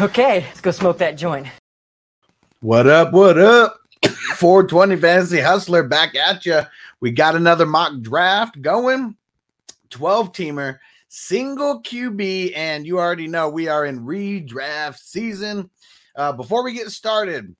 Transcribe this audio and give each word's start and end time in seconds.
Okay, 0.00 0.42
let's 0.42 0.60
go 0.60 0.70
smoke 0.70 0.98
that 0.98 1.16
joint. 1.16 1.48
What 2.60 2.86
up? 2.86 3.12
What 3.12 3.36
up? 3.36 3.80
420 4.36 4.94
Fantasy 4.94 5.40
Hustler 5.40 5.82
back 5.82 6.14
at 6.14 6.46
you. 6.46 6.60
We 7.00 7.10
got 7.10 7.34
another 7.34 7.66
mock 7.66 8.00
draft 8.00 8.62
going. 8.62 9.16
12 9.90 10.32
teamer, 10.32 10.78
single 11.08 11.82
QB, 11.82 12.52
and 12.54 12.86
you 12.86 13.00
already 13.00 13.26
know 13.26 13.48
we 13.48 13.66
are 13.66 13.86
in 13.86 14.06
redraft 14.06 14.98
season. 14.98 15.68
Uh, 16.14 16.30
before 16.30 16.62
we 16.62 16.74
get 16.74 16.90
started, 16.92 17.56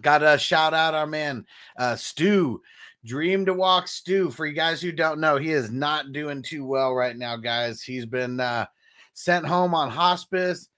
got 0.00 0.18
to 0.18 0.38
shout 0.38 0.72
out 0.72 0.94
our 0.94 1.06
man, 1.06 1.44
uh, 1.78 1.94
Stu. 1.94 2.62
Dream 3.04 3.44
to 3.44 3.52
walk 3.52 3.86
Stu. 3.86 4.30
For 4.30 4.46
you 4.46 4.54
guys 4.54 4.80
who 4.80 4.92
don't 4.92 5.20
know, 5.20 5.36
he 5.36 5.52
is 5.52 5.70
not 5.70 6.12
doing 6.12 6.42
too 6.42 6.64
well 6.64 6.94
right 6.94 7.16
now, 7.16 7.36
guys. 7.36 7.82
He's 7.82 8.06
been 8.06 8.40
uh, 8.40 8.64
sent 9.12 9.44
home 9.44 9.74
on 9.74 9.90
hospice. 9.90 10.70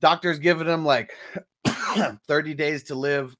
Doctors 0.00 0.38
giving 0.38 0.66
him 0.66 0.84
like 0.84 1.12
30 2.26 2.54
days 2.54 2.84
to 2.84 2.94
live. 2.94 3.36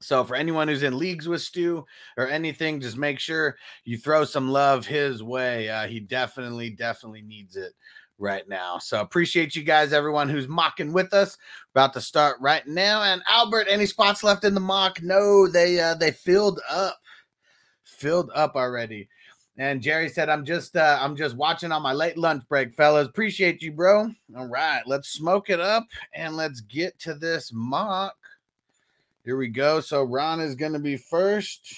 So 0.00 0.24
for 0.24 0.34
anyone 0.36 0.68
who's 0.68 0.82
in 0.82 0.98
leagues 0.98 1.28
with 1.28 1.40
Stu 1.40 1.84
or 2.18 2.28
anything, 2.28 2.80
just 2.80 2.96
make 2.96 3.18
sure 3.18 3.56
you 3.84 3.96
throw 3.96 4.24
some 4.24 4.50
love 4.50 4.86
his 4.86 5.22
way. 5.22 5.70
Uh, 5.70 5.86
he 5.86 6.00
definitely, 6.00 6.70
definitely 6.70 7.22
needs 7.22 7.56
it 7.56 7.72
right 8.18 8.46
now. 8.48 8.78
So 8.78 9.00
appreciate 9.00 9.56
you 9.56 9.62
guys, 9.62 9.92
everyone 9.92 10.28
who's 10.28 10.48
mocking 10.48 10.92
with 10.92 11.12
us. 11.14 11.36
About 11.74 11.92
to 11.94 12.00
start 12.00 12.36
right 12.40 12.66
now. 12.66 13.02
And 13.02 13.22
Albert, 13.28 13.66
any 13.68 13.86
spots 13.86 14.22
left 14.22 14.44
in 14.44 14.54
the 14.54 14.60
mock? 14.60 15.02
No, 15.02 15.48
they 15.48 15.80
uh, 15.80 15.94
they 15.94 16.10
filled 16.10 16.60
up, 16.70 16.98
filled 17.84 18.30
up 18.34 18.56
already. 18.56 19.08
And 19.56 19.80
Jerry 19.80 20.08
said, 20.08 20.28
"I'm 20.28 20.44
just 20.44 20.76
uh, 20.76 20.98
I'm 21.00 21.16
just 21.16 21.36
watching 21.36 21.70
on 21.70 21.82
my 21.82 21.92
late 21.92 22.18
lunch 22.18 22.42
break, 22.48 22.74
fellas. 22.74 23.06
Appreciate 23.06 23.62
you, 23.62 23.72
bro. 23.72 24.10
All 24.36 24.48
right, 24.48 24.82
let's 24.86 25.10
smoke 25.10 25.48
it 25.48 25.60
up 25.60 25.86
and 26.14 26.36
let's 26.36 26.60
get 26.60 26.98
to 27.00 27.14
this 27.14 27.50
mock." 27.52 28.16
Here 29.24 29.38
we 29.38 29.48
go. 29.48 29.80
So 29.80 30.02
Ron 30.02 30.40
is 30.40 30.54
going 30.54 30.74
to 30.74 30.78
be 30.78 30.98
first. 30.98 31.74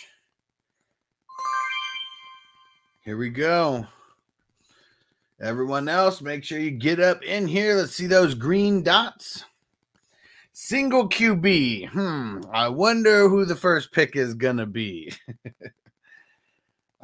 Here 3.04 3.16
we 3.16 3.28
go. 3.28 3.86
Everyone 5.40 5.88
else, 5.88 6.20
make 6.20 6.42
sure 6.42 6.58
you 6.58 6.72
get 6.72 6.98
up 6.98 7.22
in 7.22 7.46
here. 7.46 7.76
Let's 7.76 7.94
see 7.94 8.08
those 8.08 8.34
green 8.34 8.82
dots. 8.82 9.44
Single 10.52 11.08
QB. 11.08 11.90
Hmm. 11.90 12.40
I 12.52 12.68
wonder 12.68 13.28
who 13.28 13.44
the 13.44 13.54
first 13.54 13.92
pick 13.92 14.16
is 14.16 14.34
going 14.34 14.56
to 14.56 14.66
be. 14.66 15.12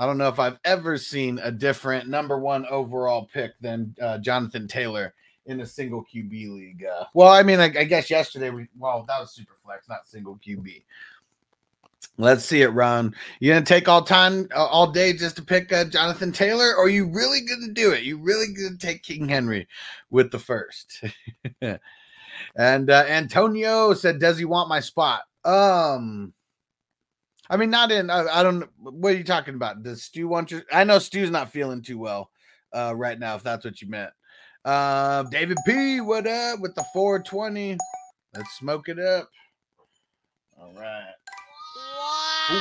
I 0.02 0.06
don't 0.06 0.18
know 0.18 0.26
if 0.26 0.40
I've 0.40 0.58
ever 0.64 0.98
seen 0.98 1.38
a 1.44 1.52
different 1.52 2.08
number 2.08 2.36
one 2.36 2.66
overall 2.66 3.30
pick 3.32 3.52
than 3.60 3.94
uh, 4.02 4.18
Jonathan 4.18 4.66
Taylor 4.66 5.14
in 5.46 5.60
a 5.60 5.66
single 5.66 6.04
QB 6.04 6.32
league. 6.32 6.84
Uh, 6.84 7.04
well, 7.14 7.28
I 7.28 7.44
mean, 7.44 7.60
I, 7.60 7.66
I 7.66 7.84
guess 7.84 8.10
yesterday 8.10 8.50
we 8.50 8.66
well 8.76 9.04
that 9.06 9.20
was 9.20 9.30
super 9.30 9.54
flex, 9.64 9.88
not 9.88 10.08
single 10.08 10.40
QB. 10.44 10.82
Let's 12.18 12.44
see 12.44 12.62
it, 12.62 12.70
Ron. 12.70 13.14
You 13.38 13.52
gonna 13.52 13.64
take 13.64 13.88
all 13.88 14.02
time, 14.02 14.48
uh, 14.52 14.66
all 14.66 14.90
day, 14.90 15.12
just 15.12 15.36
to 15.36 15.42
pick 15.42 15.72
uh, 15.72 15.84
Jonathan 15.84 16.32
Taylor, 16.32 16.74
or 16.74 16.88
you 16.88 17.06
really 17.06 17.42
gonna 17.42 17.72
do 17.72 17.92
it? 17.92 18.02
You 18.02 18.18
really 18.18 18.52
gonna 18.52 18.78
take 18.78 19.04
King 19.04 19.28
Henry 19.28 19.68
with 20.10 20.32
the 20.32 20.38
first? 20.40 21.04
and 22.56 22.90
uh, 22.90 23.04
Antonio 23.06 23.94
said, 23.94 24.18
"Does 24.18 24.36
he 24.36 24.46
want 24.46 24.68
my 24.68 24.80
spot?" 24.80 25.22
Um, 25.44 26.32
I 27.52 27.58
mean, 27.58 27.68
not 27.68 27.92
in. 27.92 28.08
I, 28.08 28.26
I 28.26 28.42
don't. 28.42 28.66
What 28.80 29.12
are 29.12 29.16
you 29.16 29.24
talking 29.24 29.54
about? 29.54 29.82
Does 29.82 30.02
Stu 30.02 30.26
want 30.26 30.50
your? 30.50 30.62
I 30.72 30.84
know 30.84 30.98
Stu's 30.98 31.30
not 31.30 31.52
feeling 31.52 31.82
too 31.82 31.98
well 31.98 32.30
uh, 32.72 32.94
right 32.96 33.18
now. 33.18 33.34
If 33.34 33.42
that's 33.42 33.62
what 33.62 33.82
you 33.82 33.90
meant. 33.90 34.10
Uh, 34.64 35.24
David 35.24 35.58
P, 35.66 36.00
what 36.00 36.26
up 36.26 36.60
with 36.60 36.74
the 36.74 36.84
420? 36.94 37.76
Let's 38.34 38.54
smoke 38.54 38.88
it 38.88 38.98
up. 38.98 39.28
All 40.58 40.72
right. 40.72 41.12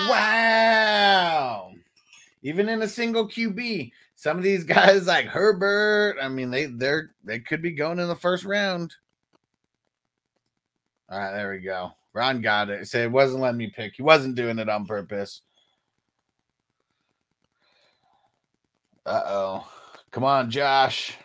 Wow. 0.09 1.71
Even 2.43 2.67
in 2.67 2.81
a 2.81 2.87
single 2.87 3.29
QB, 3.29 3.93
some 4.15 4.37
of 4.37 4.43
these 4.43 4.63
guys 4.65 5.07
like 5.07 5.25
Herbert, 5.25 6.17
I 6.21 6.27
mean, 6.27 6.51
they 6.51 6.65
they're 6.65 7.11
they 7.23 7.39
could 7.39 7.61
be 7.61 7.71
going 7.71 7.99
in 7.99 8.09
the 8.09 8.15
first 8.15 8.43
round. 8.43 8.93
All 11.09 11.17
right, 11.17 11.31
there 11.31 11.51
we 11.51 11.59
go. 11.59 11.93
Ron 12.13 12.41
got 12.41 12.69
it. 12.69 12.87
Say 12.87 13.03
it 13.03 13.11
wasn't 13.11 13.41
letting 13.41 13.57
me 13.57 13.67
pick. 13.73 13.93
He 13.95 14.03
wasn't 14.03 14.35
doing 14.35 14.59
it 14.59 14.69
on 14.69 14.85
purpose. 14.85 15.41
Uh 19.05 19.21
oh. 19.25 19.67
Come 20.11 20.23
on, 20.23 20.51
Josh. 20.51 21.17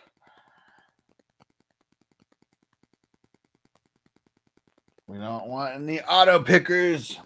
We 5.07 5.17
don't 5.17 5.47
want 5.47 5.75
any 5.75 6.01
auto 6.01 6.41
pickers. 6.43 7.17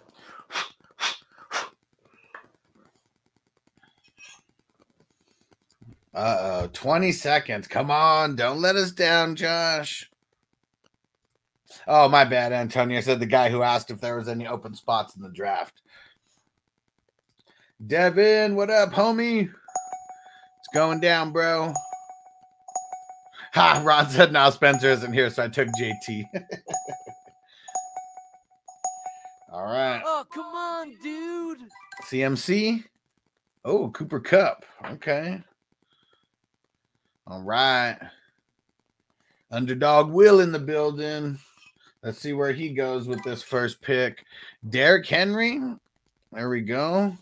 Uh 6.14 6.36
oh, 6.64 6.70
20 6.72 7.10
seconds. 7.10 7.66
Come 7.66 7.90
on, 7.90 8.36
don't 8.36 8.60
let 8.60 8.76
us 8.76 8.92
down, 8.92 9.34
Josh. 9.34 10.11
Oh, 11.86 12.08
my 12.08 12.24
bad, 12.24 12.52
Antonio. 12.52 13.00
said 13.00 13.20
the 13.20 13.26
guy 13.26 13.48
who 13.48 13.62
asked 13.62 13.90
if 13.90 14.00
there 14.00 14.16
was 14.16 14.28
any 14.28 14.46
open 14.46 14.74
spots 14.74 15.16
in 15.16 15.22
the 15.22 15.30
draft. 15.30 15.82
Devin, 17.86 18.54
what 18.54 18.70
up, 18.70 18.90
homie? 18.92 19.42
It's 19.42 20.68
going 20.72 21.00
down, 21.00 21.32
bro. 21.32 21.72
Ha, 23.54 23.82
Ron 23.84 24.08
said 24.08 24.32
now 24.32 24.48
Spencer 24.50 24.90
isn't 24.90 25.12
here, 25.12 25.28
so 25.30 25.44
I 25.44 25.48
took 25.48 25.68
JT. 25.78 26.24
All 29.52 29.64
right. 29.64 30.00
Oh, 30.04 30.24
come 30.32 30.46
on, 30.46 30.94
dude. 31.02 31.58
CMC. 32.04 32.84
Oh, 33.64 33.90
Cooper 33.90 34.20
Kupp. 34.20 34.64
Okay. 34.86 35.42
All 37.26 37.42
right. 37.42 37.98
Underdog 39.50 40.10
Will 40.10 40.40
in 40.40 40.52
the 40.52 40.58
building. 40.58 41.38
Let's 42.02 42.18
see 42.18 42.32
where 42.32 42.52
he 42.52 42.70
goes 42.70 43.06
with 43.06 43.22
this 43.22 43.42
first 43.42 43.80
pick. 43.80 44.24
Derrick 44.68 45.06
Henry. 45.06 45.60
There 46.32 46.48
we 46.48 46.62
go. 46.62 47.16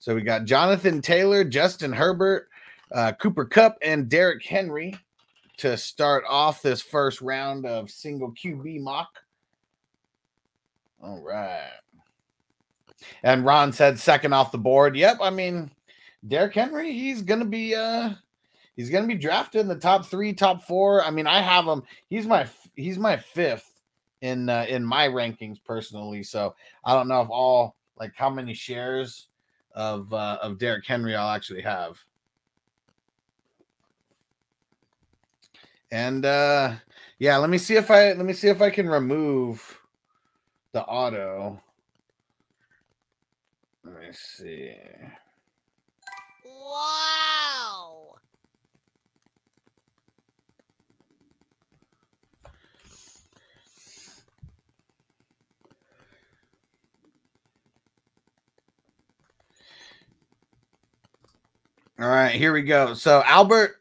So 0.00 0.14
we 0.14 0.22
got 0.22 0.44
Jonathan 0.44 1.00
Taylor, 1.00 1.44
Justin 1.44 1.92
Herbert, 1.92 2.48
uh, 2.90 3.12
Cooper 3.12 3.44
Kupp, 3.44 3.78
and 3.80 4.08
Derrick 4.08 4.44
Henry 4.44 4.96
to 5.58 5.76
start 5.76 6.24
off 6.28 6.62
this 6.62 6.82
first 6.82 7.20
round 7.20 7.64
of 7.64 7.90
single 7.90 8.32
QB 8.32 8.80
mock. 8.80 9.20
All 11.00 11.22
right. 11.22 11.70
And 13.22 13.44
Ron 13.44 13.72
said 13.72 14.00
second 14.00 14.32
off 14.32 14.50
the 14.50 14.58
board. 14.58 14.96
Yep, 14.96 15.18
I 15.20 15.30
mean 15.30 15.70
Derrick 16.26 16.54
Henry, 16.54 16.92
he's 16.92 17.22
gonna 17.22 17.44
be 17.44 17.74
uh 17.76 18.10
he's 18.74 18.90
gonna 18.90 19.06
be 19.06 19.14
drafted 19.14 19.60
in 19.60 19.68
the 19.68 19.76
top 19.76 20.06
three, 20.06 20.32
top 20.32 20.64
four. 20.64 21.04
I 21.04 21.10
mean, 21.10 21.28
I 21.28 21.40
have 21.40 21.66
him, 21.66 21.84
he's 22.08 22.26
my 22.26 22.48
he's 22.74 22.98
my 22.98 23.16
fifth 23.16 23.71
in 24.22 24.48
uh, 24.48 24.64
in 24.68 24.84
my 24.84 25.06
rankings 25.08 25.62
personally. 25.62 26.22
So 26.22 26.54
I 26.84 26.94
don't 26.94 27.08
know 27.08 27.20
if 27.20 27.28
all 27.28 27.76
like 27.98 28.12
how 28.16 28.30
many 28.30 28.54
shares 28.54 29.28
of 29.74 30.12
uh, 30.12 30.38
of 30.40 30.58
Derrick 30.58 30.86
Henry 30.86 31.14
I'll 31.14 31.34
actually 31.34 31.62
have. 31.62 31.98
And 35.90 36.24
uh 36.24 36.76
yeah, 37.18 37.36
let 37.36 37.50
me 37.50 37.58
see 37.58 37.76
if 37.76 37.90
I 37.90 38.12
let 38.14 38.24
me 38.24 38.32
see 38.32 38.48
if 38.48 38.62
I 38.62 38.70
can 38.70 38.88
remove 38.88 39.78
the 40.72 40.82
auto. 40.84 41.60
Let 43.84 44.00
me 44.00 44.08
see. 44.12 44.74
All 62.02 62.08
right, 62.08 62.34
here 62.34 62.52
we 62.52 62.62
go. 62.62 62.94
So 62.94 63.22
Albert, 63.26 63.76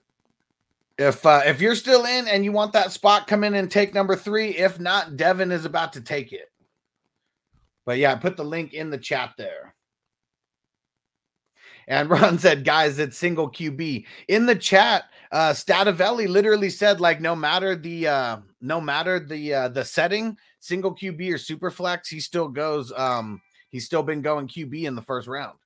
if 1.00 1.26
uh, 1.26 1.42
if 1.44 1.60
you're 1.60 1.74
still 1.74 2.06
in 2.06 2.28
and 2.28 2.46
you 2.46 2.52
want 2.52 2.72
that 2.74 2.92
spot, 2.92 3.26
come 3.26 3.44
in 3.44 3.56
and 3.56 3.72
take 3.72 3.96
number 3.96 4.16
three. 4.16 4.50
If 4.50 4.80
not, 4.80 5.18
Devin 5.18 5.52
is 5.52 5.66
about 5.66 5.94
to 5.94 6.02
take 6.02 6.32
it. 6.32 6.52
But 7.84 7.98
yeah, 7.98 8.14
put 8.14 8.38
the 8.38 8.44
link 8.44 8.74
in 8.76 8.92
the 8.92 8.98
chat 9.00 9.32
there. 9.40 9.74
And 11.88 12.10
Ron 12.12 12.38
said, 12.38 12.64
guys, 12.64 13.00
it's 13.00 13.18
single 13.18 13.50
QB. 13.50 14.06
In 14.28 14.46
the 14.46 14.56
chat, 14.56 15.06
uh 15.32 15.54
Stativelli 15.54 16.28
literally 16.28 16.70
said, 16.70 17.02
like, 17.02 17.22
no 17.22 17.36
matter 17.36 17.76
the 17.76 18.08
uh 18.08 18.38
no 18.62 18.80
matter 18.80 19.20
the 19.20 19.52
uh 19.52 19.68
the 19.70 19.84
setting, 19.84 20.38
single 20.60 20.96
QB 20.96 21.34
or 21.34 21.38
super 21.40 21.72
flex, 21.72 22.08
he 22.08 22.20
still 22.20 22.50
goes 22.50 22.94
um 22.96 23.42
he's 23.70 23.88
still 23.88 24.04
been 24.04 24.22
going 24.22 24.48
QB 24.48 24.84
in 24.84 24.94
the 24.94 25.02
first 25.02 25.28
round. 25.28 25.58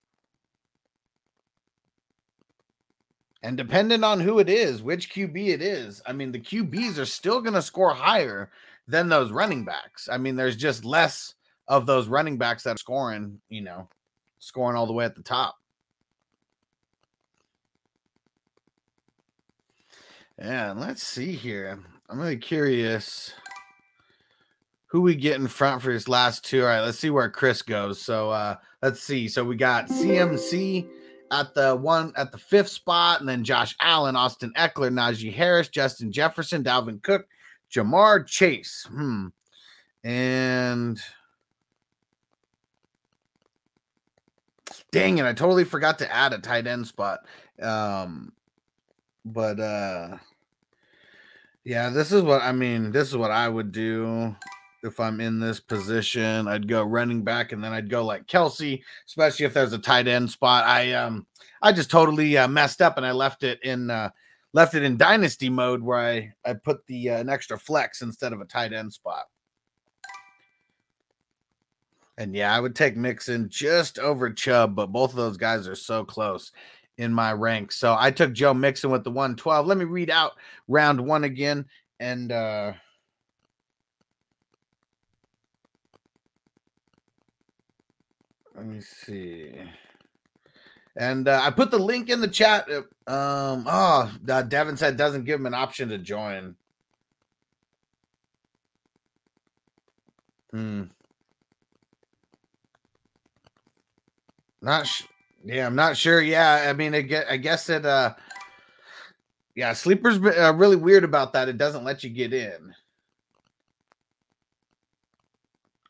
And 3.45 3.57
depending 3.57 4.03
on 4.03 4.19
who 4.19 4.39
it 4.39 4.50
is, 4.50 4.81
which 4.81 5.13
QB 5.13 5.50
it 5.50 5.62
is, 5.62 6.01
I 6.07 6.13
mean, 6.13 6.31
the 6.31 6.39
QBs 6.39 6.97
are 6.97 7.06
still 7.06 7.42
going 7.42 7.53
to 7.53 7.62
score 7.62 7.94
higher 7.94 8.50
than 8.88 9.07
those 9.07 9.31
running 9.31 9.63
backs. 9.63 10.09
I 10.12 10.18
mean, 10.18 10.36
there's 10.36 10.56
just 10.56 10.83
less 10.83 11.36
of 11.68 11.86
those 11.86 12.07
running 12.07 12.39
backs 12.39 12.63
that 12.63 12.74
are 12.74 12.80
scoring, 12.80 13.39
you 13.50 13.62
know, 13.62 13.88
scoring 14.39 14.75
all 14.75 14.88
the 14.88 14.94
way 14.94 15.06
at 15.06 15.15
the 15.15 15.21
top. 15.21 15.57
Yeah, 20.39 20.71
and 20.71 20.80
let's 20.80 21.03
see 21.03 21.33
here. 21.33 21.80
I'm 22.09 22.19
really 22.19 22.38
curious 22.38 23.31
who 24.88 25.01
we 25.01 25.13
get 25.13 25.39
in 25.39 25.47
front 25.47 25.83
for 25.83 25.92
his 25.92 26.09
last 26.09 26.44
two. 26.44 26.62
All 26.62 26.68
right, 26.68 26.81
let's 26.81 26.97
see 26.97 27.12
where 27.12 27.30
Chris 27.30 27.62
goes. 27.62 28.01
So 28.01 28.31
uh 28.31 28.56
let's 28.81 29.03
see. 29.03 29.27
So 29.27 29.44
we 29.44 29.56
got 29.56 29.88
CMC 29.88 30.88
at 31.31 31.54
the 31.54 31.75
one 31.75 32.13
at 32.16 32.31
the 32.31 32.38
fifth 32.38 32.69
spot, 32.69 33.19
and 33.19 33.30
then 33.30 33.44
Josh 33.44 33.75
Allen, 33.81 34.16
Austin 34.16 34.54
Ekeler, 34.56 34.92
Najee 34.92 35.33
Harris, 35.33 35.69
Justin 35.69 36.12
Jefferson, 36.12 36.63
Dalvin 36.63 37.01
Cook, 37.01 37.27
Ja'Marr 37.72 38.25
Chase. 38.25 38.88
Hmm. 38.89 39.27
And 40.04 41.00
dang 44.92 45.18
it, 45.18 45.25
I 45.25 45.33
totally 45.33 45.63
forgot 45.63 46.00
to 46.00 46.13
add 46.13 46.33
a 46.33 46.39
tight 46.39 46.68
end 46.68 46.88
spot. 46.88 47.19
Um, 47.62 48.31
but 49.24 49.60
uh 49.60 50.18
yeah, 51.63 51.89
this 51.89 52.12
is 52.12 52.21
what 52.21 52.44
I 52.44 52.51
mean. 52.51 52.92
This 52.92 53.07
is 53.07 53.18
what 53.18 53.31
I 53.31 53.50
would 53.50 53.71
do 53.71 54.36
if 54.85 54.99
I'm 54.99 55.19
in 55.19 55.39
this 55.39 55.59
position. 55.59 56.47
I'd 56.47 56.67
go 56.67 56.83
running 56.83 57.23
back 57.23 57.51
and 57.51 57.63
then 57.63 57.73
I'd 57.73 57.89
go 57.89 58.05
like 58.05 58.27
Kelce, 58.27 58.81
especially 59.07 59.45
if 59.45 59.53
there's 59.53 59.73
a 59.73 59.77
tight 59.77 60.07
end 60.07 60.29
spot. 60.29 60.65
I 60.65 60.93
um 60.93 61.25
I 61.61 61.71
just 61.71 61.91
totally 61.91 62.37
uh, 62.37 62.47
messed 62.47 62.81
up 62.81 62.97
and 62.97 63.05
I 63.05 63.11
left 63.11 63.43
it 63.43 63.61
in 63.63 63.89
uh 63.89 64.09
left 64.53 64.73
it 64.75 64.83
in 64.83 64.97
dynasty 64.97 65.49
mode 65.49 65.81
where 65.81 65.99
I 65.99 66.33
I 66.45 66.53
put 66.53 66.85
the 66.87 67.09
uh, 67.09 67.17
an 67.17 67.29
extra 67.29 67.57
flex 67.57 68.01
instead 68.01 68.33
of 68.33 68.41
a 68.41 68.45
tight 68.45 68.73
end 68.73 68.93
spot. 68.93 69.25
And 72.17 72.33
yeah, 72.33 72.55
I 72.55 72.61
would 72.61 72.75
take 72.75 72.95
Mixon 72.95 73.49
just 73.49 73.99
over 73.99 74.29
Chubb, 74.31 74.75
but 74.75 74.93
both 74.93 75.09
of 75.09 75.17
those 75.17 75.35
guys 75.35 75.67
are 75.67 75.75
so 75.75 76.05
close 76.05 76.53
in 76.97 77.13
my 77.13 77.33
ranks. 77.33 77.75
So 77.75 77.93
I 77.99 78.09
took 78.09 78.31
Joe 78.31 78.53
Mixon 78.53 78.89
with 78.89 79.03
the 79.03 79.11
112. 79.11 79.67
Let 79.67 79.77
me 79.77 79.83
read 79.83 80.09
out 80.09 80.31
round 80.69 81.01
one 81.01 81.25
again. 81.25 81.65
And 81.99 82.31
uh 82.31 82.73
let 88.56 88.66
me 88.66 88.81
see. 88.81 89.54
And 90.98 91.28
uh, 91.28 91.42
I 91.44 91.52
put 91.52 91.72
the 91.72 91.80
link 91.80 92.10
in 92.10 92.22
the 92.22 92.28
chat. 92.28 92.68
uh, 92.69 92.81
Um, 93.12 93.66
oh, 93.68 94.12
uh, 94.30 94.42
Devin 94.44 94.78
said 94.78 94.98
doesn't 94.98 95.25
give 95.25 95.40
him 95.40 95.46
an 95.46 95.54
option 95.54 95.90
to 95.90 95.98
join. 95.98 96.56
Hmm. 100.52 100.84
Not 104.62 104.88
sh- 104.88 105.04
yeah, 105.46 105.66
I'm 105.68 105.75
not 105.75 105.98
sure. 105.98 106.22
Yeah, 106.22 106.68
I 106.69 106.74
mean, 106.74 106.96
I 106.96 107.02
get, 107.02 107.28
I 107.30 107.38
guess 107.38 107.69
it. 107.69 107.86
Uh, 107.86 108.16
yeah, 109.56 109.74
sleepers 109.74 110.18
uh, 110.18 110.54
really 110.56 110.78
weird 110.78 111.04
about 111.04 111.34
that. 111.34 111.50
It 111.50 111.57
doesn't 111.57 111.84
let 111.86 112.04
you 112.04 112.10
get 112.12 112.34
in. 112.34 112.75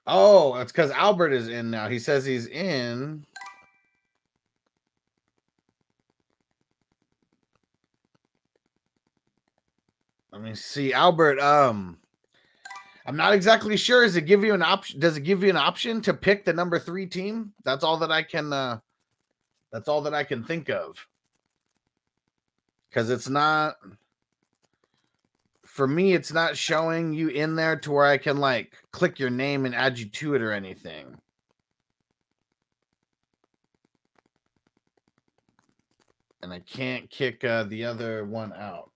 Oh, 0.07 0.55
it's 0.55 0.71
because 0.71 0.91
Albert 0.91 1.31
is 1.33 1.47
in 1.49 1.71
now. 1.71 1.87
He 1.87 1.97
says 1.99 2.25
he's 2.25 2.47
in. 2.47 3.25
Let 10.31 10.41
me 10.41 10.53
see, 10.53 10.93
Albert. 10.93 11.39
Um, 11.39 11.97
I'm 13.07 13.15
not 13.15 13.33
exactly 13.33 13.77
sure. 13.77 14.03
Does 14.03 14.15
it 14.15 14.25
give 14.25 14.43
you 14.43 14.53
an 14.53 14.61
option? 14.61 14.99
Does 14.99 15.17
it 15.17 15.21
give 15.21 15.43
you 15.43 15.49
an 15.49 15.57
option 15.57 16.01
to 16.01 16.13
pick 16.13 16.43
the 16.43 16.53
number 16.53 16.77
three 16.77 17.05
team? 17.05 17.53
That's 17.63 17.83
all 17.83 17.97
that 17.97 18.11
I 18.11 18.21
can. 18.21 18.51
uh 18.51 18.79
That's 19.71 19.87
all 19.87 20.01
that 20.01 20.13
I 20.13 20.23
can 20.23 20.43
think 20.43 20.69
of. 20.69 21.07
Because 22.89 23.09
it's 23.09 23.29
not. 23.29 23.77
For 25.75 25.89
me, 25.89 26.13
it's 26.13 26.31
not 26.31 26.55
showing 26.55 27.11
you 27.11 27.27
in 27.27 27.57
there 27.57 27.75
to 27.75 27.91
where 27.91 28.05
I 28.05 28.17
can 28.17 28.37
like 28.37 28.77
click 28.91 29.19
your 29.19 29.29
name 29.29 29.65
and 29.65 29.75
add 29.75 29.99
you 29.99 30.05
to 30.05 30.33
it 30.33 30.41
or 30.41 30.53
anything. 30.53 31.17
And 36.41 36.53
I 36.53 36.59
can't 36.59 37.09
kick 37.09 37.43
uh, 37.43 37.63
the 37.63 37.83
other 37.83 38.23
one 38.23 38.53
out. 38.53 38.89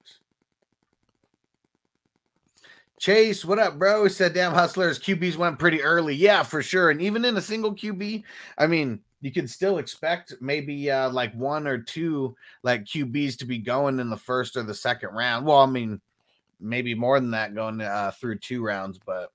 Chase, 2.98 3.44
what 3.44 3.60
up, 3.60 3.78
bro? 3.78 4.08
Said, 4.08 4.34
damn, 4.34 4.54
hustlers, 4.54 5.00
QBs 5.00 5.36
went 5.36 5.60
pretty 5.60 5.84
early. 5.84 6.16
Yeah, 6.16 6.44
for 6.44 6.64
sure. 6.64 6.92
And 6.92 7.02
even 7.02 7.26
in 7.26 7.36
a 7.36 7.42
single 7.42 7.76
QB, 7.76 8.24
I 8.58 8.68
mean, 8.68 9.02
you 9.20 9.34
can 9.34 9.50
still 9.50 9.80
expect 9.80 10.36
maybe 10.40 10.90
uh, 10.90 11.10
like 11.10 11.34
one 11.36 11.68
or 11.68 11.80
two 11.80 12.38
like 12.64 12.86
QBs 12.86 13.38
to 13.40 13.46
be 13.46 13.58
going 13.58 14.00
in 14.00 14.10
the 14.10 14.16
first 14.16 14.56
or 14.56 14.64
the 14.64 14.74
second 14.74 15.10
round. 15.10 15.46
Well, 15.46 15.60
I 15.60 15.66
mean, 15.66 16.00
maybe 16.60 16.94
more 16.96 17.20
than 17.20 17.32
that 17.32 17.56
going 17.56 17.82
uh, 17.82 18.12
through 18.12 18.40
two 18.40 18.64
rounds, 18.64 19.00
but 19.04 19.32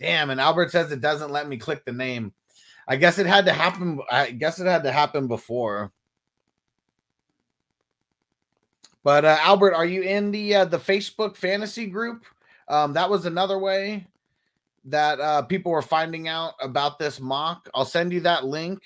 damn. 0.00 0.30
And 0.30 0.40
Albert 0.40 0.70
says 0.70 0.92
it 0.92 1.00
doesn't 1.00 1.30
let 1.30 1.48
me 1.48 1.56
click 1.56 1.84
the 1.84 1.92
name. 1.92 2.32
I 2.86 2.96
guess 2.96 3.18
it 3.18 3.26
had 3.26 3.46
to 3.46 3.52
happen. 3.52 4.00
I 4.10 4.30
guess 4.30 4.60
it 4.60 4.66
had 4.66 4.84
to 4.84 4.92
happen 4.92 5.26
before. 5.26 5.92
But 9.02 9.24
uh, 9.24 9.36
Albert, 9.40 9.74
are 9.74 9.86
you 9.86 10.02
in 10.02 10.30
the 10.30 10.54
uh, 10.54 10.64
the 10.64 10.78
Facebook 10.78 11.36
fantasy 11.36 11.86
group? 11.86 12.24
Um, 12.68 12.94
that 12.94 13.08
was 13.08 13.26
another 13.26 13.58
way 13.58 14.06
that 14.86 15.20
uh, 15.20 15.42
people 15.42 15.72
were 15.72 15.82
finding 15.82 16.28
out 16.28 16.54
about 16.60 16.98
this 16.98 17.20
mock. 17.20 17.68
I'll 17.74 17.84
send 17.84 18.12
you 18.12 18.20
that 18.20 18.44
link. 18.44 18.82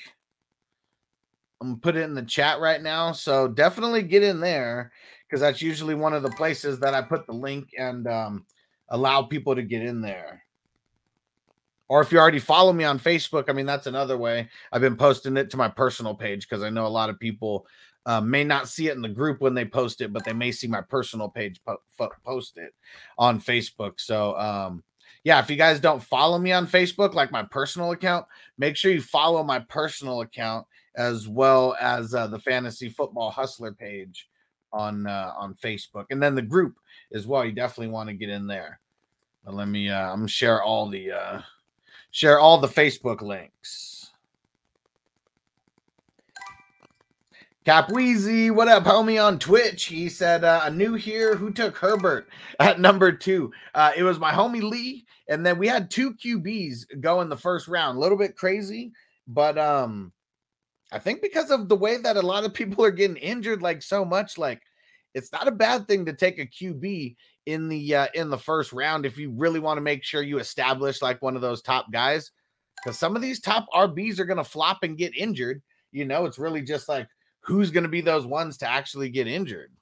I'm 1.61 1.71
gonna 1.71 1.81
put 1.81 1.97
it 1.97 2.03
in 2.03 2.15
the 2.15 2.23
chat 2.23 2.61
right 2.61 2.83
now. 2.83 3.13
So 3.13 3.49
definitely 3.49 4.03
get 4.03 4.23
in 4.23 4.41
there 4.41 4.93
because 5.29 5.41
that's 5.41 5.61
usually 5.61 5.95
one 5.95 6.15
of 6.15 6.23
the 6.23 6.31
places 6.31 6.81
that 6.81 6.95
I 6.95 7.03
put 7.03 7.27
the 7.27 7.33
link 7.33 7.71
and 7.79 8.07
um, 8.07 8.47
allow 8.89 9.23
people 9.23 9.55
to 9.55 9.63
get 9.63 9.83
in 9.83 10.01
there. 10.01 10.43
Or 11.89 12.01
if 12.03 12.13
you 12.13 12.19
already 12.19 12.39
follow 12.39 12.73
me 12.73 12.85
on 12.85 12.99
Facebook, 12.99 13.49
I 13.49 13.53
mean, 13.53 13.67
that's 13.67 13.87
another 13.87 14.19
way. 14.19 14.49
I've 14.73 14.81
been 14.81 14.97
posting 14.97 15.37
it 15.37 15.51
to 15.51 15.57
my 15.57 15.69
personal 15.69 16.15
page 16.15 16.49
because 16.49 16.63
I 16.63 16.71
know 16.71 16.87
a 16.87 16.89
lot 16.89 17.09
of 17.09 17.19
people 17.19 17.67
uh, 18.05 18.21
may 18.21 18.45
not 18.45 18.69
see 18.69 18.89
it 18.89 18.97
in 18.97 19.03
the 19.03 19.09
group 19.09 19.41
when 19.41 19.55
they 19.55 19.65
post 19.65 20.01
it, 20.01 20.13
but 20.13 20.25
they 20.25 20.33
may 20.33 20.53
see 20.53 20.67
my 20.67 20.83
personal 20.83 21.29
page 21.29 21.61
po- 21.65 21.83
fo- 21.97 22.11
post 22.25 22.59
it 22.59 22.75
on 23.17 23.41
Facebook. 23.41 24.01
So, 24.01 24.37
um, 24.39 24.83
yeah, 25.25 25.41
if 25.41 25.51
you 25.51 25.57
guys 25.57 25.81
don't 25.81 26.03
follow 26.03 26.39
me 26.39 26.53
on 26.53 26.67
Facebook, 26.67 27.15
like 27.15 27.33
my 27.33 27.43
personal 27.43 27.91
account, 27.91 28.27
make 28.57 28.77
sure 28.77 28.93
you 28.93 29.03
follow 29.03 29.43
my 29.43 29.59
personal 29.59 30.21
account 30.21 30.67
as 30.95 31.29
well 31.29 31.77
as 31.81 32.15
uh, 32.15 32.27
the 32.27 32.39
Fantasy 32.39 32.89
Football 32.89 33.31
Hustler 33.31 33.73
page 33.73 34.29
on 34.73 35.07
uh, 35.07 35.33
on 35.37 35.55
Facebook, 35.55 36.07
and 36.11 36.23
then 36.23 36.35
the 36.35 36.43
group 36.43 36.77
as 37.13 37.27
well. 37.27 37.45
You 37.45 37.53
definitely 37.53 37.93
want 37.93 38.09
to 38.09 38.15
get 38.15 38.29
in 38.29 38.47
there. 38.47 38.81
But 39.45 39.55
let 39.55 39.69
me 39.69 39.89
uh 39.89 40.13
I'm 40.13 40.27
share 40.27 40.63
all 40.63 40.89
the 40.89 41.13
uh 41.13 41.41
share 42.11 42.39
all 42.39 42.59
the 42.59 42.69
Facebook 42.69 43.23
links. 43.23 44.11
Capweezy, 47.65 48.51
what 48.51 48.69
up, 48.69 48.85
homie? 48.85 49.23
On 49.23 49.39
Twitch, 49.39 49.85
he 49.85 50.09
said, 50.09 50.43
uh, 50.43 50.63
"A 50.65 50.71
new 50.71 50.95
here. 50.95 51.37
Who 51.37 51.51
took 51.51 51.77
Herbert 51.77 52.29
at 52.61 52.81
number 52.81 53.13
two? 53.13 53.53
Uh, 53.75 53.93
it 53.97 54.03
was 54.03 54.19
my 54.19 54.33
homie 54.33 54.63
Lee, 54.63 55.05
and 55.29 55.45
then 55.45 55.59
we 55.59 55.69
had 55.69 55.91
two 55.91 56.15
QBs 56.15 57.01
go 57.01 57.21
in 57.21 57.29
the 57.29 57.37
first 57.37 57.69
round. 57.69 57.99
A 57.99 58.01
little 58.01 58.17
bit 58.17 58.37
crazy, 58.37 58.93
but 59.27 59.59
um, 59.59 60.13
I 60.91 60.99
think 60.99 61.21
because 61.21 61.51
of 61.51 61.69
the 61.69 61.77
way 61.77 61.99
that 61.99 62.17
a 62.17 62.23
lot 62.23 62.45
of 62.45 62.55
people 62.55 62.85
are 62.85 62.91
getting 62.91 63.17
injured, 63.17 63.61
like 63.61 63.83
so 63.83 64.05
much, 64.05 64.39
like 64.39 64.63
it's 65.15 65.33
not 65.33 65.49
a 65.49 65.53
bad 65.53 65.87
thing 65.87 66.07
to 66.07 66.13
take 66.13 66.39
a 66.39 66.47
QB 66.47 67.17
in 67.47 67.69
the 67.69 67.95
uh, 67.95 68.07
in 68.15 68.31
the 68.31 68.39
first 68.39 68.73
round 68.73 69.05
if 69.05 69.19
you 69.19 69.31
really 69.31 69.61
want 69.61 69.77
to 69.79 69.83
make 69.83 70.05
sure 70.05 70.23
you 70.23 70.39
establish 70.39 71.03
like 71.03 71.21
one 71.21 71.37
of 71.37 71.43
those 71.43 71.63
top 71.63 71.91
guys. 71.93 72.31
Because 72.77 72.99
some 72.99 73.17
of 73.17 73.23
these 73.23 73.41
top 73.41 73.67
RBs 73.75 74.19
are 74.19 74.25
going 74.25 74.39
to 74.39 74.45
flop 74.45 74.79
and 74.83 74.97
get 74.97 75.17
injured. 75.17 75.63
You 75.91 76.05
know, 76.05 76.27
it's 76.27 76.39
really 76.39 76.63
just 76.63 76.89
like 76.89 77.09
who's 77.41 77.71
going 77.71 77.83
to 77.83 77.89
be 77.89 78.01
those 78.01 78.25
ones 78.25 78.59
to 78.59 78.71
actually 78.71 79.09
get 79.09 79.27
injured. 79.27 79.73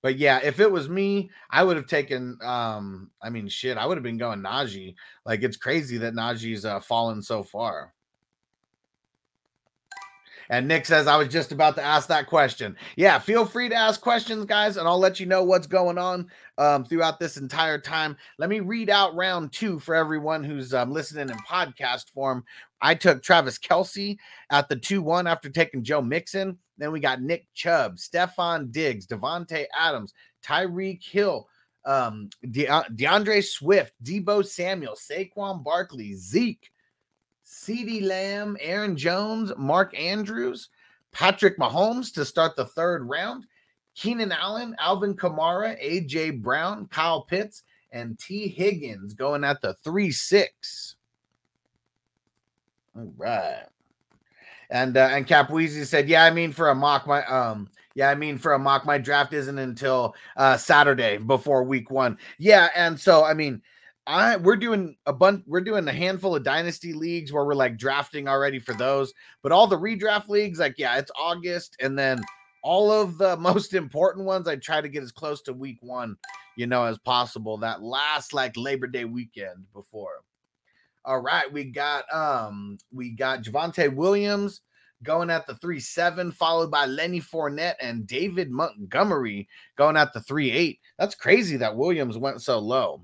But 0.00 0.16
yeah, 0.16 0.40
if 0.42 0.60
it 0.60 0.70
was 0.70 0.88
me, 0.88 1.30
I 1.50 1.64
would 1.64 1.76
have 1.76 1.86
taken. 1.86 2.38
Um, 2.42 3.10
I 3.22 3.30
mean, 3.30 3.48
shit, 3.48 3.76
I 3.76 3.86
would 3.86 3.96
have 3.96 4.04
been 4.04 4.18
going 4.18 4.40
Najee. 4.40 4.94
Like 5.26 5.42
it's 5.42 5.56
crazy 5.56 5.98
that 5.98 6.14
Najee's 6.14 6.64
uh, 6.64 6.80
fallen 6.80 7.20
so 7.22 7.42
far. 7.42 7.92
And 10.50 10.66
Nick 10.66 10.86
says, 10.86 11.06
I 11.06 11.16
was 11.16 11.28
just 11.28 11.52
about 11.52 11.76
to 11.76 11.82
ask 11.82 12.08
that 12.08 12.26
question. 12.26 12.76
Yeah, 12.96 13.18
feel 13.18 13.44
free 13.44 13.68
to 13.68 13.74
ask 13.74 14.00
questions, 14.00 14.44
guys, 14.44 14.76
and 14.76 14.88
I'll 14.88 14.98
let 14.98 15.20
you 15.20 15.26
know 15.26 15.44
what's 15.44 15.66
going 15.66 15.98
on 15.98 16.28
um, 16.56 16.84
throughout 16.84 17.20
this 17.20 17.36
entire 17.36 17.78
time. 17.78 18.16
Let 18.38 18.48
me 18.48 18.60
read 18.60 18.88
out 18.90 19.14
round 19.14 19.52
two 19.52 19.78
for 19.78 19.94
everyone 19.94 20.42
who's 20.42 20.72
um, 20.72 20.90
listening 20.90 21.28
in 21.28 21.36
podcast 21.38 22.10
form. 22.10 22.44
I 22.80 22.94
took 22.94 23.22
Travis 23.22 23.58
Kelce 23.58 24.16
at 24.50 24.68
the 24.68 24.76
2 24.76 25.02
1 25.02 25.26
after 25.26 25.50
taking 25.50 25.82
Joe 25.82 26.00
Mixon. 26.00 26.58
Then 26.78 26.92
we 26.92 27.00
got 27.00 27.20
Nick 27.20 27.46
Chubb, 27.54 27.96
Stefon 27.96 28.70
Diggs, 28.70 29.06
Davante 29.06 29.66
Adams, 29.76 30.14
Tyreek 30.44 31.04
Hill, 31.04 31.48
um, 31.84 32.30
De- 32.50 32.66
DeAndre 32.66 33.44
Swift, 33.44 33.92
Deebo 34.02 34.46
Samuel, 34.46 34.94
Saquon 34.94 35.62
Barkley, 35.64 36.14
Zeke, 36.14 36.70
CeeDee 37.48 38.02
Lamb, 38.02 38.58
Aaron 38.60 38.94
Jones, 38.94 39.52
Mark 39.56 39.98
Andrews, 39.98 40.68
Patrick 41.12 41.58
Mahomes 41.58 42.12
to 42.12 42.24
start 42.24 42.56
the 42.56 42.66
third 42.66 43.08
round, 43.08 43.46
Keenan 43.94 44.32
Allen, 44.32 44.76
Alvin 44.78 45.16
Kamara, 45.16 45.82
AJ 45.82 46.42
Brown, 46.42 46.86
Kyle 46.88 47.22
Pitts, 47.22 47.62
and 47.90 48.18
Tee 48.18 48.48
Higgins 48.48 49.14
going 49.14 49.44
at 49.44 49.62
the 49.62 49.72
3 49.82 50.10
6. 50.10 50.96
All 52.94 53.12
right. 53.16 53.64
And 54.70 54.98
uh, 54.98 55.08
and 55.10 55.26
Capweezy 55.26 55.86
said, 55.86 56.10
"Yeah, 56.10 56.24
I 56.24 56.30
mean 56.30 56.52
for 56.52 56.68
a 56.68 56.74
mock 56.74 57.06
my 57.06 57.24
um 57.24 57.70
yeah, 57.94 58.10
I 58.10 58.14
mean 58.14 58.36
for 58.36 58.52
a 58.52 58.58
mock 58.58 58.84
my 58.84 58.98
draft 58.98 59.32
isn't 59.32 59.58
until 59.58 60.14
uh 60.36 60.58
Saturday 60.58 61.16
before 61.16 61.64
week 61.64 61.90
1." 61.90 62.18
Yeah, 62.36 62.68
and 62.76 63.00
so 63.00 63.24
I 63.24 63.32
mean 63.32 63.62
I 64.08 64.36
we're 64.36 64.56
doing 64.56 64.96
a 65.04 65.12
bunch 65.12 65.44
we're 65.46 65.60
doing 65.60 65.86
a 65.86 65.92
handful 65.92 66.34
of 66.34 66.42
dynasty 66.42 66.94
leagues 66.94 67.30
where 67.30 67.44
we're 67.44 67.54
like 67.54 67.76
drafting 67.76 68.26
already 68.26 68.58
for 68.58 68.72
those, 68.72 69.12
but 69.42 69.52
all 69.52 69.66
the 69.66 69.78
redraft 69.78 70.28
leagues 70.28 70.58
like 70.58 70.76
yeah, 70.78 70.96
it's 70.96 71.10
August 71.14 71.76
and 71.80 71.96
then 71.96 72.22
all 72.62 72.90
of 72.90 73.18
the 73.18 73.36
most 73.40 73.74
important 73.74 74.24
ones 74.24 74.48
I 74.48 74.56
try 74.56 74.80
to 74.80 74.88
get 74.88 75.02
as 75.02 75.12
close 75.12 75.42
to 75.42 75.52
week 75.52 75.76
1, 75.82 76.16
you 76.56 76.66
know, 76.66 76.84
as 76.84 76.98
possible 76.98 77.58
that 77.58 77.82
last 77.82 78.32
like 78.32 78.56
Labor 78.56 78.86
Day 78.86 79.04
weekend 79.04 79.66
before. 79.74 80.22
All 81.04 81.20
right, 81.20 81.52
we 81.52 81.64
got 81.64 82.12
um 82.12 82.78
we 82.90 83.10
got 83.10 83.42
Javonte 83.42 83.94
Williams 83.94 84.62
going 85.02 85.28
at 85.28 85.46
the 85.46 85.54
3-7, 85.54 86.32
followed 86.32 86.70
by 86.70 86.86
Lenny 86.86 87.20
Fournette 87.20 87.76
and 87.80 88.06
David 88.06 88.50
Montgomery 88.50 89.48
going 89.76 89.98
at 89.98 90.14
the 90.14 90.20
3-8. 90.20 90.78
That's 90.98 91.14
crazy 91.14 91.58
that 91.58 91.76
Williams 91.76 92.16
went 92.16 92.40
so 92.40 92.58
low. 92.58 93.02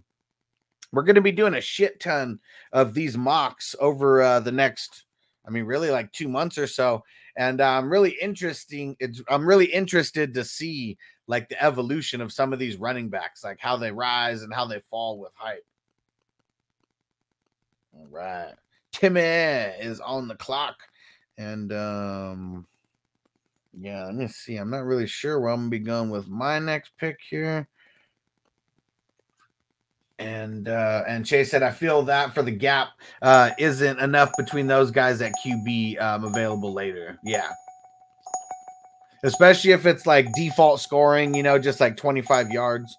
We're 0.94 1.02
going 1.02 1.14
to 1.16 1.20
be 1.20 1.32
doing 1.32 1.54
a 1.54 1.60
shit 1.60 2.00
ton 2.00 2.38
of 2.72 2.94
these 2.94 3.16
mocks 3.16 3.74
over 3.80 4.22
uh, 4.22 4.40
the 4.40 4.52
next, 4.52 5.04
I 5.46 5.50
mean, 5.50 5.64
really 5.64 5.90
like 5.90 6.12
two 6.12 6.28
months 6.28 6.56
or 6.58 6.66
so. 6.66 7.02
And 7.36 7.60
I'm 7.60 7.90
really 7.90 8.16
interesting. 8.20 8.96
It's 9.00 9.20
I'm 9.28 9.46
really 9.46 9.66
interested 9.66 10.32
to 10.34 10.44
see 10.44 10.96
like 11.26 11.48
the 11.48 11.62
evolution 11.62 12.20
of 12.20 12.32
some 12.32 12.52
of 12.52 12.58
these 12.58 12.76
running 12.76 13.08
backs, 13.08 13.42
like 13.42 13.58
how 13.58 13.76
they 13.76 13.90
rise 13.90 14.42
and 14.42 14.54
how 14.54 14.66
they 14.66 14.80
fall 14.90 15.18
with 15.18 15.32
hype. 15.34 15.64
All 17.96 18.06
right. 18.10 18.54
Timmy 18.92 19.20
is 19.20 20.00
on 20.00 20.28
the 20.28 20.36
clock. 20.36 20.76
And 21.38 21.72
um 21.72 22.66
yeah, 23.76 24.04
let 24.04 24.14
me 24.14 24.28
see. 24.28 24.56
I'm 24.56 24.70
not 24.70 24.84
really 24.84 25.08
sure 25.08 25.40
where 25.40 25.50
I'm 25.50 25.62
gonna 25.62 25.70
be 25.70 25.80
going 25.80 26.10
with 26.10 26.28
my 26.28 26.60
next 26.60 26.92
pick 26.98 27.18
here. 27.28 27.68
And 30.18 30.68
uh 30.68 31.02
and 31.08 31.26
Chase 31.26 31.50
said, 31.50 31.62
I 31.62 31.70
feel 31.70 32.02
that 32.02 32.34
for 32.34 32.42
the 32.42 32.52
gap 32.52 32.90
uh 33.20 33.50
isn't 33.58 33.98
enough 33.98 34.30
between 34.38 34.66
those 34.66 34.90
guys 34.90 35.20
at 35.20 35.32
QB 35.44 36.00
um 36.00 36.24
available 36.24 36.72
later. 36.72 37.18
Yeah. 37.24 37.50
Especially 39.24 39.72
if 39.72 39.86
it's 39.86 40.06
like 40.06 40.32
default 40.34 40.80
scoring, 40.80 41.34
you 41.34 41.42
know, 41.42 41.58
just 41.58 41.80
like 41.80 41.96
25 41.96 42.50
yards, 42.50 42.96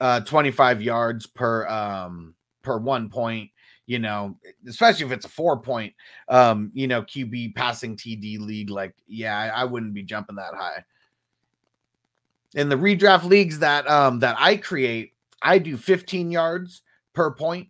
uh 0.00 0.20
25 0.20 0.82
yards 0.82 1.26
per 1.26 1.66
um 1.66 2.34
per 2.62 2.78
one 2.78 3.10
point 3.10 3.50
you 3.86 4.00
know, 4.00 4.36
especially 4.68 5.06
if 5.06 5.12
it's 5.12 5.26
a 5.26 5.28
four 5.28 5.56
point, 5.56 5.94
um, 6.28 6.70
you 6.74 6.88
know, 6.88 7.02
QB 7.02 7.54
passing 7.54 7.96
TD 7.96 8.40
league, 8.40 8.68
like, 8.68 8.94
yeah, 9.06 9.38
I, 9.38 9.60
I 9.60 9.64
wouldn't 9.64 9.94
be 9.94 10.02
jumping 10.02 10.36
that 10.36 10.54
high. 10.54 10.84
In 12.54 12.68
the 12.68 12.76
redraft 12.76 13.24
leagues 13.24 13.60
that 13.60 13.88
um 13.88 14.18
that 14.20 14.36
I 14.38 14.56
create, 14.56 15.12
I 15.42 15.58
do 15.58 15.76
15 15.76 16.30
yards 16.30 16.82
per 17.12 17.30
point 17.30 17.68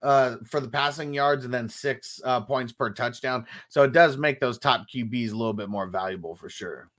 uh 0.00 0.36
for 0.46 0.60
the 0.60 0.68
passing 0.68 1.12
yards 1.12 1.44
and 1.44 1.52
then 1.52 1.68
six 1.68 2.20
uh 2.24 2.40
points 2.40 2.72
per 2.72 2.90
touchdown. 2.90 3.44
So 3.68 3.82
it 3.82 3.92
does 3.92 4.16
make 4.16 4.40
those 4.40 4.58
top 4.58 4.86
QBs 4.88 5.32
a 5.32 5.36
little 5.36 5.52
bit 5.52 5.68
more 5.68 5.88
valuable 5.88 6.36
for 6.36 6.48
sure. 6.48 6.90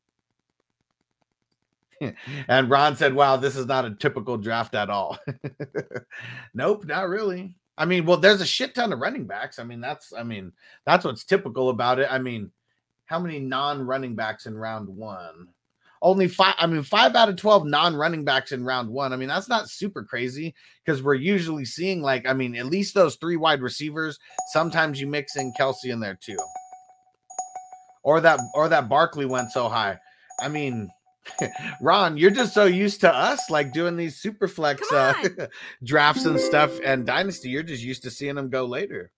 and 2.48 2.70
Ron 2.70 2.96
said, 2.96 3.14
Wow, 3.14 3.38
this 3.38 3.56
is 3.56 3.66
not 3.66 3.86
a 3.86 3.96
typical 3.96 4.38
draft 4.38 4.76
at 4.76 4.90
all. 4.90 5.18
nope, 6.54 6.86
not 6.86 7.10
really. 7.10 7.56
I 7.78 7.86
mean, 7.86 8.06
well, 8.06 8.18
there's 8.18 8.42
a 8.42 8.46
shit 8.46 8.76
ton 8.76 8.92
of 8.92 9.00
running 9.00 9.26
backs. 9.26 9.58
I 9.58 9.64
mean, 9.64 9.80
that's 9.80 10.14
I 10.14 10.24
mean, 10.24 10.52
that's 10.86 11.06
what's 11.06 11.24
typical 11.24 11.70
about 11.70 12.00
it. 12.00 12.12
I 12.12 12.20
mean, 12.20 12.52
how 13.06 13.20
many 13.20 13.40
non-running 13.40 14.16
backs 14.16 14.46
in 14.46 14.58
round 14.58 14.88
one? 14.90 15.48
Only 16.02 16.28
five. 16.30 16.56
I 16.58 16.66
mean, 16.66 16.82
five 16.84 17.16
out 17.16 17.30
of 17.30 17.36
twelve 17.36 17.66
non-running 17.66 18.24
backs 18.24 18.54
in 18.54 18.64
round 18.64 18.90
one. 18.90 19.12
I 19.12 19.18
mean, 19.18 19.28
that's 19.28 19.50
not 19.50 19.70
super 19.70 20.04
crazy 20.04 20.56
because 20.86 21.04
we're 21.04 21.16
usually 21.16 21.66
seeing 21.66 22.02
like, 22.02 22.26
I 22.26 22.34
mean, 22.34 22.56
at 22.56 22.68
least 22.68 22.94
those 22.94 23.16
three 23.16 23.36
wide 23.36 23.62
receivers. 23.62 24.18
Sometimes 24.54 25.02
you 25.02 25.08
mix 25.08 25.36
in 25.36 25.52
Kelce 25.60 25.86
in 25.86 26.00
there 26.00 26.18
too, 26.22 26.38
or 28.04 28.22
that 28.22 28.40
or 28.54 28.70
that 28.70 28.88
Barkley 28.88 29.26
went 29.26 29.52
so 29.52 29.68
high. 29.68 30.00
I 30.42 30.48
mean, 30.48 30.90
Ron, 31.82 32.18
you're 32.18 32.32
just 32.32 32.54
so 32.54 32.66
used 32.66 33.02
to 33.02 33.14
us 33.14 33.50
like 33.50 33.74
doing 33.74 33.98
these 33.98 34.18
super 34.18 34.48
flex 34.48 34.90
uh, 34.92 35.14
drafts 35.84 36.26
and 36.26 36.40
stuff 36.40 36.80
and 36.84 37.06
dynasty. 37.06 37.50
You're 37.50 37.64
just 37.64 37.84
used 37.84 38.04
to 38.04 38.12
seeing 38.12 38.36
them 38.36 38.50
go 38.50 38.66
later. 38.66 39.12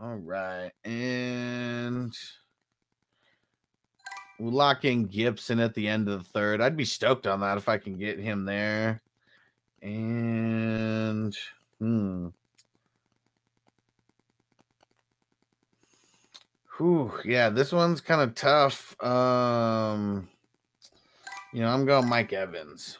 All 0.00 0.16
right. 0.16 0.70
And 0.84 2.14
lock 4.38 4.84
in 4.84 5.06
Gibson 5.06 5.60
at 5.60 5.74
the 5.74 5.88
end 5.88 6.08
of 6.08 6.18
the 6.18 6.28
third. 6.30 6.60
I'd 6.60 6.76
be 6.76 6.84
stoked 6.84 7.26
on 7.26 7.40
that 7.40 7.58
if 7.58 7.68
I 7.68 7.78
can 7.78 7.96
get 7.96 8.18
him 8.18 8.44
there. 8.44 9.00
And 9.82 11.36
hmm. 11.78 12.28
Whew, 16.76 17.12
yeah, 17.24 17.48
this 17.48 17.72
one's 17.72 18.00
kind 18.00 18.20
of 18.20 18.36
tough. 18.36 19.00
Um, 19.02 20.28
you 21.52 21.60
know, 21.60 21.68
I'm 21.68 21.84
going 21.84 22.08
Mike 22.08 22.32
Evans. 22.32 22.98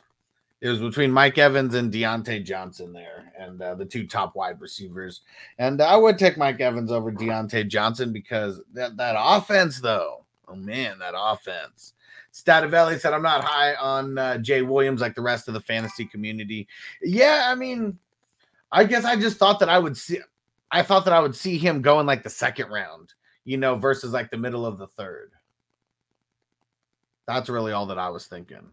It 0.60 0.68
was 0.68 0.80
between 0.80 1.12
Mike 1.12 1.38
Evans 1.38 1.74
and 1.76 1.92
Diontae 1.92 2.44
Johnson 2.44 2.92
there, 2.92 3.32
and 3.38 3.62
uh, 3.62 3.76
the 3.76 3.84
two 3.84 4.08
top 4.08 4.34
wide 4.34 4.60
receivers. 4.60 5.20
And 5.58 5.80
I 5.80 5.96
would 5.96 6.18
take 6.18 6.36
Mike 6.36 6.60
Evans 6.60 6.90
over 6.90 7.12
Diontae 7.12 7.68
Johnson 7.68 8.12
because 8.12 8.60
that 8.72 8.96
that 8.96 9.14
offense, 9.16 9.80
though, 9.80 10.24
oh 10.48 10.56
man, 10.56 10.98
that 10.98 11.14
offense. 11.16 11.94
Stativelli 12.32 13.00
said, 13.00 13.12
"I'm 13.12 13.22
not 13.22 13.44
high 13.44 13.74
on 13.74 14.18
uh, 14.18 14.38
Jay 14.38 14.62
Williams 14.62 15.00
like 15.00 15.14
the 15.14 15.22
rest 15.22 15.48
of 15.48 15.54
the 15.54 15.60
fantasy 15.60 16.04
community." 16.04 16.68
Yeah, 17.02 17.46
I 17.46 17.54
mean, 17.54 17.98
I 18.70 18.84
guess 18.84 19.04
I 19.04 19.16
just 19.16 19.38
thought 19.38 19.58
that 19.60 19.68
I 19.68 19.78
would 19.78 19.96
see. 19.96 20.20
I 20.70 20.82
thought 20.82 21.04
that 21.06 21.14
I 21.14 21.20
would 21.20 21.34
see 21.34 21.56
him 21.58 21.82
go 21.82 22.00
in 22.00 22.06
like 22.06 22.22
the 22.22 22.30
second 22.30 22.68
round 22.70 23.14
you 23.48 23.56
know, 23.56 23.76
versus 23.76 24.12
like 24.12 24.30
the 24.30 24.36
middle 24.36 24.66
of 24.66 24.76
the 24.76 24.86
third. 24.86 25.32
That's 27.26 27.48
really 27.48 27.72
all 27.72 27.86
that 27.86 27.98
I 27.98 28.10
was 28.10 28.26
thinking. 28.26 28.72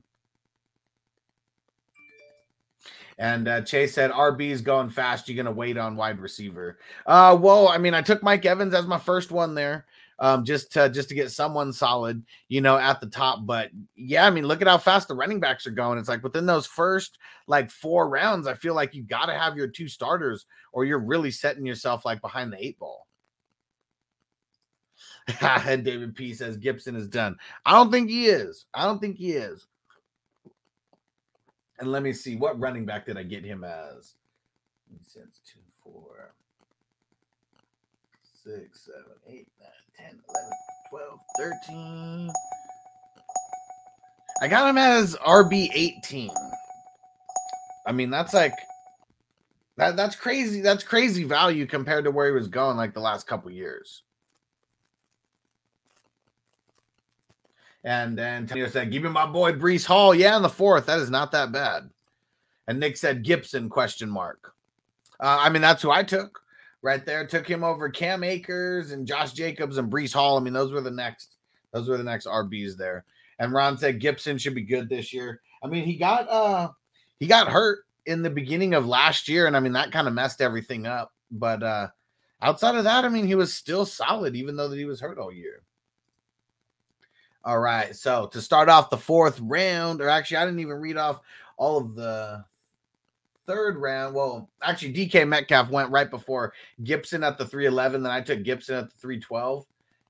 And 3.18 3.48
uh, 3.48 3.62
Chase 3.62 3.94
said, 3.94 4.12
RB's 4.12 4.60
going 4.60 4.90
fast. 4.90 5.30
You're 5.30 5.42
going 5.42 5.46
to 5.46 5.52
wait 5.54 5.78
on 5.78 5.96
wide 5.96 6.20
receiver. 6.20 6.78
Uh, 7.06 7.38
well, 7.40 7.70
I 7.70 7.78
mean, 7.78 7.94
I 7.94 8.02
took 8.02 8.22
Mike 8.22 8.46
Evans 8.46 8.74
as 8.74 8.86
my 8.86 8.98
first 8.98 9.32
one 9.32 9.56
there 9.56 9.86
um, 10.20 10.46
just 10.46 10.72
to 10.74 10.90
just 10.90 11.10
to 11.10 11.16
get 11.16 11.32
someone 11.32 11.74
solid, 11.74 12.24
you 12.48 12.62
know, 12.62 12.78
at 12.78 13.00
the 13.02 13.08
top. 13.08 13.46
But 13.46 13.72
yeah, 13.96 14.26
I 14.26 14.30
mean, 14.30 14.48
look 14.48 14.62
at 14.62 14.68
how 14.68 14.78
fast 14.78 15.08
the 15.08 15.16
running 15.16 15.40
backs 15.40 15.68
are 15.68 15.72
going. 15.72 16.00
It's 16.00 16.10
like 16.10 16.24
within 16.24 16.46
those 16.46 16.66
first 16.66 17.18
like 17.48 17.70
four 17.70 18.10
rounds, 18.10 18.48
I 18.48 18.54
feel 18.54 18.74
like 18.74 18.94
you 18.94 19.04
got 19.04 19.26
to 19.28 19.34
have 19.34 19.58
your 19.58 19.68
two 19.68 19.88
starters, 19.88 20.46
or 20.72 20.86
you're 20.86 21.00
really 21.00 21.32
setting 21.32 21.66
yourself 21.66 22.06
like 22.06 22.22
behind 22.22 22.52
the 22.52 22.64
eight 22.64 22.80
ball. 22.80 23.08
and 25.42 25.84
David 25.86 26.16
P 26.16 26.34
says 26.34 26.58
Gibson 26.58 26.96
is 26.96 27.08
done. 27.08 27.36
I 27.66 27.72
don't 27.72 27.92
think 27.92 28.10
he 28.10 28.28
is. 28.28 28.66
I 28.74 28.86
don't 28.86 29.00
think 29.00 29.18
he 29.18 29.32
is. 29.32 29.68
And 31.80 31.92
let 31.92 32.04
me 32.04 32.14
see 32.14 32.36
what 32.36 32.60
running 32.60 32.86
back 32.86 33.06
did 33.06 33.18
I 33.18 33.24
get 33.24 33.44
him 33.44 33.64
as? 33.64 34.14
Since 35.02 35.42
two, 35.46 35.60
four, 35.84 36.34
six, 38.44 38.86
seven, 38.86 39.12
eight, 39.28 39.48
10, 39.98 40.06
11, 40.08 40.20
12, 40.90 41.20
13. 41.38 42.30
I 44.42 44.48
got 44.48 44.70
him 44.70 44.78
as 44.78 45.16
RB 45.16 45.70
18. 45.74 46.30
I 47.88 47.92
mean, 47.92 48.10
that's 48.10 48.34
like 48.34 48.54
that 49.78 49.96
that's 49.96 50.16
crazy. 50.16 50.62
That's 50.62 50.84
crazy 50.84 51.24
value 51.24 51.66
compared 51.66 52.06
to 52.06 52.12
where 52.12 52.28
he 52.28 52.34
was 52.34 52.48
going 52.48 52.78
like 52.78 52.94
the 52.94 53.00
last 53.00 53.28
couple 53.28 53.52
years. 53.52 54.04
And 57.84 58.18
then 58.18 58.44
Antonio 58.44 58.68
said, 58.68 58.92
"Give 58.92 59.04
me 59.04 59.10
my 59.10 59.28
boy 59.28 59.54
Breece 59.54 59.86
Hall." 59.86 60.16
Yeah, 60.16 60.36
in 60.36 60.42
the 60.42 60.50
fourth, 60.50 60.88
that 60.88 61.00
is 61.00 61.12
not 61.12 61.32
that 61.32 61.52
bad. 61.52 61.90
And 62.68 62.80
Nick 62.80 62.98
said 62.98 63.24
Gibson 63.24 63.70
question 63.70 64.10
mark. 64.10 64.54
Uh, 65.20 65.38
I 65.40 65.50
mean, 65.50 65.62
that's 65.62 65.84
who 65.84 65.92
I 65.92 66.04
took 66.04 66.42
right 66.86 67.04
there. 67.04 67.26
Took 67.26 67.48
him 67.48 67.64
over 67.64 67.90
Cam 67.90 68.24
Akers 68.24 68.92
and 68.92 69.08
Josh 69.08 69.34
Jacobs 69.34 69.78
and 69.78 69.92
Breece 69.92 70.14
Hall. 70.14 70.38
I 70.38 70.42
mean, 70.42 70.54
those 70.54 70.72
were 70.72 70.82
the 70.82 70.92
next. 70.92 71.36
Those 71.74 71.90
were 71.90 71.98
the 71.98 72.04
next 72.04 72.28
RBs 72.28 72.78
there. 72.78 73.04
And 73.40 73.52
Ron 73.52 73.78
said 73.78 74.00
Gibson 74.00 74.38
should 74.38 74.56
be 74.56 74.64
good 74.64 74.88
this 74.88 75.12
year. 75.12 75.42
I 75.62 75.68
mean, 75.68 75.84
he 75.84 75.98
got 75.98 76.30
uh 76.30 76.70
he 77.20 77.28
got 77.28 77.52
hurt 77.52 77.80
in 78.06 78.22
the 78.22 78.30
beginning 78.30 78.76
of 78.76 78.86
last 78.86 79.28
year, 79.28 79.48
and 79.48 79.58
I 79.58 79.60
mean 79.60 79.74
that 79.74 79.92
kind 79.92 80.08
of 80.08 80.14
messed 80.14 80.42
everything 80.42 80.86
up. 80.86 81.12
But 81.32 81.64
uh 81.64 81.88
outside 82.42 82.76
of 82.76 82.86
that, 82.86 83.04
I 83.04 83.10
mean, 83.10 83.26
he 83.26 83.36
was 83.36 83.54
still 83.54 83.86
solid, 83.86 84.36
even 84.36 84.56
though 84.56 84.70
that 84.70 84.78
he 84.78 84.86
was 84.86 85.02
hurt 85.02 85.18
all 85.18 85.34
year. 85.34 85.64
All 87.44 87.60
right. 87.60 87.96
So 87.96 88.28
to 88.28 88.42
start 88.42 88.70
off 88.70 88.90
the 88.90 88.98
fourth 88.98 89.40
round, 89.42 90.02
or 90.02 90.08
actually, 90.08 90.38
I 90.38 90.46
didn't 90.46 90.60
even 90.60 90.78
read 90.78 90.98
off 90.98 91.20
all 91.58 91.78
of 91.78 91.96
the 91.96 92.46
third 93.48 93.78
round. 93.78 94.16
Well, 94.16 94.50
actually, 94.62 94.94
DK 94.94 95.28
Metcalf 95.28 95.70
went 95.70 95.92
right 95.92 96.10
before 96.10 96.54
Gibson 96.84 97.24
at 97.24 97.38
the 97.38 97.46
311. 97.46 98.04
Then 98.04 98.12
I 98.12 98.22
took 98.22 98.44
Gibson 98.44 98.76
at 98.76 98.90
the 98.90 98.98
312. 98.98 99.66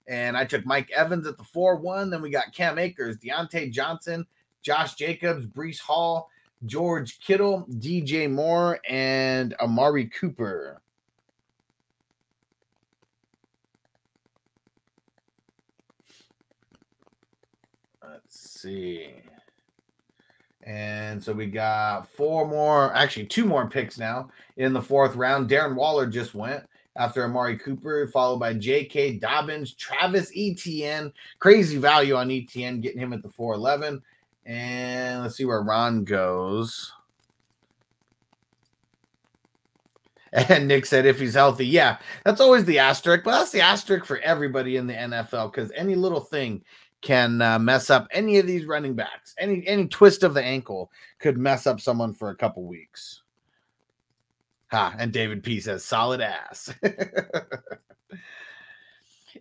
And 0.08 0.38
I 0.38 0.46
took 0.46 0.66
Mike 0.66 0.92
Evans 0.92 1.26
at 1.26 1.38
the 1.38 1.44
4 1.44 1.78
1. 1.78 2.10
Then 2.10 2.22
we 2.22 2.30
got 2.30 2.54
Cam 2.54 2.78
Akers, 2.78 3.18
Diontae 3.18 3.72
Johnson, 3.72 4.26
Josh 4.62 4.96
Jacobs, 4.96 5.48
Breece 5.48 5.80
Hall, 5.80 6.30
George 6.66 7.20
Kittle, 7.20 7.66
DJ 7.72 8.30
Moore, 8.32 8.80
and 8.88 9.56
Amari 9.60 10.06
Cooper. 10.06 10.82
Let's 18.04 18.62
see. 18.62 19.16
And 20.66 21.24
so 21.24 21.32
we 21.32 21.46
got 21.46 22.10
four 22.10 22.48
more, 22.48 22.94
actually 22.96 23.28
two 23.28 23.46
more 23.46 23.70
picks 23.70 24.00
now 24.00 24.30
in 24.58 24.74
the 24.74 24.82
fourth 24.82 25.16
round. 25.16 25.48
Darren 25.48 25.76
Waller 25.76 26.08
just 26.08 26.34
went 26.34 26.64
after 26.96 27.24
Amari 27.24 27.58
Cooper, 27.58 28.08
followed 28.08 28.40
by 28.40 28.54
J.K. 28.54 29.18
Dobbins, 29.18 29.74
Travis 29.74 30.32
Etienne. 30.36 31.14
Crazy 31.40 31.78
value 31.78 32.16
on 32.16 32.32
Etienne, 32.32 32.82
getting 32.82 33.00
him 33.00 33.14
at 33.14 33.22
the 33.22 33.30
411. 33.30 34.02
And 34.46 35.22
let's 35.22 35.36
see 35.36 35.46
where 35.46 35.62
Ron 35.62 36.04
goes. 36.04 36.92
And 40.50 40.68
Nick 40.68 40.86
said, 40.86 41.06
if 41.06 41.18
he's 41.18 41.36
healthy, 41.36 41.66
yeah, 41.66 41.98
that's 42.26 42.42
always 42.42 42.66
the 42.66 42.78
asterisk, 42.78 43.24
but 43.24 43.32
that's 43.32 43.52
the 43.52 43.62
asterisk 43.62 44.04
for 44.04 44.18
everybody 44.18 44.76
in 44.76 44.86
the 44.86 44.94
NFL 44.94 45.54
because 45.54 45.72
any 45.74 45.96
little 45.96 46.20
thing 46.20 46.62
can 47.06 47.40
uh, 47.40 47.60
mess 47.60 47.92
up 47.92 48.08
any 48.12 48.40
of 48.40 48.48
these 48.48 48.66
running 48.66 48.96
backs. 48.96 49.36
Any 49.38 49.66
any 49.68 49.88
twist 49.88 50.24
of 50.24 50.34
the 50.34 50.44
ankle 50.44 50.92
could 51.20 51.38
mess 51.38 51.68
up 51.68 51.80
someone 51.80 52.14
for 52.14 52.32
a 52.32 52.36
couple 52.36 52.64
weeks. 52.64 53.22
Ha! 54.72 54.96
And 54.98 55.14
David 55.14 55.44
P 55.44 55.60
says, 55.60 55.86
solid 55.86 56.20
ass. 56.20 56.74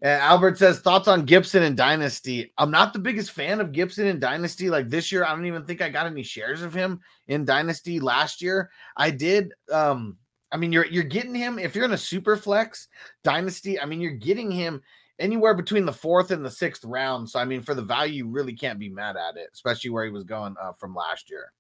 Albert 0.03 0.59
says 0.59 0.81
thoughts 0.81 1.09
on 1.09 1.25
Gibson 1.25 1.63
and 1.63 1.75
Dynasty. 1.77 2.53
I'm 2.59 2.71
not 2.71 2.93
the 2.93 2.99
biggest 2.99 3.31
fan 3.31 3.61
of 3.61 3.73
Gibson 3.73 4.09
and 4.09 4.21
Dynasty. 4.21 4.69
Like 4.69 4.91
this 4.91 5.11
year, 5.11 5.25
I 5.25 5.31
don't 5.31 5.47
even 5.47 5.65
think 5.65 5.81
I 5.81 5.89
got 5.89 6.07
any 6.07 6.23
shares 6.23 6.61
of 6.61 6.75
him 6.75 7.01
in 7.29 7.47
Dynasty 7.47 7.99
last 7.99 8.43
year. 8.43 8.71
I 8.99 9.11
did. 9.11 9.55
Um, 9.73 10.19
I 10.53 10.59
mean, 10.59 10.71
you're 10.71 10.85
you're 10.87 11.05
getting 11.05 11.35
him 11.35 11.59
if 11.59 11.75
you're 11.75 11.87
in 11.87 11.93
a 11.93 11.99
super 11.99 12.37
flex 12.37 12.89
Dynasty. 13.23 13.81
I 13.81 13.87
mean, 13.87 14.03
you're 14.03 14.13
getting 14.13 14.51
him 14.51 14.83
anywhere 15.19 15.55
between 15.55 15.87
the 15.87 15.93
fourth 15.93 16.31
and 16.31 16.45
the 16.45 16.51
sixth 16.51 16.85
round. 16.85 17.29
So 17.29 17.39
I 17.39 17.45
mean, 17.45 17.63
for 17.63 17.75
the 17.75 17.83
value, 17.83 18.25
you 18.25 18.29
really 18.29 18.55
can't 18.55 18.79
be 18.79 18.89
mad 18.89 19.17
at 19.17 19.37
it, 19.37 19.51
especially 19.53 19.91
where 19.91 20.05
he 20.05 20.11
was 20.11 20.25
going 20.25 20.55
uh, 20.61 20.73
from 20.73 20.95
last 20.95 21.31
year. 21.31 21.53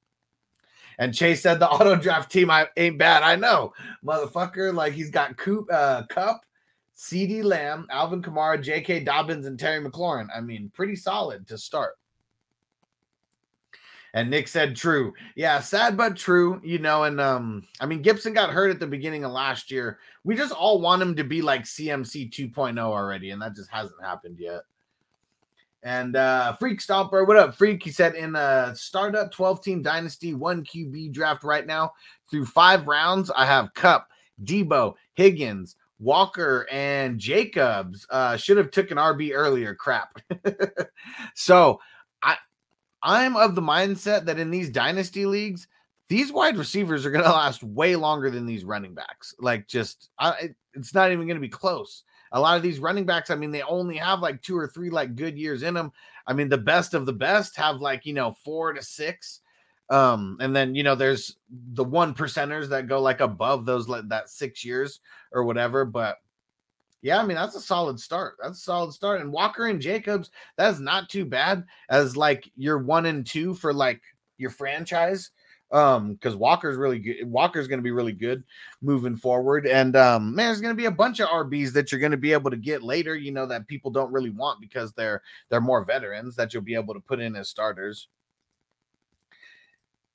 And 0.98 1.14
Chase 1.14 1.42
said 1.42 1.58
the 1.58 1.68
auto 1.70 1.96
draft 1.96 2.30
team 2.30 2.50
I, 2.50 2.68
ain't 2.76 2.98
bad. 2.98 3.22
I 3.22 3.36
know, 3.36 3.72
motherfucker. 4.04 4.74
Like 4.74 4.92
he's 4.92 5.10
got 5.10 5.36
Coop, 5.36 5.68
uh, 5.72 6.04
Kupp, 6.08 6.40
CeeDee 6.96 7.44
Lamb, 7.44 7.86
Alvin 7.90 8.22
Kamara, 8.22 8.62
J.K. 8.62 9.00
Dobbins, 9.00 9.46
and 9.46 9.58
Terry 9.58 9.84
McLaurin. 9.84 10.28
I 10.34 10.40
mean, 10.40 10.70
pretty 10.74 10.96
solid 10.96 11.46
to 11.48 11.58
start. 11.58 11.94
And 14.14 14.30
Nick 14.30 14.46
said 14.46 14.76
true. 14.76 15.12
Yeah, 15.34 15.58
sad 15.60 15.96
but 15.96 16.16
true, 16.16 16.60
you 16.64 16.78
know. 16.78 17.02
And 17.02 17.20
um, 17.20 17.66
I 17.80 17.86
mean, 17.86 18.00
Gibson 18.00 18.32
got 18.32 18.50
hurt 18.50 18.70
at 18.70 18.78
the 18.78 18.86
beginning 18.86 19.24
of 19.24 19.32
last 19.32 19.72
year. 19.72 19.98
We 20.22 20.36
just 20.36 20.52
all 20.52 20.80
want 20.80 21.02
him 21.02 21.16
to 21.16 21.24
be 21.24 21.42
like 21.42 21.64
CMC 21.64 22.30
2.0 22.30 22.78
already, 22.78 23.30
and 23.30 23.42
that 23.42 23.56
just 23.56 23.70
hasn't 23.70 24.02
happened 24.02 24.38
yet. 24.38 24.62
And 25.84 26.16
uh 26.16 26.56
Freak 26.56 26.80
Stomper, 26.80 27.26
what 27.26 27.36
up, 27.36 27.54
Freak? 27.54 27.82
He 27.82 27.90
said 27.90 28.14
in 28.14 28.34
a 28.34 28.72
startup 28.74 29.30
12 29.30 29.62
team 29.62 29.82
dynasty, 29.82 30.32
one 30.32 30.64
QB 30.64 31.12
draft 31.12 31.44
right 31.44 31.66
now 31.66 31.92
through 32.30 32.46
five 32.46 32.86
rounds. 32.86 33.30
I 33.36 33.44
have 33.44 33.74
Kupp, 33.74 34.08
Deebo, 34.44 34.94
Higgins, 35.12 35.76
Walker, 35.98 36.66
and 36.70 37.18
Jacobs. 37.18 38.06
Uh 38.08 38.38
should 38.38 38.56
have 38.56 38.70
took 38.70 38.92
an 38.92 38.96
RB 38.96 39.32
earlier. 39.34 39.74
Crap. 39.74 40.22
so 41.34 41.78
I'm 43.04 43.36
of 43.36 43.54
the 43.54 43.62
mindset 43.62 44.24
that 44.24 44.40
in 44.40 44.50
these 44.50 44.70
dynasty 44.70 45.26
leagues, 45.26 45.68
these 46.08 46.32
wide 46.32 46.56
receivers 46.56 47.04
are 47.04 47.10
going 47.10 47.24
to 47.24 47.30
last 47.30 47.62
way 47.62 47.94
longer 47.94 48.30
than 48.30 48.46
these 48.46 48.64
running 48.64 48.94
backs. 48.94 49.34
Like, 49.38 49.68
just 49.68 50.10
I, 50.18 50.54
it's 50.72 50.94
not 50.94 51.12
even 51.12 51.26
going 51.26 51.36
to 51.36 51.40
be 51.40 51.48
close. 51.48 52.02
A 52.32 52.40
lot 52.40 52.56
of 52.56 52.62
these 52.62 52.80
running 52.80 53.06
backs, 53.06 53.30
I 53.30 53.36
mean, 53.36 53.52
they 53.52 53.62
only 53.62 53.96
have 53.96 54.18
like 54.18 54.42
two 54.42 54.56
or 54.56 54.66
three 54.66 54.90
like 54.90 55.14
good 55.14 55.38
years 55.38 55.62
in 55.62 55.74
them. 55.74 55.92
I 56.26 56.32
mean, 56.32 56.48
the 56.48 56.58
best 56.58 56.94
of 56.94 57.06
the 57.06 57.12
best 57.12 57.54
have 57.56 57.76
like 57.76 58.04
you 58.06 58.14
know 58.14 58.32
four 58.44 58.72
to 58.72 58.82
six, 58.82 59.40
um, 59.90 60.38
and 60.40 60.56
then 60.56 60.74
you 60.74 60.82
know 60.82 60.96
there's 60.96 61.36
the 61.74 61.84
one 61.84 62.12
percenters 62.14 62.68
that 62.70 62.88
go 62.88 63.00
like 63.00 63.20
above 63.20 63.66
those 63.66 63.88
like 63.88 64.08
that 64.08 64.30
six 64.30 64.64
years 64.64 64.98
or 65.30 65.44
whatever. 65.44 65.84
But 65.84 66.16
yeah, 67.04 67.20
I 67.20 67.26
mean 67.26 67.36
that's 67.36 67.54
a 67.54 67.60
solid 67.60 68.00
start. 68.00 68.36
That's 68.42 68.56
a 68.56 68.62
solid 68.62 68.94
start. 68.94 69.20
And 69.20 69.30
Walker 69.30 69.66
and 69.66 69.78
Jacobs, 69.78 70.30
that's 70.56 70.78
not 70.78 71.10
too 71.10 71.26
bad 71.26 71.62
as 71.90 72.16
like 72.16 72.50
your 72.56 72.78
one 72.78 73.04
and 73.04 73.26
two 73.26 73.52
for 73.52 73.74
like 73.74 74.00
your 74.38 74.48
franchise. 74.48 75.30
Um, 75.70 76.14
because 76.14 76.34
Walker's 76.34 76.78
really 76.78 76.98
good. 76.98 77.30
Walker's 77.30 77.68
gonna 77.68 77.82
be 77.82 77.90
really 77.90 78.12
good 78.12 78.42
moving 78.80 79.16
forward. 79.16 79.66
And 79.66 79.96
um, 79.96 80.34
man, 80.34 80.46
there's 80.46 80.62
gonna 80.62 80.72
be 80.72 80.86
a 80.86 80.90
bunch 80.90 81.20
of 81.20 81.28
RBs 81.28 81.74
that 81.74 81.92
you're 81.92 82.00
gonna 82.00 82.16
be 82.16 82.32
able 82.32 82.50
to 82.50 82.56
get 82.56 82.82
later, 82.82 83.14
you 83.14 83.32
know, 83.32 83.44
that 83.44 83.68
people 83.68 83.90
don't 83.90 84.12
really 84.12 84.30
want 84.30 84.62
because 84.62 84.94
they're 84.94 85.20
they're 85.50 85.60
more 85.60 85.84
veterans 85.84 86.34
that 86.36 86.54
you'll 86.54 86.62
be 86.62 86.74
able 86.74 86.94
to 86.94 87.00
put 87.00 87.20
in 87.20 87.36
as 87.36 87.50
starters. 87.50 88.08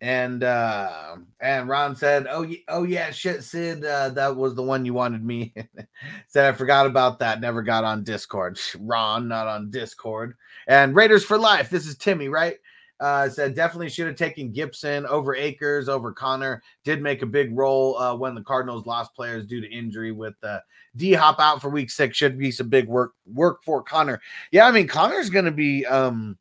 And 0.02 0.44
uh 0.44 1.18
and 1.42 1.68
Ron 1.68 1.96
said, 1.96 2.26
"Oh, 2.30 2.46
oh 2.70 2.84
yeah, 2.84 3.12
shit, 3.12 3.44
Sid, 3.44 3.84
uh, 3.84 4.10
that 4.10 4.36
was 4.36 4.56
the 4.56 4.64
one 4.64 4.86
you 4.86 4.94
wanted 4.94 5.24
me." 5.24 5.54
said 6.28 6.54
I 6.54 6.56
forgot 6.56 6.86
about 6.86 7.20
that. 7.20 7.42
Never 7.42 7.62
got 7.62 7.84
on 7.84 8.04
Discord. 8.04 8.58
Ron, 8.80 9.28
not 9.28 9.48
on 9.48 9.70
Discord. 9.70 10.36
And 10.68 10.96
Raiders 10.96 11.26
for 11.26 11.38
life. 11.38 11.70
This 11.70 11.86
is 11.86 11.98
Timmy, 11.98 12.30
right? 12.30 12.56
Uh, 13.00 13.30
said 13.30 13.56
definitely 13.56 13.90
should 13.90 14.08
have 14.08 14.18
taken 14.18 14.52
Gibson 14.52 15.06
over 15.06 15.34
Akers 15.34 15.88
over 15.88 16.12
Conner. 16.12 16.62
Did 16.84 17.02
make 17.02 17.22
a 17.22 17.26
big 17.26 17.58
role 17.58 17.98
uh, 17.98 18.14
when 18.16 18.36
the 18.36 18.44
Cardinals 18.44 18.86
lost 18.86 19.16
players 19.16 19.46
due 19.46 19.62
to 19.62 19.72
injury 19.72 20.12
with 20.12 20.36
uh, 20.44 20.60
D 20.98 21.14
Hop 21.14 21.40
out 21.40 21.62
for 21.62 21.70
Week 21.70 21.90
Six. 21.90 22.18
Should 22.18 22.38
be 22.38 22.52
some 22.52 22.68
big 22.68 22.88
work 22.88 23.14
work 23.26 23.64
for 23.64 23.82
Conner. 23.82 24.22
Yeah, 24.52 24.68
I 24.68 24.72
mean 24.72 24.88
Conner's 24.88 25.30
going 25.30 25.46
to 25.46 25.52
be. 25.52 25.86
Um, 25.86 26.38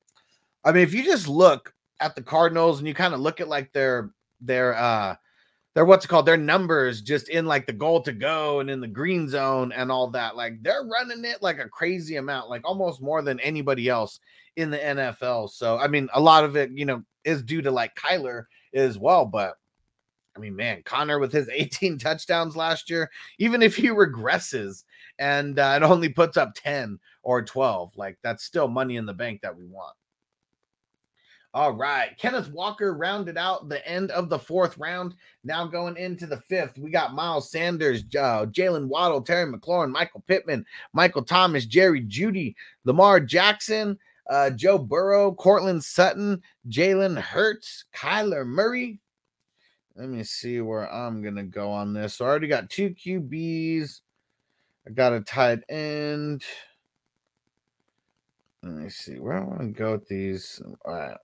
I 0.65 0.73
mean, 0.73 0.83
if 0.83 0.93
you 0.93 1.05
just 1.05 1.29
look 1.29 1.73
at 2.01 2.15
the 2.15 2.23
Cardinals 2.23 2.79
and 2.79 2.89
you 2.89 2.95
kind 2.95 3.15
of 3.15 3.21
look 3.21 3.41
at 3.41 3.49
like 3.49 3.73
their 3.73 4.13
their 4.41 4.75
uh 4.75 5.17
their 5.75 5.85
what's 5.85 6.07
called 6.07 6.27
their 6.27 6.37
numbers 6.37 7.03
just 7.03 7.29
in 7.29 7.47
like 7.47 7.67
the 7.67 7.73
goal 7.73 8.01
to 8.03 8.13
go 8.13 8.61
and 8.61 8.71
in 8.71 8.81
the 8.81 8.89
green 8.89 9.29
zone 9.29 9.73
and 9.73 9.93
all 9.93 10.11
that 10.11 10.37
like 10.37 10.63
they're 10.63 10.85
running 10.85 11.25
it 11.25 11.43
like 11.43 11.59
a 11.59 11.69
crazy 11.69 12.17
amount 12.17 12.51
like 12.51 12.63
almost 12.65 13.03
more 13.03 13.23
than 13.23 13.39
anybody 13.41 13.89
else 13.89 14.21
in 14.57 14.71
the 14.71 14.79
NFL 14.79 15.51
so 15.51 15.79
I 15.79 15.87
mean 15.89 16.09
a 16.15 16.21
lot 16.21 16.45
of 16.45 16.57
it 16.57 16.71
you 16.73 16.85
know 16.85 17.03
is 17.25 17.43
due 17.43 17.63
to 17.63 17.71
like 17.71 17.95
Kyler 17.95 18.45
as 18.75 18.99
well 18.99 19.25
but 19.25 19.55
I 20.37 20.41
mean 20.41 20.57
man 20.57 20.83
Conner 20.85 21.19
with 21.19 21.33
his 21.33 21.49
18 21.53 21.99
touchdowns 21.99 22.57
last 22.57 22.91
year 22.91 23.11
even 23.39 23.63
if 23.63 23.77
he 23.77 23.89
regresses 23.89 24.85
and 25.19 25.59
uh, 25.59 25.75
it 25.77 25.85
only 25.85 26.09
puts 26.09 26.37
up 26.37 26.55
10 26.55 26.99
or 27.23 27.43
12 27.43 27.97
like 27.97 28.19
that's 28.23 28.45
still 28.45 28.69
money 28.69 28.97
in 28.97 29.07
the 29.07 29.15
bank 29.15 29.43
that 29.43 29.57
we 29.57 29.67
want 29.67 29.95
all 31.55 31.73
right. 31.73 32.17
Kenneth 32.19 32.51
Walker 32.51 32.95
rounded 32.95 33.39
out 33.39 33.69
the 33.69 33.87
end 33.89 34.11
of 34.11 34.29
the 34.29 34.39
fourth 34.39 34.77
round. 34.77 35.15
Now 35.45 35.67
going 35.67 35.97
into 35.97 36.27
the 36.27 36.37
fifth, 36.37 36.77
we 36.79 36.91
got 36.91 37.15
Miles 37.15 37.51
Sanders, 37.51 38.03
uh, 38.19 38.47
Jaylen 38.47 38.87
Waddle, 38.87 39.23
Terry 39.23 39.51
McLaurin, 39.51 39.91
Michael 39.91 40.23
Pittman, 40.27 40.67
Michael 40.93 41.25
Thomas, 41.25 41.65
Jerry 41.65 42.03
Jeudy, 42.03 42.55
Lamar 42.85 43.21
Jackson, 43.21 43.99
uh, 44.29 44.51
Joe 44.51 44.77
Burrow, 44.77 45.33
Courtland 45.33 45.83
Sutton, 45.83 46.43
Jalen 46.69 47.19
Hurts, 47.19 47.85
Kyler 47.95 48.47
Murray. 48.47 49.01
Let 49.97 50.11
me 50.11 50.23
see 50.25 50.61
where 50.61 50.93
I'm 50.93 51.23
going 51.23 51.37
to 51.37 51.45
go 51.45 51.73
on 51.73 51.95
this. 51.95 52.17
So 52.17 52.25
I 52.25 52.29
already 52.29 52.47
got 52.47 52.71
two 52.71 52.91
QBs. 52.91 54.01
I 54.87 54.91
got 54.91 55.13
a 55.15 55.21
tight 55.21 55.61
end. 55.69 56.45
Let 58.63 58.73
me 58.73 58.89
see 58.91 59.19
where 59.19 59.39
I 59.39 59.45
want 59.45 59.61
to 59.61 59.67
go 59.69 59.93
with 59.93 60.07
these. 60.09 60.61
All 60.85 60.95
right. 60.95 61.17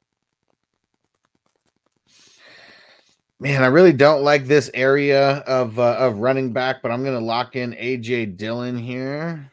Man, 3.40 3.62
I 3.62 3.66
really 3.66 3.92
don't 3.92 4.23
like 4.23 4.47
this 4.47 4.70
area 4.75 5.38
of 5.38 5.79
uh, 5.79 5.97
of 5.99 6.18
running 6.18 6.53
back, 6.53 6.83
but 6.83 6.92
I'm 6.92 7.03
going 7.03 7.18
to 7.18 7.25
lock 7.25 7.57
in 7.57 7.73
AJ 7.73 8.37
Dillon 8.37 8.79
here. 8.79 9.51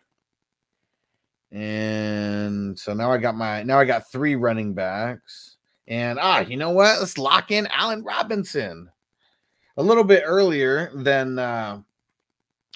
And 1.51 2.77
so 2.79 2.93
now 2.93 3.11
I 3.11 3.17
got 3.17 3.35
my 3.35 3.63
now 3.63 3.79
I 3.79 3.85
got 3.85 4.11
three 4.11 4.35
running 4.35 4.73
backs. 4.73 5.57
And 5.87 6.19
ah, 6.21 6.39
you 6.39 6.57
know 6.57 6.69
what? 6.69 6.99
Let's 6.99 7.17
lock 7.17 7.51
in 7.51 7.67
Allen 7.67 8.03
Robinson. 8.03 8.89
A 9.77 9.83
little 9.83 10.03
bit 10.03 10.23
earlier 10.25 10.91
than 10.93 11.39
uh 11.39 11.81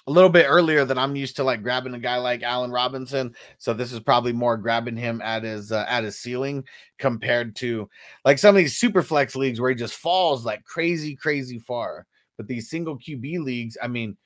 a 0.07 0.11
little 0.11 0.29
bit 0.29 0.45
earlier 0.47 0.85
than 0.85 0.97
I'm 0.97 1.15
used 1.15 1.35
to 1.37 1.43
like 1.43 1.63
grabbing 1.63 1.93
a 1.95 1.99
guy 1.99 2.17
like 2.17 2.43
Allen 2.43 2.71
Robinson. 2.71 3.33
So 3.57 3.73
this 3.73 3.91
is 3.91 3.99
probably 3.99 4.33
more 4.33 4.57
grabbing 4.57 4.97
him 4.97 5.21
at 5.21 5.43
his 5.43 5.71
uh, 5.71 5.85
at 5.87 6.03
his 6.03 6.19
ceiling 6.19 6.63
compared 6.99 7.55
to 7.57 7.89
like 8.23 8.37
some 8.37 8.55
of 8.55 8.59
these 8.59 8.77
super 8.77 9.01
flex 9.01 9.35
leagues 9.35 9.59
where 9.59 9.71
he 9.71 9.75
just 9.75 9.95
falls 9.95 10.45
like 10.45 10.63
crazy, 10.63 11.15
crazy 11.15 11.59
far. 11.59 12.05
But 12.37 12.47
these 12.47 12.69
single 12.69 12.97
QB 12.97 13.43
leagues, 13.43 13.77
I 13.81 13.87
mean, 13.87 14.17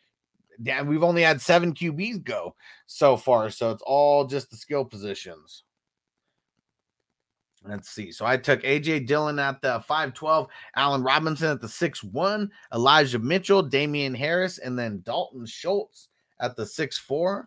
damn, 0.62 0.88
we've 0.88 1.04
only 1.04 1.22
had 1.22 1.42
seven 1.42 1.74
QBs 1.74 2.24
go 2.24 2.56
so 2.88 3.16
far. 3.16 3.50
So 3.50 3.72
it's 3.72 3.84
all 3.86 4.26
just 4.26 4.50
the 4.50 4.58
skill 4.58 4.84
positions. 4.84 5.64
Let's 7.68 7.90
see. 7.90 8.12
So 8.12 8.26
I 8.26 8.38
took 8.38 8.64
AJ 8.64 9.06
Dillon 9.08 9.38
at 9.38 9.62
the 9.62 9.82
512, 9.82 10.48
Allen 10.76 11.04
Robinson 11.04 11.50
at 11.50 11.62
the 11.62 11.68
6-1, 11.68 12.50
Elijah 12.74 13.20
Mitchell, 13.20 13.62
Damien 13.62 14.16
Harris, 14.16 14.60
and 14.60 14.80
then 14.80 15.02
Dalton 15.04 15.46
Schultz 15.46 16.08
at 16.40 16.56
the 16.56 16.64
6-4. 16.64 17.46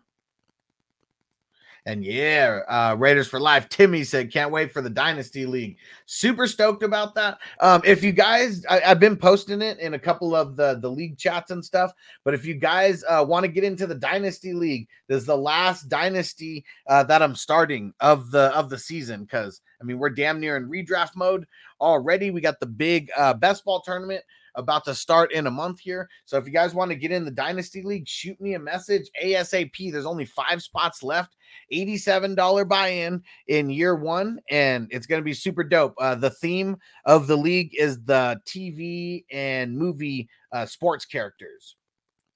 And 1.85 2.05
yeah, 2.05 2.61
uh, 2.69 2.95
Raiders 2.97 3.27
for 3.27 3.41
life. 3.41 3.67
Timmy 3.67 4.05
said, 4.05 4.31
"Can't 4.31 4.51
wait 4.51 4.71
for 4.71 4.81
the 4.81 4.89
Dynasty 4.89 5.45
League." 5.45 5.77
Super 6.05 6.47
stoked 6.47 6.81
about 6.81 7.13
that. 7.15 7.39
Um, 7.59 7.81
if 7.83 8.01
you 8.03 8.13
guys, 8.13 8.65
I, 8.67 8.79
have 8.79 9.01
been 9.01 9.17
posting 9.17 9.61
it 9.61 9.79
in 9.79 9.93
a 9.93 9.99
couple 9.99 10.33
of 10.33 10.55
the 10.55 10.79
the 10.81 10.89
league 10.89 11.17
chats 11.17 11.51
and 11.51 11.63
stuff. 11.63 11.91
But 12.23 12.35
if 12.35 12.45
you 12.45 12.53
guys 12.53 13.03
uh, 13.09 13.25
want 13.27 13.43
to 13.43 13.51
get 13.51 13.65
into 13.65 13.85
the 13.85 13.95
Dynasty 13.95 14.53
League, 14.53 14.87
this 15.09 15.17
is 15.17 15.25
the 15.25 15.35
last 15.35 15.89
Dynasty 15.89 16.63
uh, 16.87 17.03
that 17.03 17.21
I'm 17.21 17.35
starting 17.35 17.93
of 17.99 18.31
the 18.31 18.55
of 18.55 18.69
the 18.69 18.79
season 18.79 19.23
because 19.23 19.59
I 19.81 19.83
mean 19.83 19.99
we're 19.99 20.09
damn 20.09 20.39
near 20.39 20.55
in 20.55 20.69
redraft 20.69 21.17
mode 21.17 21.45
already. 21.81 22.31
We 22.31 22.39
got 22.39 22.61
the 22.61 22.65
big 22.65 23.11
uh, 23.17 23.33
best 23.33 23.65
ball 23.65 23.81
tournament 23.81 24.23
about 24.55 24.85
to 24.85 24.95
start 24.95 25.31
in 25.31 25.47
a 25.47 25.51
month 25.51 25.79
here. 25.79 26.09
So 26.25 26.37
if 26.37 26.45
you 26.45 26.51
guys 26.51 26.73
want 26.73 26.91
to 26.91 26.95
get 26.95 27.11
in 27.11 27.25
the 27.25 27.31
Dynasty 27.31 27.81
League, 27.81 28.07
shoot 28.07 28.39
me 28.39 28.53
a 28.53 28.59
message 28.59 29.09
ASAP. 29.23 29.91
There's 29.91 30.05
only 30.05 30.25
five 30.25 30.61
spots 30.61 31.03
left. 31.03 31.35
$87 31.71 32.67
buy-in 32.67 33.21
in 33.47 33.69
year 33.69 33.95
one, 33.95 34.39
and 34.49 34.87
it's 34.91 35.05
going 35.05 35.21
to 35.21 35.25
be 35.25 35.33
super 35.33 35.63
dope. 35.63 35.93
Uh, 35.99 36.15
the 36.15 36.29
theme 36.29 36.77
of 37.05 37.27
the 37.27 37.37
league 37.37 37.71
is 37.77 38.03
the 38.03 38.39
TV 38.45 39.23
and 39.31 39.77
movie 39.77 40.29
uh, 40.51 40.65
sports 40.65 41.05
characters. 41.05 41.75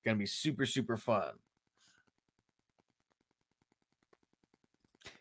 Going 0.05 0.17
to 0.17 0.19
be 0.19 0.27
super, 0.27 0.65
super 0.65 0.97
fun. 0.97 1.31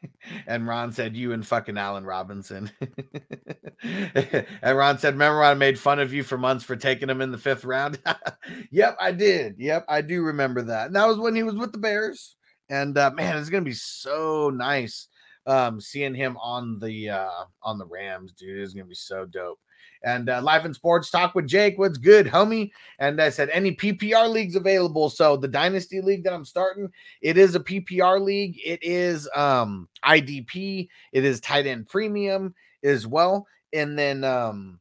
and 0.46 0.66
Ron 0.66 0.92
said, 0.92 1.16
You 1.16 1.32
and 1.32 1.46
fucking 1.46 1.78
Allen 1.78 2.04
Robinson. 2.04 2.70
and 3.82 4.76
Ron 4.76 4.98
said, 4.98 5.14
Remember 5.14 5.42
I 5.42 5.54
made 5.54 5.78
fun 5.78 5.98
of 5.98 6.12
you 6.12 6.22
for 6.22 6.38
months 6.38 6.64
for 6.64 6.76
taking 6.76 7.10
him 7.10 7.20
in 7.20 7.32
the 7.32 7.38
fifth 7.38 7.64
round? 7.64 7.98
yep, 8.70 8.96
I 9.00 9.12
did. 9.12 9.56
Yep, 9.58 9.86
I 9.88 10.00
do 10.00 10.22
remember 10.22 10.62
that. 10.62 10.86
And 10.86 10.96
that 10.96 11.06
was 11.06 11.18
when 11.18 11.34
he 11.34 11.42
was 11.42 11.54
with 11.54 11.72
the 11.72 11.78
Bears. 11.78 12.36
And 12.68 12.96
uh, 12.98 13.10
man, 13.12 13.36
it's 13.36 13.50
gonna 13.50 13.64
be 13.64 13.72
so 13.72 14.50
nice 14.50 15.08
um 15.46 15.80
seeing 15.80 16.14
him 16.14 16.36
on 16.38 16.78
the 16.80 17.08
uh 17.10 17.44
on 17.62 17.78
the 17.78 17.86
Rams, 17.86 18.32
dude. 18.32 18.58
It's 18.58 18.74
gonna 18.74 18.86
be 18.86 18.94
so 18.94 19.24
dope. 19.24 19.60
And 20.02 20.28
uh, 20.28 20.40
live 20.42 20.64
in 20.64 20.74
sports 20.74 21.10
talk 21.10 21.34
with 21.34 21.46
Jake. 21.46 21.78
What's 21.78 21.98
good, 21.98 22.26
homie? 22.26 22.70
And 22.98 23.20
I 23.20 23.30
said, 23.30 23.48
any 23.50 23.74
PPR 23.74 24.30
leagues 24.30 24.56
available? 24.56 25.10
So 25.10 25.36
the 25.36 25.48
Dynasty 25.48 26.00
League 26.00 26.24
that 26.24 26.32
I'm 26.32 26.44
starting, 26.44 26.90
it 27.20 27.36
is 27.36 27.54
a 27.54 27.60
PPR 27.60 28.20
league. 28.20 28.58
It 28.64 28.82
is 28.82 29.28
um 29.34 29.88
IDP. 30.04 30.88
It 31.12 31.24
is 31.24 31.40
tight 31.40 31.66
end 31.66 31.88
premium 31.88 32.54
as 32.82 33.06
well. 33.06 33.46
And 33.72 33.98
then 33.98 34.24
um 34.24 34.80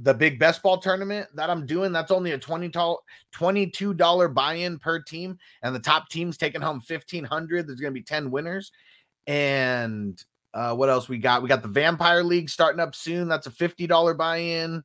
the 0.00 0.14
big 0.14 0.38
best 0.38 0.62
ball 0.62 0.78
tournament 0.78 1.28
that 1.34 1.50
I'm 1.50 1.66
doing, 1.66 1.90
that's 1.90 2.12
only 2.12 2.30
a 2.32 2.38
20 2.38 2.68
$22 2.70 4.34
buy-in 4.34 4.78
per 4.78 5.02
team. 5.02 5.38
And 5.62 5.74
the 5.74 5.80
top 5.80 6.08
team's 6.08 6.36
taking 6.36 6.60
home 6.60 6.80
1500. 6.86 7.66
There's 7.66 7.80
gonna 7.80 7.92
be 7.92 8.02
10 8.02 8.30
winners. 8.30 8.70
And 9.26 10.22
uh, 10.58 10.74
what 10.74 10.88
else 10.88 11.08
we 11.08 11.18
got? 11.18 11.40
We 11.40 11.48
got 11.48 11.62
the 11.62 11.68
Vampire 11.68 12.24
League 12.24 12.50
starting 12.50 12.80
up 12.80 12.92
soon. 12.92 13.28
That's 13.28 13.46
a 13.46 13.50
$50 13.50 14.16
buy-in. 14.16 14.82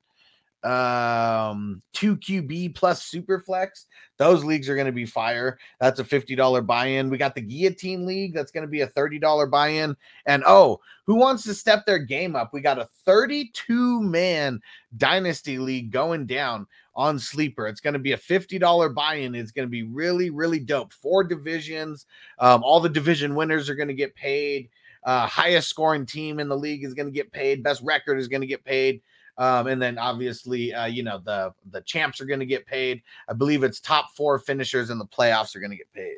Um, 0.64 1.82
2QB 1.96 2.76
plus 2.76 3.10
Superflex. 3.10 3.86
Those 4.18 4.44
leagues 4.44 4.70
are 4.70 4.76
going 4.76 4.86
to 4.86 4.92
be 4.92 5.08
fire. 5.08 5.58
That's 5.80 6.00
a 6.00 6.04
$50 6.04 6.64
buy-in. 6.68 7.10
We 7.10 7.18
got 7.18 7.34
the 7.34 7.42
Guillotine 7.42 8.06
League. 8.06 8.36
That's 8.36 8.52
going 8.52 8.62
to 8.62 8.70
be 8.70 8.82
a 8.82 8.88
$30 8.88 9.50
buy-in. 9.50 9.98
And 10.28 10.44
oh, 10.46 10.80
who 11.08 11.16
wants 11.16 11.44
to 11.46 11.56
step 11.56 11.88
their 11.88 11.98
game 11.98 12.36
up? 12.36 12.54
We 12.54 12.62
got 12.62 12.78
a 12.78 12.88
32-man 13.08 14.62
Dynasty 14.96 15.58
League 15.58 15.90
going 15.90 16.28
down 16.28 16.68
on 16.96 17.18
Sleeper. 17.18 17.66
It's 17.68 17.82
going 17.82 17.94
to 17.94 18.00
be 18.00 18.12
a 18.12 18.18
$50 18.18 18.94
buy-in. 18.94 19.34
It's 19.34 19.52
going 19.52 19.68
to 19.68 19.72
be 19.72 19.82
really, 19.82 20.30
really 20.30 20.60
dope. 20.60 20.94
Four 20.94 21.24
divisions. 21.24 22.06
Um, 22.38 22.64
all 22.64 22.80
the 22.80 22.90
division 22.90 23.34
winners 23.34 23.72
are 23.72 23.76
going 23.76 23.88
to 23.88 23.96
get 23.96 24.14
paid. 24.14 24.70
Uh, 25.06 25.28
highest 25.28 25.70
scoring 25.70 26.06
team 26.06 26.40
in 26.40 26.48
the 26.48 26.58
league 26.58 26.84
is 26.84 26.94
going 26.94 27.08
to 27.08 27.12
get 27.12 27.32
paid. 27.32 27.64
Best 27.64 27.82
record 27.82 28.18
is 28.18 28.28
going 28.28 28.42
to 28.42 28.48
get 28.48 28.64
paid. 28.64 29.02
Um, 29.38 29.68
and 29.68 29.82
then 29.82 29.98
obviously, 29.98 30.74
uh, 30.74 30.86
you 30.86 31.04
know, 31.04 31.20
the 31.24 31.54
the 31.72 31.82
champs 31.82 32.22
are 32.22 32.26
going 32.26 32.40
to 32.40 32.46
get 32.46 32.66
paid. 32.66 33.02
I 33.28 33.34
believe 33.34 33.64
it's 33.64 33.80
top 33.80 34.16
four 34.16 34.38
finishers 34.40 34.90
in 34.90 35.00
the 35.00 35.06
playoffs 35.06 35.56
are 35.56 35.60
going 35.60 35.72
to 35.72 35.78
get 35.78 35.92
paid. 35.92 36.18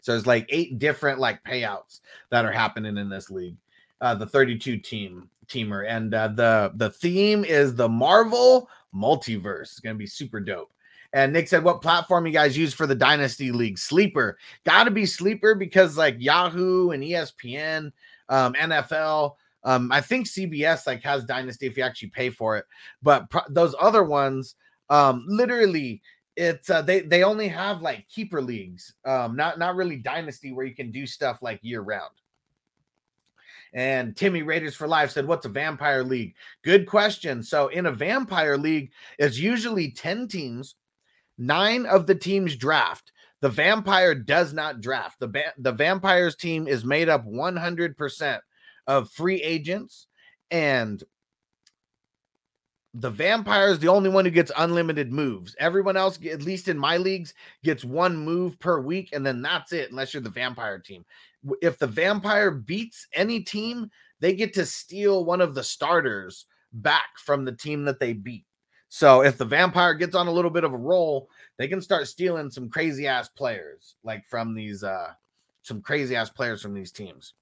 So 0.00 0.12
there's 0.12 0.26
like 0.26 0.46
eight 0.48 0.78
different 0.78 1.20
like 1.20 1.42
payouts 1.44 2.00
that 2.30 2.44
are 2.44 2.52
happening 2.52 2.96
in 2.96 3.08
this 3.08 3.30
league. 3.30 3.56
Uh, 4.00 4.14
the 4.14 4.26
32 4.26 4.78
team 4.78 5.30
teamer, 5.46 5.88
and 5.88 6.12
uh, 6.12 6.28
the 6.28 6.72
the 6.74 6.90
theme 6.90 7.44
is 7.44 7.74
the 7.74 7.88
Marvel 7.88 8.68
multiverse. 8.94 9.62
It's 9.62 9.80
going 9.80 9.94
to 9.94 9.98
be 9.98 10.06
super 10.06 10.40
dope. 10.40 10.73
And 11.14 11.32
Nick 11.32 11.46
said, 11.46 11.62
What 11.62 11.80
platform 11.80 12.26
you 12.26 12.32
guys 12.32 12.58
use 12.58 12.74
for 12.74 12.88
the 12.88 12.94
Dynasty 12.94 13.52
League? 13.52 13.78
Sleeper. 13.78 14.36
Gotta 14.64 14.90
be 14.90 15.06
Sleeper 15.06 15.54
because 15.54 15.96
like 15.96 16.16
Yahoo 16.18 16.90
and 16.90 17.02
ESPN, 17.02 17.92
um, 18.28 18.52
NFL, 18.54 19.36
um, 19.62 19.92
I 19.92 20.00
think 20.00 20.26
CBS 20.26 20.88
like 20.88 21.02
has 21.04 21.24
Dynasty 21.24 21.66
if 21.66 21.76
you 21.76 21.84
actually 21.84 22.10
pay 22.10 22.30
for 22.30 22.56
it. 22.56 22.64
But 23.00 23.30
pro- 23.30 23.42
those 23.48 23.76
other 23.80 24.02
ones, 24.02 24.56
um, 24.90 25.24
literally, 25.28 26.02
it's 26.34 26.68
uh, 26.68 26.82
they 26.82 27.00
they 27.02 27.22
only 27.22 27.46
have 27.46 27.80
like 27.80 28.08
keeper 28.08 28.42
leagues, 28.42 28.94
um, 29.04 29.36
not 29.36 29.56
not 29.56 29.76
really 29.76 29.96
Dynasty 29.96 30.52
where 30.52 30.66
you 30.66 30.74
can 30.74 30.90
do 30.90 31.06
stuff 31.06 31.38
like 31.42 31.60
year 31.62 31.80
round. 31.80 32.12
And 33.72 34.16
Timmy 34.16 34.42
Raiders 34.42 34.74
for 34.74 34.88
Life 34.88 35.12
said, 35.12 35.26
What's 35.28 35.46
a 35.46 35.48
vampire 35.48 36.02
league? 36.02 36.34
Good 36.62 36.86
question. 36.86 37.40
So, 37.42 37.68
in 37.68 37.86
a 37.86 37.92
vampire 37.92 38.56
league, 38.56 38.90
it's 39.18 39.38
usually 39.38 39.92
10 39.92 40.26
teams 40.26 40.74
Nine 41.38 41.86
of 41.86 42.06
the 42.06 42.14
teams 42.14 42.56
draft. 42.56 43.12
The 43.40 43.48
vampire 43.48 44.14
does 44.14 44.52
not 44.52 44.80
draft. 44.80 45.20
The, 45.20 45.28
ba- 45.28 45.52
the 45.58 45.72
vampires 45.72 46.36
team 46.36 46.66
is 46.66 46.84
made 46.84 47.08
up 47.08 47.26
100% 47.26 48.40
of 48.86 49.10
free 49.10 49.42
agents 49.42 50.06
and 50.50 51.02
the 52.94 53.10
vampire 53.10 53.68
is 53.68 53.80
the 53.80 53.88
only 53.88 54.08
one 54.08 54.24
who 54.24 54.30
gets 54.30 54.52
unlimited 54.56 55.12
moves. 55.12 55.56
Everyone 55.58 55.96
else, 55.96 56.18
at 56.30 56.42
least 56.42 56.68
in 56.68 56.78
my 56.78 56.96
leagues, 56.96 57.34
gets 57.64 57.84
one 57.84 58.16
move 58.16 58.58
per 58.60 58.80
week, 58.80 59.10
and 59.12 59.26
then 59.26 59.42
that's 59.42 59.72
it, 59.72 59.90
unless 59.90 60.14
you're 60.14 60.22
the 60.22 60.30
vampire 60.30 60.78
team. 60.78 61.04
If 61.60 61.76
the 61.78 61.88
vampire 61.88 62.52
beats 62.52 63.08
any 63.12 63.40
team, 63.40 63.90
they 64.20 64.32
get 64.34 64.54
to 64.54 64.64
steal 64.64 65.24
one 65.24 65.40
of 65.40 65.56
the 65.56 65.64
starters 65.64 66.46
back 66.72 67.18
from 67.18 67.44
the 67.44 67.52
team 67.52 67.84
that 67.84 67.98
they 67.98 68.12
beat. 68.12 68.46
So 68.94 69.22
if 69.22 69.36
the 69.36 69.44
vampire 69.44 69.92
gets 69.92 70.14
on 70.14 70.28
a 70.28 70.30
little 70.30 70.52
bit 70.52 70.62
of 70.62 70.72
a 70.72 70.76
roll, 70.76 71.28
they 71.56 71.66
can 71.66 71.80
start 71.80 72.06
stealing 72.06 72.48
some 72.48 72.68
crazy 72.70 73.08
ass 73.08 73.28
players, 73.28 73.96
like 74.04 74.24
from 74.24 74.54
these 74.54 74.84
uh 74.84 75.08
some 75.62 75.82
crazy 75.82 76.14
ass 76.14 76.30
players 76.30 76.62
from 76.62 76.74
these 76.74 76.92
teams. 76.92 77.34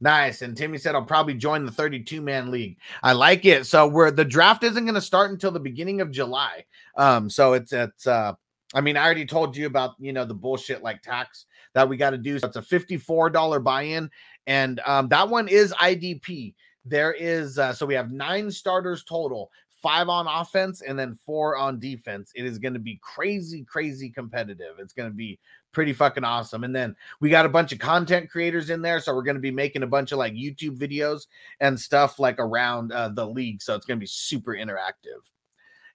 Nice. 0.00 0.42
And 0.42 0.56
Timmy 0.56 0.78
said, 0.78 0.96
I'll 0.96 1.04
probably 1.04 1.34
join 1.34 1.64
the 1.64 1.70
32 1.70 2.20
man 2.20 2.50
league. 2.50 2.76
I 3.04 3.12
like 3.12 3.44
it. 3.44 3.66
So 3.66 3.86
we're 3.86 4.10
the 4.10 4.24
draft 4.24 4.64
isn't 4.64 4.84
going 4.84 4.96
to 4.96 5.00
start 5.00 5.30
until 5.30 5.52
the 5.52 5.60
beginning 5.60 6.00
of 6.00 6.10
July. 6.10 6.64
Um, 6.96 7.30
so 7.30 7.52
it's 7.52 7.72
it's 7.72 8.08
uh 8.08 8.32
I 8.74 8.80
mean, 8.80 8.96
I 8.96 9.04
already 9.04 9.26
told 9.26 9.56
you 9.56 9.66
about 9.66 9.94
you 10.00 10.12
know 10.12 10.24
the 10.24 10.34
bullshit 10.34 10.82
like 10.82 11.02
tax 11.02 11.46
that 11.72 11.88
we 11.88 11.98
got 11.98 12.10
to 12.10 12.18
do. 12.18 12.40
So 12.40 12.48
it's 12.48 12.56
a 12.56 12.62
$54 12.62 13.62
buy-in, 13.62 14.10
and 14.48 14.80
um 14.84 15.06
that 15.10 15.28
one 15.28 15.46
is 15.46 15.72
IDP. 15.74 16.54
There 16.84 17.12
is 17.12 17.60
uh 17.60 17.74
so 17.74 17.86
we 17.86 17.94
have 17.94 18.10
nine 18.10 18.50
starters 18.50 19.04
total, 19.04 19.52
five 19.82 20.08
on 20.08 20.26
offense 20.26 20.82
and 20.82 20.98
then 20.98 21.18
four 21.26 21.56
on 21.56 21.78
defense. 21.78 22.32
It 22.34 22.44
is 22.44 22.58
going 22.58 22.74
to 22.74 22.80
be 22.80 23.00
crazy, 23.02 23.64
crazy 23.64 24.10
competitive. 24.10 24.76
It's 24.78 24.92
going 24.92 25.10
to 25.10 25.14
be 25.14 25.38
pretty 25.72 25.92
fucking 25.92 26.24
awesome. 26.24 26.64
And 26.64 26.74
then 26.74 26.94
we 27.20 27.30
got 27.30 27.46
a 27.46 27.50
bunch 27.50 27.72
of 27.72 27.78
content 27.78 28.30
creators 28.30 28.70
in 28.70 28.82
there. 28.82 29.00
So 29.00 29.14
we're 29.14 29.22
going 29.22 29.36
to 29.36 29.40
be 29.40 29.50
making 29.50 29.82
a 29.82 29.86
bunch 29.86 30.12
of 30.12 30.18
like 30.18 30.34
YouTube 30.34 30.78
videos 30.78 31.26
and 31.60 31.78
stuff 31.78 32.18
like 32.18 32.38
around 32.38 32.92
uh, 32.92 33.08
the 33.08 33.26
league. 33.26 33.62
So 33.62 33.74
it's 33.74 33.86
going 33.86 33.98
to 33.98 34.02
be 34.02 34.06
super 34.06 34.52
interactive. 34.52 35.22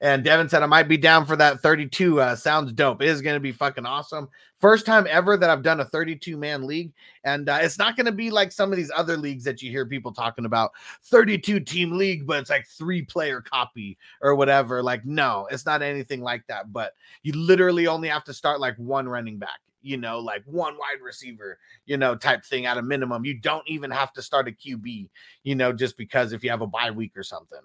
And 0.02 0.24
Devin 0.24 0.50
said, 0.50 0.64
I 0.64 0.66
might 0.66 0.88
be 0.88 0.98
down 0.98 1.26
for 1.26 1.36
that 1.38 1.62
32. 1.62 2.20
Uh, 2.20 2.36
sounds 2.36 2.74
dope. 2.74 3.02
It 3.02 3.08
is 3.08 3.22
going 3.22 3.36
to 3.36 3.40
be 3.40 3.52
fucking 3.52 3.86
awesome. 3.86 4.30
First 4.60 4.86
time 4.86 5.08
ever 5.10 5.38
that 5.38 5.50
I've 5.50 5.64
done 5.64 5.80
a 5.80 5.86
32 5.86 6.38
man 6.38 6.66
league. 6.66 6.92
And 7.24 7.48
uh, 7.50 7.60
it's 7.62 7.78
not 7.78 7.96
going 7.96 8.06
to 8.06 8.12
be 8.12 8.30
like 8.30 8.52
some 8.52 8.72
of 8.72 8.78
these 8.78 8.92
other 8.96 9.18
leagues 9.18 9.44
that 9.46 9.62
you 9.62 9.72
hear 9.72 9.86
people 9.86 10.12
talking 10.12 10.46
about 10.46 10.72
32 11.04 11.60
team 11.62 11.98
league, 11.98 12.28
but 12.28 12.40
it's 12.40 12.50
like 12.50 12.68
three 12.68 13.02
player 13.02 13.42
copy 13.42 13.98
or 14.22 14.36
whatever. 14.36 14.84
Like, 14.84 15.06
no, 15.06 15.48
it's 15.52 15.66
not 15.66 15.82
anything 15.82 16.22
like 16.22 16.46
that. 16.48 16.72
But 16.74 16.94
you 17.24 17.34
literally 17.34 17.88
only 17.88 18.10
have 18.10 18.24
to 18.26 18.34
start 18.34 18.60
like 18.60 18.76
one 18.78 19.08
running 19.08 19.38
back, 19.38 19.60
you 19.82 19.98
know, 19.98 20.20
like 20.20 20.44
one 20.46 20.78
wide 20.78 21.02
receiver, 21.04 21.58
you 21.86 21.98
know, 21.98 22.16
type 22.16 22.44
thing 22.44 22.66
at 22.66 22.78
a 22.78 22.82
minimum. 22.82 23.26
You 23.26 23.36
don't 23.36 23.68
even 23.68 23.92
have 23.92 24.14
to 24.14 24.22
start 24.22 24.48
a 24.48 24.52
QB, 24.52 25.10
you 25.44 25.56
know, 25.56 25.72
just 25.72 25.98
because 25.98 26.34
if 26.34 26.44
you 26.44 26.50
have 26.50 26.62
a 26.62 26.68
bye 26.68 26.92
week 26.92 27.16
or 27.16 27.24
something. 27.24 27.62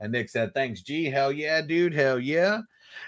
And 0.00 0.12
Nick 0.12 0.30
said, 0.30 0.54
Thanks, 0.54 0.82
G. 0.82 1.04
Hell 1.04 1.30
yeah, 1.30 1.60
dude. 1.60 1.94
Hell 1.94 2.18
yeah. 2.18 2.60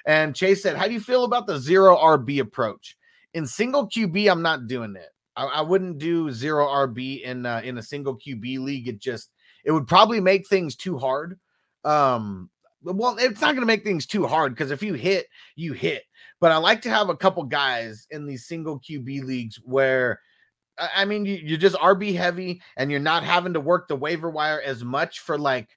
And 0.07 0.35
Chase 0.35 0.63
said, 0.63 0.77
How 0.77 0.87
do 0.87 0.93
you 0.93 1.01
feel 1.01 1.25
about 1.25 1.47
the 1.47 1.59
zero 1.59 1.97
RB 1.97 2.41
approach? 2.41 2.97
In 3.35 3.47
single 3.47 3.89
QB, 3.89 4.31
I'm 4.31 4.43
not 4.43 4.67
doing 4.67 4.95
it. 4.95 5.09
I, 5.35 5.45
I 5.45 5.61
wouldn't 5.63 5.99
do 5.99 6.31
zero 6.31 6.67
RB 6.67 7.23
in 7.23 7.47
uh, 7.47 7.63
in 7.65 7.79
a 7.79 7.83
single 7.83 8.17
QB 8.17 8.59
league. 8.61 8.89
It 8.89 9.01
just 9.01 9.31
it 9.65 9.73
would 9.73 9.87
probably 9.87 10.21
make 10.21 10.47
things 10.47 10.77
too 10.77 10.99
hard. 10.99 11.39
Um, 11.85 12.51
well, 12.83 13.17
it's 13.19 13.41
not 13.41 13.53
going 13.53 13.61
to 13.63 13.67
make 13.67 13.85
things 13.85 14.07
too 14.07 14.27
hard 14.27 14.55
because 14.55 14.71
if 14.71 14.83
you 14.83 14.95
hit, 14.95 15.27
you 15.57 15.73
hit. 15.73 16.03
But 16.41 16.53
I 16.53 16.57
like 16.57 16.83
to 16.83 16.91
have 16.91 17.09
a 17.09 17.17
couple 17.17 17.45
guys 17.45 18.07
in 18.11 18.27
these 18.27 18.47
single 18.47 18.81
QB 18.81 19.25
leagues 19.25 19.57
where 19.65 20.21
I 20.79 21.05
mean, 21.05 21.25
you, 21.25 21.35
you're 21.35 21.59
just 21.59 21.77
RB 21.77 22.17
heavy 22.17 22.61
and 22.77 22.91
you're 22.91 23.01
not 23.01 23.25
having 23.25 23.53
to 23.55 23.61
work 23.61 23.89
the 23.89 23.97
waiver 23.97 24.31
wire 24.31 24.61
as 24.61 24.83
much 24.83 25.21
for 25.21 25.39
like 25.39 25.69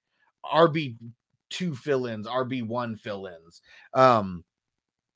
RB 0.53 0.97
two 1.49 1.75
fill 1.75 2.05
ins, 2.05 2.27
RB 2.27 2.65
one 2.65 2.95
fill 2.95 3.27
ins. 3.27 3.61
Um, 3.93 4.43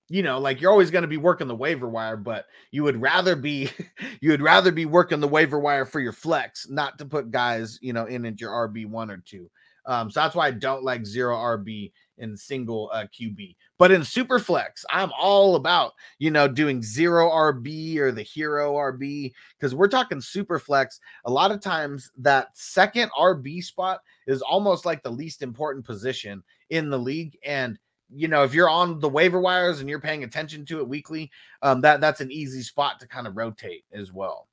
you 0.09 0.23
know, 0.23 0.39
like 0.39 0.59
you're 0.59 0.71
always 0.71 0.89
going 0.89 1.03
to 1.03 1.07
be 1.07 1.17
working 1.17 1.47
the 1.47 1.55
waiver 1.55 1.87
wire, 1.87 2.17
but 2.17 2.45
you 2.71 2.83
would 2.83 2.99
rather 2.99 3.35
be 3.35 3.69
you 4.21 4.31
would 4.31 4.41
rather 4.41 4.71
be 4.71 4.85
working 4.85 5.19
the 5.19 5.27
waiver 5.27 5.59
wire 5.59 5.85
for 5.85 5.99
your 5.99 6.13
flex, 6.13 6.67
not 6.69 6.97
to 6.97 7.05
put 7.05 7.31
guys, 7.31 7.77
you 7.81 7.93
know, 7.93 8.05
in 8.05 8.25
at 8.25 8.41
your 8.41 8.51
RB 8.51 8.87
one 8.87 9.11
or 9.11 9.17
two. 9.17 9.49
Um, 9.85 10.11
so 10.11 10.19
that's 10.19 10.35
why 10.35 10.47
I 10.47 10.51
don't 10.51 10.83
like 10.83 11.05
zero 11.05 11.35
RB 11.35 11.91
in 12.17 12.35
single 12.35 12.89
uh, 12.93 13.05
QB. 13.05 13.55
But 13.79 13.91
in 13.91 14.03
super 14.03 14.39
flex, 14.39 14.85
I'm 14.91 15.11
all 15.17 15.55
about 15.55 15.93
you 16.19 16.29
know 16.29 16.47
doing 16.47 16.83
zero 16.83 17.29
RB 17.29 17.97
or 17.97 18.11
the 18.11 18.21
hero 18.21 18.75
RB 18.75 19.31
because 19.57 19.73
we're 19.73 19.87
talking 19.87 20.21
super 20.21 20.59
flex. 20.59 20.99
A 21.25 21.31
lot 21.31 21.51
of 21.51 21.61
times 21.61 22.11
that 22.17 22.49
second 22.55 23.09
RB 23.17 23.63
spot 23.63 24.01
is 24.27 24.41
almost 24.41 24.85
like 24.85 25.01
the 25.01 25.09
least 25.09 25.41
important 25.41 25.85
position 25.85 26.43
in 26.69 26.89
the 26.89 26.99
league, 26.99 27.37
and 27.43 27.79
you 28.13 28.27
know 28.27 28.43
if 28.43 28.53
you're 28.53 28.69
on 28.69 28.99
the 28.99 29.09
waiver 29.09 29.39
wires 29.39 29.79
and 29.79 29.89
you're 29.89 30.01
paying 30.01 30.25
attention 30.25 30.65
to 30.65 30.79
it 30.79 30.87
weekly, 30.87 31.31
um, 31.61 31.79
that 31.79 32.01
that's 32.01 32.19
an 32.21 32.33
easy 32.33 32.61
spot 32.61 32.99
to 32.99 33.07
kind 33.07 33.27
of 33.27 33.37
rotate 33.37 33.85
as 33.93 34.11
well. 34.11 34.48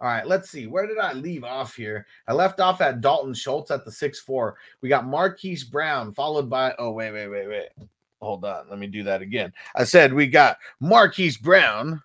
All 0.00 0.08
right, 0.08 0.26
let's 0.26 0.50
see. 0.50 0.66
Where 0.66 0.86
did 0.86 0.98
I 0.98 1.12
leave 1.12 1.44
off 1.44 1.74
here? 1.74 2.06
I 2.28 2.32
left 2.32 2.60
off 2.60 2.80
at 2.80 3.00
Dalton 3.00 3.34
Schultz 3.34 3.70
at 3.70 3.84
the 3.84 3.92
six 3.92 4.20
four. 4.20 4.56
We 4.80 4.88
got 4.88 5.06
Marquise 5.06 5.64
Brown, 5.64 6.12
followed 6.12 6.50
by 6.50 6.74
oh 6.78 6.90
wait, 6.92 7.12
wait, 7.12 7.28
wait, 7.28 7.48
wait. 7.48 7.88
Hold 8.20 8.44
on, 8.44 8.66
let 8.70 8.78
me 8.78 8.86
do 8.86 9.02
that 9.02 9.22
again. 9.22 9.52
I 9.74 9.84
said 9.84 10.12
we 10.12 10.26
got 10.26 10.56
Marquise 10.80 11.36
Brown, 11.36 12.00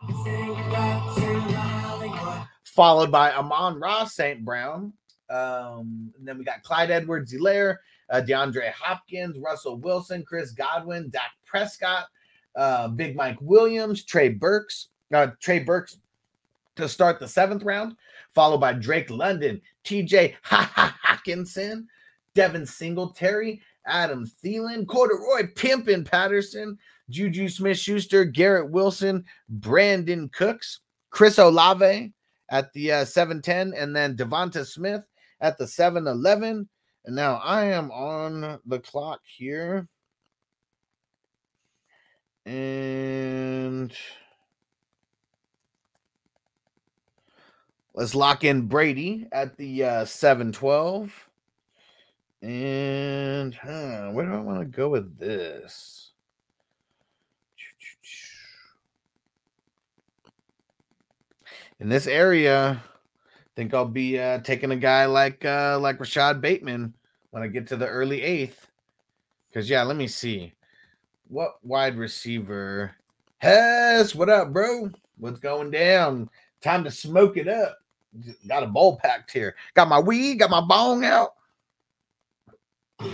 followed 2.64 3.12
by 3.12 3.32
Amon-Ra 3.32 4.06
St. 4.06 4.44
Brown. 4.44 4.94
Um, 5.30 6.12
and 6.18 6.28
then 6.28 6.38
we 6.38 6.44
got 6.44 6.64
Clyde 6.64 6.92
Edwards 6.92 7.34
Helaire, 7.34 7.78
uh, 8.10 8.22
DeAndre 8.28 8.72
Hopkins, 8.72 9.38
Russell 9.38 9.78
Wilson, 9.78 10.24
Chris 10.28 10.52
Godwin, 10.52 11.10
Dak 11.10 11.32
Prescott, 11.46 12.08
uh, 12.56 12.88
Big 12.88 13.16
Mike 13.16 13.38
Williams, 13.40 14.04
Trey 14.04 14.30
Burks, 14.30 14.88
uh, 15.14 15.28
Trey 15.40 15.60
Burks 15.60 16.00
to 16.80 16.90
start 16.90 17.20
the 17.20 17.28
seventh 17.28 17.64
round, 17.64 17.96
followed 18.34 18.60
by 18.60 18.74
Drake 18.74 19.10
London, 19.10 19.62
TJ 19.84 20.36
Hockenson, 20.44 21.86
Devin 22.34 22.66
Singletary, 22.66 23.62
Adam 23.86 24.26
Thielen, 24.44 24.88
Corduroy 24.88 25.54
Pimpin 25.54 26.06
Patterson, 26.06 26.78
Juju 27.10 27.50
Smith 27.50 27.78
Schuster, 27.78 28.24
Garrett 28.26 28.70
Wilson, 28.70 29.26
Brandin 29.60 30.32
Cooks, 30.32 30.82
Chris 31.10 31.38
Olave 31.38 32.14
at 32.50 32.74
the 32.74 32.92
uh, 32.92 33.06
710, 33.06 33.74
and 33.80 33.96
then 33.96 34.16
Devonta 34.16 34.66
Smith 34.66 35.04
at 35.42 35.58
the 35.58 35.68
711. 35.68 36.68
And 37.06 37.16
now 37.16 37.36
I 37.44 37.66
am 37.66 37.92
on 37.92 38.60
the 38.66 38.80
clock 38.80 39.22
here. 39.26 39.88
And 42.46 43.94
let's 47.94 48.16
lock 48.16 48.44
in 48.44 48.68
Brady 48.68 49.28
at 49.32 49.58
the 49.58 49.84
uh, 49.84 50.06
712. 50.06 51.30
And 52.42 53.54
huh, 53.54 54.10
where 54.12 54.26
do 54.26 54.34
I 54.34 54.40
want 54.40 54.60
to 54.60 54.66
go 54.66 54.90
with 54.90 55.18
this? 55.18 56.12
In 61.80 61.88
this 61.88 62.08
area, 62.08 62.82
I 62.82 63.50
think 63.56 63.74
I'll 63.74 63.86
be 63.86 64.20
uh, 64.20 64.40
taking 64.40 64.72
a 64.72 64.76
guy 64.76 65.06
like 65.06 65.46
uh, 65.46 65.80
like 65.80 66.00
Rashod 66.00 66.42
Bateman 66.42 66.94
when 67.32 67.42
I 67.42 67.48
get 67.48 67.68
to 67.68 67.78
the 67.78 67.88
early 67.88 68.22
eighth. 68.22 68.68
Because 69.48 69.70
yeah, 69.70 69.84
let 69.84 69.96
me 69.96 70.08
see. 70.08 70.54
What 71.30 71.64
wide 71.64 71.98
receiver? 71.98 72.96
Hess, 73.38 74.14
what 74.14 74.30
up, 74.30 74.52
bro? 74.52 74.92
What's 75.18 75.40
going 75.40 75.72
down? 75.72 76.30
Time 76.62 76.84
to 76.84 76.92
smoke 76.92 77.38
it 77.38 77.48
up. 77.48 77.78
Got 78.48 78.64
a 78.64 78.68
bowl 78.68 78.98
packed 78.98 79.32
here. 79.32 79.56
Got 79.76 79.88
my 79.88 80.00
weed, 80.00 80.36
got 80.36 80.50
my 80.50 80.62
bong 80.62 81.06
out. 81.06 81.32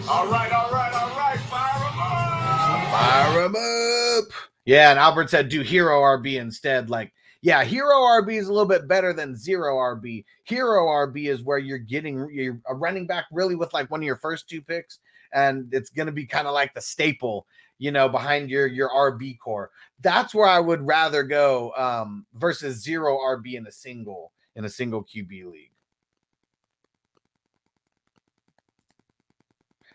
All 0.09 0.27
right, 0.27 0.51
all 0.51 0.71
right, 0.71 0.93
all 0.93 1.09
right. 1.15 1.39
Fire 1.41 1.83
'em 1.85 1.99
up. 1.99 2.91
Fire 2.91 3.45
him 3.45 3.55
up. 3.55 4.33
Yeah, 4.65 4.89
and 4.89 4.97
Albert 4.97 5.29
said 5.29 5.49
do 5.49 5.61
hero 5.61 6.01
RB 6.01 6.39
instead. 6.39 6.89
Like, 6.89 7.13
yeah, 7.41 7.63
hero 7.63 7.93
RB 7.93 8.39
is 8.39 8.47
a 8.47 8.51
little 8.51 8.67
bit 8.67 8.87
better 8.87 9.13
than 9.13 9.35
zero 9.35 9.75
RB. 9.75 10.25
Hero 10.45 10.87
RB 10.87 11.27
is 11.27 11.43
where 11.43 11.59
you're 11.59 11.77
getting 11.77 12.27
you're 12.31 12.59
a 12.67 12.73
running 12.73 13.05
back 13.05 13.25
really 13.31 13.53
with 13.53 13.73
like 13.73 13.91
one 13.91 13.99
of 13.99 14.05
your 14.05 14.15
first 14.15 14.49
two 14.49 14.61
picks, 14.61 14.99
and 15.33 15.71
it's 15.71 15.91
gonna 15.91 16.11
be 16.11 16.25
kind 16.25 16.47
of 16.47 16.55
like 16.55 16.73
the 16.73 16.81
staple, 16.81 17.45
you 17.77 17.91
know, 17.91 18.09
behind 18.09 18.49
your 18.49 18.67
your 18.67 18.89
RB 18.89 19.37
core. 19.39 19.71
That's 20.01 20.33
where 20.33 20.47
I 20.47 20.59
would 20.59 20.85
rather 20.85 21.23
go 21.23 21.73
um 21.77 22.25
versus 22.33 22.81
zero 22.81 23.17
RB 23.17 23.55
in 23.55 23.67
a 23.67 23.71
single 23.71 24.31
in 24.55 24.65
a 24.65 24.69
single 24.69 25.03
QB 25.03 25.51
league. 25.51 25.71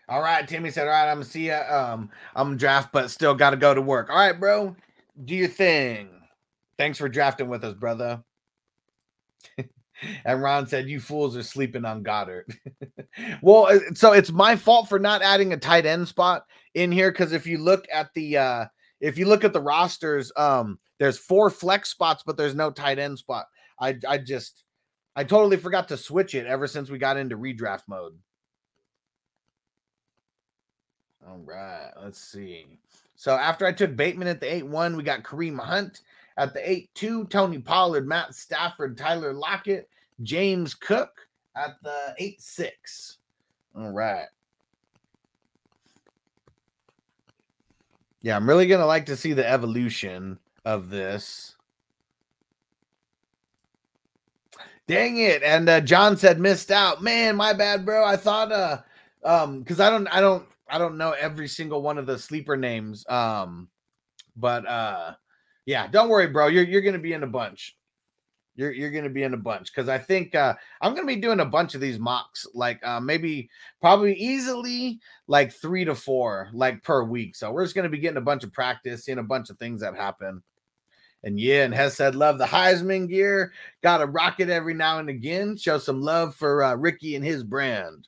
All 0.09 0.21
right, 0.21 0.45
Timmy 0.45 0.71
said, 0.71 0.87
All 0.87 0.93
right, 0.93 1.09
I'm 1.09 1.17
gonna 1.17 1.25
see 1.25 1.47
ya. 1.47 1.61
Um, 1.69 2.09
I'm 2.35 2.57
draft, 2.57 2.91
but 2.91 3.09
still 3.09 3.33
gotta 3.33 3.57
go 3.57 3.73
to 3.73 3.81
work. 3.81 4.09
All 4.09 4.17
right, 4.17 4.37
bro. 4.37 4.75
Do 5.23 5.35
your 5.35 5.47
thing. 5.47 6.09
Thanks 6.77 6.97
for 6.97 7.07
drafting 7.07 7.47
with 7.47 7.63
us, 7.63 7.75
brother. 7.75 8.23
and 10.25 10.41
Ron 10.41 10.67
said, 10.67 10.89
"You 10.89 10.99
fools 10.99 11.35
are 11.37 11.43
sleeping 11.43 11.85
on 11.85 12.03
Goedert." 12.03 12.55
well, 13.41 13.67
uh, 13.67 13.79
so 13.93 14.13
it's 14.13 14.31
my 14.31 14.55
fault 14.55 14.89
for 14.89 14.99
not 14.99 15.21
adding 15.21 15.53
a 15.53 15.57
tight 15.57 15.85
end 15.85 16.07
spot 16.07 16.45
in 16.73 16.91
here 16.91 17.11
because 17.11 17.31
if 17.31 17.45
you 17.45 17.57
look 17.57 17.85
at 17.91 18.13
the 18.13 18.37
uh 18.37 18.65
if 18.99 19.17
you 19.17 19.25
look 19.25 19.43
at 19.43 19.53
the 19.53 19.61
rosters, 19.61 20.31
um, 20.35 20.79
there's 20.99 21.17
four 21.17 21.49
flex 21.49 21.89
spots, 21.89 22.23
but 22.25 22.37
there's 22.37 22.55
no 22.55 22.71
tight 22.71 22.99
end 22.99 23.17
spot. 23.17 23.45
I 23.79 23.97
I 24.07 24.17
just 24.17 24.63
I 25.15 25.23
totally 25.23 25.57
forgot 25.57 25.87
to 25.89 25.97
switch 25.97 26.35
it 26.35 26.45
ever 26.45 26.67
since 26.67 26.89
we 26.89 26.97
got 26.97 27.17
into 27.17 27.37
redraft 27.37 27.83
mode. 27.87 28.17
All 31.27 31.39
right, 31.39 31.91
let's 32.01 32.19
see. 32.19 32.65
So 33.15 33.35
after 33.35 33.65
I 33.65 33.71
took 33.71 33.95
Bateman 33.95 34.27
at 34.27 34.39
the 34.39 34.51
8 34.51 34.65
1, 34.65 34.97
we 34.97 35.03
got 35.03 35.21
Kareem 35.23 35.59
Hunt 35.59 36.01
at 36.37 36.53
the 36.53 36.69
8 36.69 36.89
2, 36.95 37.25
Tony 37.25 37.59
Pollard, 37.59 38.07
Matt 38.07 38.33
Stafford, 38.35 38.97
Tyler 38.97 39.33
Lockett, 39.33 39.89
James 40.23 40.73
Cook 40.73 41.27
at 41.55 41.81
the 41.83 42.15
8 42.17 42.41
6. 42.41 43.17
All 43.75 43.91
right. 43.91 44.27
Yeah, 48.21 48.35
I'm 48.35 48.47
really 48.47 48.67
going 48.67 48.81
to 48.81 48.85
like 48.85 49.07
to 49.07 49.17
see 49.17 49.33
the 49.33 49.47
evolution 49.47 50.37
of 50.63 50.89
this. 50.89 51.55
Dang 54.87 55.17
it. 55.17 55.41
And 55.41 55.69
uh, 55.69 55.81
John 55.81 56.17
said 56.17 56.39
missed 56.39 56.69
out. 56.69 57.01
Man, 57.01 57.35
my 57.35 57.53
bad, 57.53 57.85
bro. 57.85 58.03
I 58.03 58.17
thought 58.17 58.51
uh 58.51 58.81
um 59.23 59.59
because 59.59 59.79
I 59.79 59.89
don't 59.89 60.07
I 60.07 60.19
don't 60.19 60.45
I 60.67 60.77
don't 60.77 60.97
know 60.97 61.11
every 61.11 61.47
single 61.47 61.81
one 61.81 61.97
of 61.97 62.05
the 62.05 62.17
sleeper 62.17 62.57
names. 62.57 63.05
Um, 63.07 63.69
but 64.35 64.65
uh, 64.65 65.13
yeah, 65.65 65.87
don't 65.87 66.09
worry, 66.09 66.27
bro. 66.27 66.47
You're 66.47 66.63
you're 66.63 66.81
gonna 66.81 66.99
be 66.99 67.13
in 67.13 67.23
a 67.23 67.27
bunch. 67.27 67.77
You're 68.55 68.71
you're 68.71 68.91
gonna 68.91 69.09
be 69.09 69.23
in 69.23 69.33
a 69.33 69.37
bunch 69.37 69.73
because 69.73 69.89
I 69.89 69.97
think 69.97 70.35
uh, 70.35 70.55
I'm 70.81 70.93
gonna 70.93 71.07
be 71.07 71.15
doing 71.15 71.39
a 71.39 71.45
bunch 71.45 71.75
of 71.75 71.81
these 71.81 71.99
mocks, 71.99 72.45
like 72.53 72.85
uh, 72.85 72.99
maybe 72.99 73.49
probably 73.79 74.13
easily 74.15 74.99
like 75.27 75.51
three 75.51 75.85
to 75.85 75.95
four, 75.95 76.49
like 76.53 76.83
per 76.83 77.03
week. 77.03 77.35
So 77.35 77.51
we're 77.51 77.63
just 77.63 77.75
gonna 77.75 77.89
be 77.89 77.99
getting 77.99 78.17
a 78.17 78.21
bunch 78.21 78.43
of 78.43 78.53
practice, 78.53 79.05
seeing 79.05 79.19
a 79.19 79.23
bunch 79.23 79.49
of 79.49 79.57
things 79.57 79.81
that 79.81 79.95
happen. 79.95 80.43
And 81.23 81.39
yeah, 81.39 81.63
and 81.65 81.73
Hess 81.73 81.95
said, 81.95 82.15
love 82.15 82.37
the 82.37 82.45
Heisman 82.45 83.07
gear. 83.07 83.53
Got 83.83 83.99
to 83.99 84.07
rock 84.07 84.39
it 84.39 84.49
every 84.49 84.73
now 84.73 84.97
and 84.97 85.09
again. 85.09 85.55
Show 85.55 85.77
some 85.77 86.01
love 86.01 86.35
for 86.35 86.63
uh, 86.63 86.75
Ricky 86.75 87.15
and 87.15 87.23
his 87.23 87.43
brand. 87.43 88.07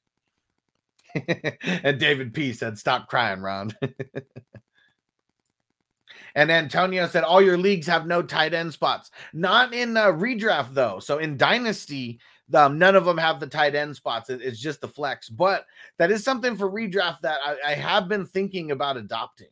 and 1.63 1.99
David 1.99 2.33
P 2.33 2.53
said, 2.53 2.77
Stop 2.77 3.07
crying, 3.07 3.41
Ron. 3.41 3.71
and 6.35 6.51
Antonio 6.51 7.07
said, 7.07 7.23
All 7.23 7.41
your 7.41 7.57
leagues 7.57 7.87
have 7.87 8.07
no 8.07 8.21
tight 8.21 8.53
end 8.53 8.73
spots. 8.73 9.11
Not 9.33 9.73
in 9.73 9.97
uh, 9.97 10.07
redraft, 10.07 10.73
though. 10.73 10.99
So 10.99 11.19
in 11.19 11.37
Dynasty, 11.37 12.19
um, 12.53 12.77
none 12.77 12.95
of 12.95 13.05
them 13.05 13.17
have 13.17 13.39
the 13.39 13.47
tight 13.47 13.75
end 13.75 13.95
spots. 13.95 14.29
It, 14.29 14.41
it's 14.41 14.59
just 14.59 14.81
the 14.81 14.87
flex. 14.87 15.29
But 15.29 15.65
that 15.97 16.11
is 16.11 16.23
something 16.23 16.55
for 16.55 16.69
redraft 16.69 17.21
that 17.21 17.39
I, 17.43 17.57
I 17.65 17.73
have 17.73 18.07
been 18.07 18.25
thinking 18.25 18.71
about 18.71 18.97
adopting. 18.97 19.47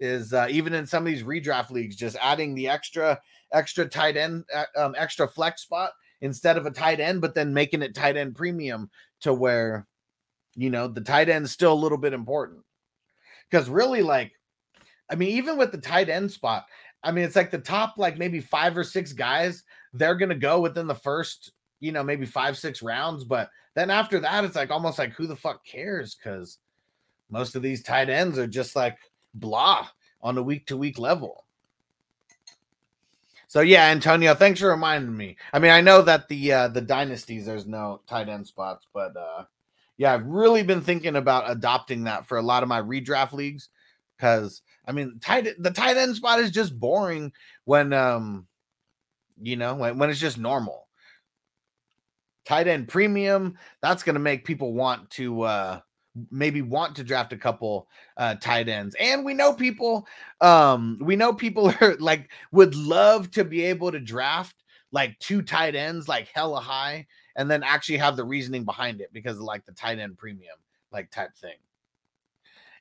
Is 0.00 0.32
uh, 0.32 0.48
even 0.50 0.74
in 0.74 0.86
some 0.86 1.06
of 1.06 1.12
these 1.12 1.22
redraft 1.22 1.70
leagues, 1.70 1.96
just 1.96 2.16
adding 2.20 2.54
the 2.54 2.68
extra, 2.68 3.20
extra 3.52 3.86
tight 3.86 4.16
end, 4.16 4.44
uh, 4.52 4.64
um, 4.76 4.94
extra 4.98 5.28
flex 5.28 5.62
spot 5.62 5.92
instead 6.20 6.56
of 6.56 6.66
a 6.66 6.70
tight 6.70 7.00
end, 7.00 7.20
but 7.20 7.34
then 7.34 7.54
making 7.54 7.82
it 7.82 7.94
tight 7.94 8.16
end 8.16 8.34
premium 8.34 8.90
to 9.20 9.32
where 9.32 9.86
you 10.56 10.70
know, 10.70 10.88
the 10.88 11.00
tight 11.00 11.28
end's 11.28 11.50
still 11.50 11.72
a 11.72 11.74
little 11.74 11.98
bit 11.98 12.12
important. 12.12 12.62
Because 13.50 13.68
really, 13.68 14.02
like, 14.02 14.32
I 15.10 15.16
mean, 15.16 15.30
even 15.30 15.56
with 15.58 15.72
the 15.72 15.78
tight 15.78 16.08
end 16.08 16.30
spot, 16.30 16.66
I 17.02 17.12
mean, 17.12 17.24
it's 17.24 17.36
like 17.36 17.50
the 17.50 17.58
top, 17.58 17.94
like 17.98 18.18
maybe 18.18 18.40
five 18.40 18.76
or 18.76 18.84
six 18.84 19.12
guys, 19.12 19.62
they're 19.92 20.16
to 20.16 20.34
go 20.34 20.60
within 20.60 20.86
the 20.86 20.94
first, 20.94 21.52
you 21.80 21.92
know, 21.92 22.02
maybe 22.02 22.26
five, 22.26 22.56
six 22.56 22.82
rounds. 22.82 23.24
But 23.24 23.50
then 23.74 23.90
after 23.90 24.18
that, 24.20 24.44
it's 24.44 24.56
like 24.56 24.70
almost 24.70 24.98
like 24.98 25.12
who 25.12 25.26
the 25.26 25.36
fuck 25.36 25.64
cares? 25.64 26.14
Because 26.14 26.58
most 27.30 27.56
of 27.56 27.62
these 27.62 27.82
tight 27.82 28.08
ends 28.08 28.38
are 28.38 28.46
just 28.46 28.74
like 28.74 28.96
blah 29.34 29.86
on 30.22 30.38
a 30.38 30.42
week 30.42 30.66
to 30.66 30.76
week 30.76 30.98
level. 30.98 31.44
So 33.46 33.60
yeah, 33.60 33.86
Antonio, 33.86 34.34
thanks 34.34 34.58
for 34.58 34.68
reminding 34.68 35.16
me. 35.16 35.36
I 35.52 35.60
mean, 35.60 35.70
I 35.70 35.80
know 35.80 36.02
that 36.02 36.28
the 36.28 36.52
uh 36.52 36.68
the 36.68 36.80
dynasties 36.80 37.46
there's 37.46 37.66
no 37.66 38.00
tight 38.06 38.28
end 38.28 38.46
spots, 38.46 38.88
but 38.92 39.16
uh 39.16 39.44
yeah, 39.96 40.12
I've 40.12 40.26
really 40.26 40.64
been 40.64 40.80
thinking 40.80 41.14
about 41.14 41.48
adopting 41.48 42.04
that 42.04 42.26
for 42.26 42.38
a 42.38 42.42
lot 42.42 42.64
of 42.64 42.68
my 42.68 42.82
redraft 42.82 43.32
leagues 43.32 43.68
because 44.16 44.62
I 44.86 44.92
mean, 44.92 45.18
tight 45.20 45.48
the 45.58 45.70
tight 45.70 45.96
end 45.96 46.16
spot 46.16 46.40
is 46.40 46.50
just 46.50 46.78
boring 46.78 47.32
when 47.64 47.92
um 47.92 48.46
you 49.40 49.56
know 49.56 49.74
when, 49.74 49.98
when 49.98 50.10
it's 50.10 50.20
just 50.20 50.38
normal. 50.38 50.88
Tight 52.46 52.68
end 52.68 52.88
premium, 52.88 53.56
that's 53.80 54.02
gonna 54.02 54.18
make 54.18 54.44
people 54.44 54.74
want 54.74 55.08
to 55.10 55.42
uh 55.42 55.80
maybe 56.30 56.62
want 56.62 56.94
to 56.96 57.04
draft 57.04 57.32
a 57.32 57.36
couple 57.36 57.88
uh 58.16 58.34
tight 58.36 58.68
ends. 58.68 58.94
And 59.00 59.24
we 59.24 59.34
know 59.34 59.52
people 59.52 60.06
um 60.40 60.98
we 61.00 61.16
know 61.16 61.32
people 61.32 61.72
are 61.80 61.96
like 61.98 62.30
would 62.52 62.74
love 62.74 63.30
to 63.32 63.44
be 63.44 63.62
able 63.64 63.90
to 63.92 64.00
draft 64.00 64.56
like 64.92 65.18
two 65.18 65.42
tight 65.42 65.74
ends 65.74 66.06
like 66.06 66.28
hella 66.32 66.60
high 66.60 67.06
and 67.36 67.50
then 67.50 67.64
actually 67.64 67.98
have 67.98 68.16
the 68.16 68.24
reasoning 68.24 68.64
behind 68.64 69.00
it 69.00 69.12
because 69.12 69.36
of 69.38 69.42
like 69.42 69.64
the 69.64 69.72
tight 69.72 69.98
end 69.98 70.16
premium 70.16 70.56
like 70.92 71.10
type 71.10 71.36
thing. 71.36 71.56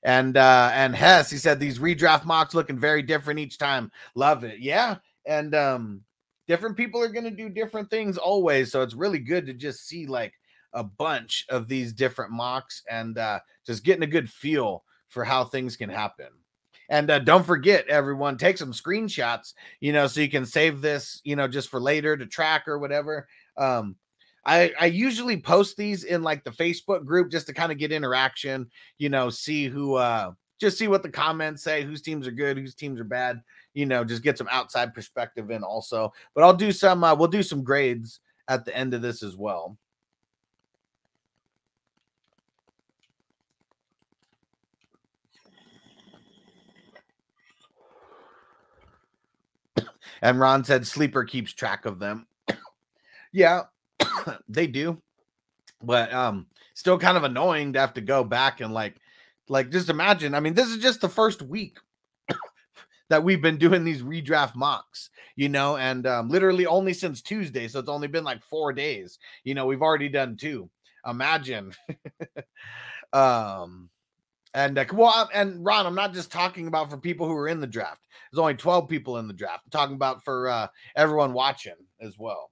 And 0.04 0.38
uh 0.38 0.70
and 0.74 0.96
Hess, 0.96 1.30
he 1.30 1.38
said 1.38 1.60
these 1.60 1.80
redraft 1.80 2.26
mocks 2.26 2.54
looking 2.54 2.78
very 2.78 3.02
different 3.02 3.39
each 3.39 3.58
time. 3.58 3.92
Love 4.16 4.44
it. 4.44 4.60
Yeah. 4.60 4.98
And 5.26 5.56
um 5.56 6.02
different 6.48 6.76
people 6.76 7.02
are 7.02 7.10
gonna 7.10 7.32
do 7.32 7.50
different 7.50 7.89
things 7.89 8.18
always. 8.18 8.72
So 8.72 8.82
it's 8.82 8.94
really 8.94 9.20
good 9.20 9.46
to 9.46 9.54
just 9.54 9.88
see 9.88 10.06
like 10.06 10.34
a 10.74 10.84
bunch 10.84 11.46
of 11.50 11.68
these 11.68 11.94
different 11.94 12.32
mocks 12.32 12.84
and 12.89 13.18
uh 13.18 13.39
just 13.66 13.84
getting 13.86 14.04
a 14.04 14.08
good 14.08 14.30
feel 14.30 14.84
for 15.08 15.24
how 15.24 15.46
things 15.46 15.78
can 15.78 15.89
happen. 15.89 16.28
And 16.89 17.10
uh, 17.10 17.20
don't 17.20 17.46
forget, 17.46 17.88
everyone, 17.88 18.38
take 18.38 18.58
some 18.58 18.74
screenshots, 18.74 19.54
you 19.80 19.94
know, 19.94 20.06
so 20.08 20.22
you 20.22 20.30
can 20.30 20.46
save 20.46 20.82
this, 20.82 21.22
you 21.24 21.36
know, 21.36 21.48
just 21.48 21.70
for 21.70 21.80
later 21.80 22.18
to 22.18 22.26
track 22.26 22.68
or 22.68 22.78
whatever. 22.78 23.28
Um, 23.58 23.96
I, 24.46 24.74
I 24.80 24.86
usually 24.88 25.38
post 25.38 25.78
these 25.78 26.04
in 26.04 26.22
like 26.22 26.44
the 26.44 26.52
Facebook 26.52 27.06
group 27.06 27.32
just 27.32 27.48
to 27.48 27.54
kind 27.54 27.72
of 27.72 27.78
get 27.78 27.92
interaction, 27.92 28.70
you 28.98 29.10
know, 29.10 29.30
see 29.30 29.68
who 29.68 29.96
uh 29.96 30.32
just 30.60 30.78
see 30.78 30.88
what 30.88 31.04
the 31.04 31.10
comments 31.10 31.64
say, 31.64 31.84
whose 31.84 32.02
teams 32.02 32.28
are 32.28 32.32
good, 32.32 32.58
whose 32.58 32.76
teams 32.76 33.00
are 33.00 33.06
bad, 33.06 33.42
you 33.74 33.86
know, 33.86 34.04
just 34.04 34.24
get 34.24 34.38
some 34.38 34.48
outside 34.52 34.94
perspective 34.94 35.50
in 35.50 35.64
also. 35.64 36.14
But 36.36 36.44
I'll 36.44 36.54
do 36.54 36.72
some 36.72 37.04
uh, 37.04 37.16
we'll 37.16 37.28
do 37.28 37.44
some 37.44 37.64
grades 37.64 38.20
at 38.48 38.66
the 38.66 38.76
end 38.76 38.94
of 38.94 39.02
this 39.02 39.24
as 39.24 39.36
well. 39.36 39.78
And 50.22 50.40
Ron 50.40 50.64
said 50.64 50.88
sleeper 50.88 51.26
keeps 51.26 51.52
track 51.52 51.86
of 51.86 52.00
them. 52.00 52.28
yeah, 53.34 53.64
they 54.49 54.67
do. 54.67 55.02
But 55.82 56.13
um 56.13 56.47
still 56.73 56.97
kind 56.97 57.17
of 57.17 57.23
annoying 57.23 57.73
to 57.73 57.80
have 57.80 57.93
to 57.93 58.02
go 58.02 58.23
back 58.23 58.62
and 58.62 58.73
like 58.73 58.95
like 59.49 59.69
just 59.69 59.89
imagine. 59.89 60.34
I 60.34 60.39
mean, 60.39 60.54
this 60.54 60.69
is 60.69 60.78
just 60.78 61.02
the 61.02 61.10
first 61.10 61.41
week 61.41 61.78
that 63.10 63.23
we've 63.23 63.41
been 63.41 63.58
doing 63.58 63.84
these 63.84 64.02
redraft 64.02 64.56
mocks, 64.56 65.10
you 65.36 65.49
know, 65.49 65.78
and 65.78 66.08
um, 66.08 66.30
literally 66.30 66.65
only 66.65 66.93
since 66.93 67.21
Tuesday. 67.21 67.67
So 67.67 67.80
it's 67.80 67.89
only 67.89 68.08
been 68.08 68.23
like 68.23 68.43
four 68.43 68.73
days. 68.73 69.19
You 69.43 69.54
know, 69.56 69.65
we've 69.65 69.82
already 69.82 70.10
done 70.10 70.38
two. 70.38 70.69
Imagine. 71.06 71.73
um, 73.13 73.89
and 74.54 74.78
uh, 74.78 74.86
well, 74.93 75.30
and 75.34 75.63
Ron, 75.65 75.86
I'm 75.86 75.95
not 75.95 76.13
just 76.13 76.32
talking 76.32 76.67
about 76.67 76.89
for 76.89 76.97
people 76.97 77.28
who 77.28 77.36
are 77.36 77.47
in 77.47 77.60
the 77.60 77.67
draft. 77.67 78.02
There's 78.32 78.39
only 78.39 78.56
12 78.56 78.88
people 78.88 79.17
in 79.17 79.28
the 79.28 79.34
draft. 79.34 79.63
I'm 79.65 79.71
talking 79.71 79.95
about 79.95 80.23
for 80.23 80.47
uh, 80.47 80.67
everyone 80.95 81.34
watching 81.34 81.73
as 81.99 82.17
well. 82.17 82.52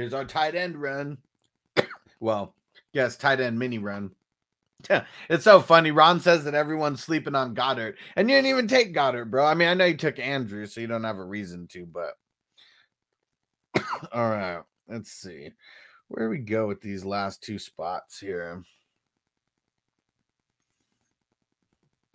Here's 0.00 0.14
our 0.14 0.24
tight 0.24 0.54
end 0.54 0.80
run. 0.80 1.18
well, 2.20 2.54
yes, 2.94 3.18
tight 3.18 3.38
end 3.38 3.58
mini 3.58 3.76
run. 3.76 4.12
it's 5.28 5.44
so 5.44 5.60
funny. 5.60 5.90
Ron 5.90 6.20
says 6.20 6.42
that 6.44 6.54
everyone's 6.54 7.02
sleeping 7.02 7.34
on 7.34 7.54
Goedert, 7.54 7.96
and 8.16 8.30
you 8.30 8.36
didn't 8.36 8.48
even 8.48 8.66
take 8.66 8.94
Goedert, 8.94 9.30
bro. 9.30 9.44
I 9.44 9.52
mean, 9.52 9.68
I 9.68 9.74
know 9.74 9.84
you 9.84 9.98
took 9.98 10.18
Andrew, 10.18 10.64
so 10.64 10.80
you 10.80 10.86
don't 10.86 11.04
have 11.04 11.18
a 11.18 11.22
reason 11.24 11.66
to, 11.72 11.84
but 11.84 12.14
all 14.10 14.30
right, 14.30 14.62
let's 14.88 15.12
see 15.12 15.50
where 16.08 16.30
we 16.30 16.38
go 16.38 16.66
with 16.66 16.80
these 16.80 17.04
last 17.04 17.42
two 17.42 17.58
spots 17.58 18.18
here. 18.18 18.64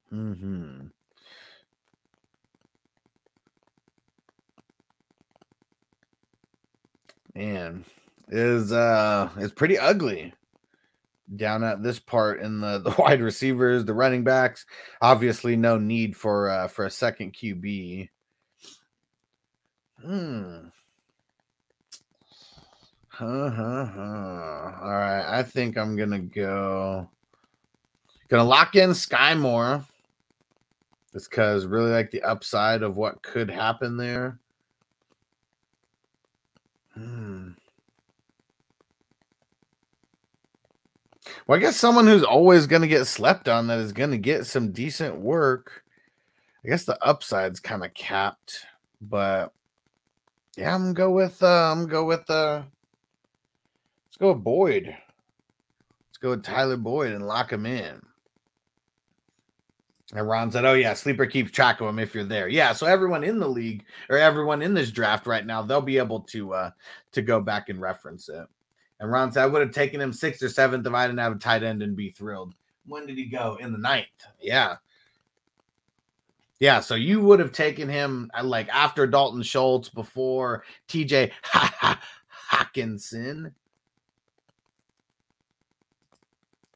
Hmm. 0.10 0.88
Man, 7.36 7.84
is 8.30 8.72
uh, 8.72 9.30
it's 9.38 9.54
pretty 9.54 9.78
ugly. 9.78 10.34
down 11.36 11.64
at 11.64 11.82
this 11.84 12.00
part 12.00 12.42
in 12.42 12.60
the 12.62 12.80
the 12.84 12.96
wide 12.98 13.22
receivers, 13.22 13.86
the 13.86 13.94
running 13.94 14.24
backs. 14.24 14.66
Obviously, 15.02 15.56
no 15.56 15.78
need 15.78 16.16
for 16.16 16.50
uh, 16.50 16.68
for 16.68 16.86
a 16.86 16.92
second 16.92 17.34
QB. 17.34 18.10
Hmm. 20.02 20.68
Huh, 23.08 23.50
huh, 23.50 23.86
huh. 23.86 24.72
All 24.82 24.92
right, 24.92 25.26
I 25.40 25.44
think 25.44 25.78
I'm 25.78 25.96
gonna 25.96 26.20
go. 26.20 27.10
Gonna 28.28 28.44
lock 28.44 28.76
in 28.76 28.90
Skyy 28.92 29.38
Moore. 29.40 29.86
Just 31.14 31.30
because 31.30 31.66
really 31.66 31.92
like 31.92 32.12
the 32.12 32.24
upside 32.24 32.84
of 32.84 32.98
what 32.98 33.22
could 33.24 33.50
happen 33.50 33.96
there. 33.96 34.40
Hmm. 36.96 37.52
Well, 41.48 41.58
I 41.58 41.62
guess 41.62 41.76
someone 41.76 42.08
who's 42.08 42.24
always 42.24 42.68
going 42.68 42.82
to 42.82 42.88
get 42.88 43.06
slept 43.06 43.48
on 43.48 43.68
that 43.68 43.80
is 43.80 43.92
going 43.92 44.12
to 44.12 44.18
get 44.18 44.46
some 44.46 44.72
decent 44.72 45.18
work. 45.18 45.84
I 46.64 46.70
guess 46.70 46.86
the 46.86 46.98
upside's 47.06 47.60
kind 47.60 47.84
of 47.86 47.94
capped, 47.94 48.66
but 49.00 49.54
yeah, 50.58 50.74
I'm 50.74 50.82
gonna 50.82 50.94
go 50.94 51.12
with 51.12 51.44
uh, 51.44 51.72
I'm 51.72 51.82
gonna 51.82 51.92
go 51.92 52.06
with 52.06 52.28
uh, 52.30 52.64
let's 54.08 54.18
go 54.18 54.34
with 54.34 54.44
Boyd. 54.44 54.86
Let's 54.88 56.18
go 56.20 56.32
with 56.32 56.44
Tyler 56.44 56.78
Boyd 56.78 57.12
and 57.12 57.28
lock 57.28 57.52
him 57.52 57.68
in. 57.68 58.02
And 60.14 60.28
Ron 60.28 60.52
said, 60.52 60.66
"Oh 60.66 60.74
yeah, 60.74 60.94
sleeper 60.94 61.26
keeps 61.26 61.52
track 61.52 61.82
of 61.82 61.88
him 61.88 61.98
if 61.98 62.14
you're 62.14 62.24
there." 62.24 62.48
Yeah, 62.48 62.74
so 62.74 62.86
everyone 62.86 63.24
in 63.24 63.40
the 63.40 63.50
league 63.50 63.86
or 64.10 64.18
everyone 64.18 64.62
in 64.62 64.74
this 64.74 64.92
draft 64.92 65.26
right 65.26 65.46
now, 65.46 65.62
they'll 65.64 65.82
be 65.82 65.98
able 65.98 66.22
to 66.22 66.54
uh 66.54 66.72
to 67.12 67.22
go 67.22 67.42
back 67.42 67.70
and 67.70 67.82
reference 67.82 68.30
it. 68.30 68.46
And 69.00 69.12
Ron 69.12 69.32
said, 69.32 69.44
"I 69.44 69.48
would 69.48 69.62
have 69.62 69.72
taken 69.72 70.00
him 70.00 70.14
sixth 70.14 70.44
or 70.44 70.50
seventh 70.50 70.86
if 70.86 70.94
I 70.94 71.08
didn't 71.08 71.20
have 71.20 71.36
a 71.36 71.40
tight 71.40 71.64
end 71.64 71.82
and 71.82 71.96
be 71.96 72.12
thrilled." 72.12 72.54
When 72.86 73.08
did 73.08 73.18
he 73.18 73.26
go? 73.26 73.58
In 73.60 73.72
the 73.72 73.80
ninth. 73.80 74.06
Yeah. 74.40 74.78
Yeah, 76.60 76.80
so 76.80 76.96
you 76.96 77.20
would 77.22 77.40
have 77.40 77.52
taken 77.52 77.90
him 77.90 78.32
uh, 78.38 78.44
like 78.44 78.70
after 78.70 79.06
Dalton 79.06 79.42
Schultz, 79.44 79.90
before 79.90 80.64
TJ 80.88 81.32
Hockenson. 82.52 83.52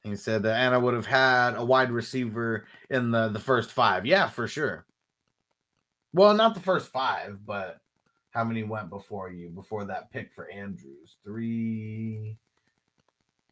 He 0.02 0.16
said 0.16 0.44
that 0.44 0.56
Anna 0.56 0.80
would 0.80 0.94
have 0.94 1.06
had 1.06 1.56
a 1.56 1.64
wide 1.64 1.92
receiver 1.92 2.66
in 2.90 3.12
the 3.12 3.30
the 3.30 3.40
first 3.40 3.72
five. 3.72 4.06
Yeah, 4.06 4.30
for 4.30 4.48
sure. 4.48 4.86
Well, 6.14 6.34
not 6.34 6.56
the 6.56 6.62
first 6.62 6.92
five, 6.92 7.40
but 7.46 7.80
how 8.32 8.44
many 8.44 8.64
went 8.64 8.90
before 8.90 9.30
you 9.32 9.50
before 9.50 9.86
that 9.86 10.12
pick 10.12 10.34
for 10.34 10.50
Andrews? 10.50 11.18
Three, 11.24 12.38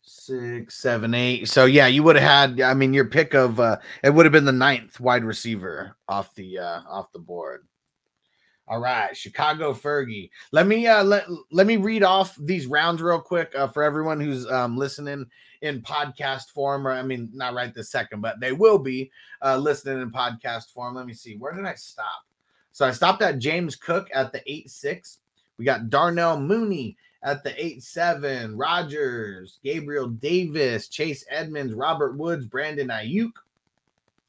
six, 0.01 0.75
seven, 0.75 1.13
eight. 1.13 1.47
So 1.47 1.65
yeah, 1.65 1.87
you 1.87 2.03
would 2.03 2.15
have 2.15 2.57
had. 2.57 2.61
I 2.61 2.73
mean, 2.73 2.93
your 2.93 3.05
pick 3.05 3.33
of 3.33 3.59
uh, 3.59 3.77
it 4.03 4.09
would 4.09 4.25
have 4.25 4.33
been 4.33 4.45
the 4.45 4.51
ninth 4.51 4.99
wide 4.99 5.23
receiver 5.23 5.95
off 6.07 6.33
the 6.35 6.59
uh, 6.59 6.81
off 6.89 7.11
the 7.11 7.19
board. 7.19 7.67
All 8.69 8.81
right, 8.81 9.15
Chicago 9.15 9.73
Fergie. 9.73 10.29
Let 10.51 10.67
me 10.67 10.87
uh 10.87 11.03
let, 11.03 11.25
let 11.51 11.67
me 11.67 11.77
read 11.77 12.03
off 12.03 12.35
these 12.37 12.67
rounds 12.67 13.01
real 13.01 13.21
quick 13.21 13.53
uh, 13.55 13.69
for 13.69 13.81
everyone 13.81 14.19
who's 14.19 14.49
um 14.51 14.77
listening 14.77 15.25
in 15.61 15.81
podcast 15.81 16.49
form 16.51 16.87
or 16.87 16.91
I 16.91 17.03
mean 17.03 17.29
not 17.33 17.53
right 17.53 17.73
this 17.73 17.89
second, 17.89 18.21
but 18.21 18.39
they 18.39 18.51
will 18.51 18.77
be 18.79 19.11
uh 19.41 19.57
listening 19.57 20.01
in 20.01 20.11
podcast 20.11 20.73
form. 20.73 20.95
Let 20.95 21.05
me 21.05 21.13
see. 21.13 21.35
Where 21.37 21.53
did 21.53 21.65
I 21.65 21.75
stop? 21.75 22.25
So 22.71 22.85
I 22.85 22.91
stopped 22.91 23.23
at 23.23 23.39
James 23.39 23.75
Cook 23.75 24.07
at 24.13 24.31
the 24.31 24.39
8-6. 24.47 25.17
We 25.57 25.65
got 25.65 25.89
Darnell 25.89 26.39
Mooney 26.39 26.95
at 27.23 27.43
the 27.43 27.49
8-7, 27.49 28.53
Rodgers, 28.55 29.57
Gabriel 29.63 30.07
Davis, 30.07 30.87
Chase 30.87 31.25
Edmonds, 31.31 31.73
Robert 31.73 32.15
Woods, 32.17 32.45
Brandon 32.45 32.89
Aiyuk. 32.89 33.31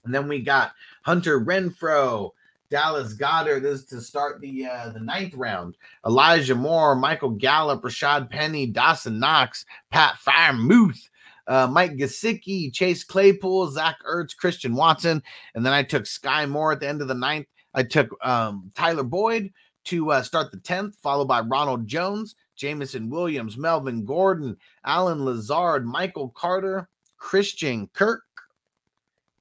And 0.04 0.14
then 0.14 0.28
we 0.28 0.40
got 0.40 0.72
Hunter 1.02 1.40
Renfrow, 1.44 2.30
Dallas 2.70 3.14
Goedert. 3.14 3.62
This 3.62 3.80
is 3.80 3.84
to 3.86 4.00
start 4.00 4.40
the 4.40 4.66
uh, 4.66 4.90
the 4.90 5.00
ninth 5.00 5.34
round. 5.34 5.76
Elijah 6.06 6.54
Moore, 6.54 6.94
Michael 6.94 7.30
Gallup, 7.30 7.82
Rashaad 7.82 8.30
Penny, 8.30 8.66
Dawson 8.66 9.18
Knox, 9.18 9.66
Pat 9.90 10.16
Freiermuth, 10.24 11.08
uh, 11.48 11.66
Mike 11.66 11.96
Gesicki, 11.96 12.72
Chase 12.72 13.02
Claypool, 13.02 13.70
Zach 13.70 13.96
Ertz, 14.08 14.36
Christian 14.36 14.74
Watson, 14.74 15.22
and 15.54 15.64
then 15.64 15.72
I 15.72 15.82
took 15.82 16.04
Skyy 16.04 16.48
Moore 16.48 16.72
at 16.72 16.80
the 16.80 16.88
end 16.88 17.02
of 17.02 17.08
the 17.08 17.14
ninth. 17.14 17.46
I 17.74 17.82
took 17.82 18.14
um, 18.24 18.70
Tyler 18.74 19.02
Boyd 19.02 19.52
to 19.84 20.12
uh, 20.12 20.22
start 20.22 20.52
the 20.52 20.60
tenth, 20.60 20.96
followed 21.02 21.28
by 21.28 21.40
Ronald 21.40 21.86
Jones, 21.86 22.36
Jameson 22.56 23.08
Williams, 23.08 23.56
Melvin 23.56 24.04
Gordon, 24.04 24.56
Allen 24.84 25.24
Lazard, 25.24 25.86
Michael 25.86 26.30
Carter, 26.30 26.88
Christian 27.16 27.88
Kirk, 27.94 28.22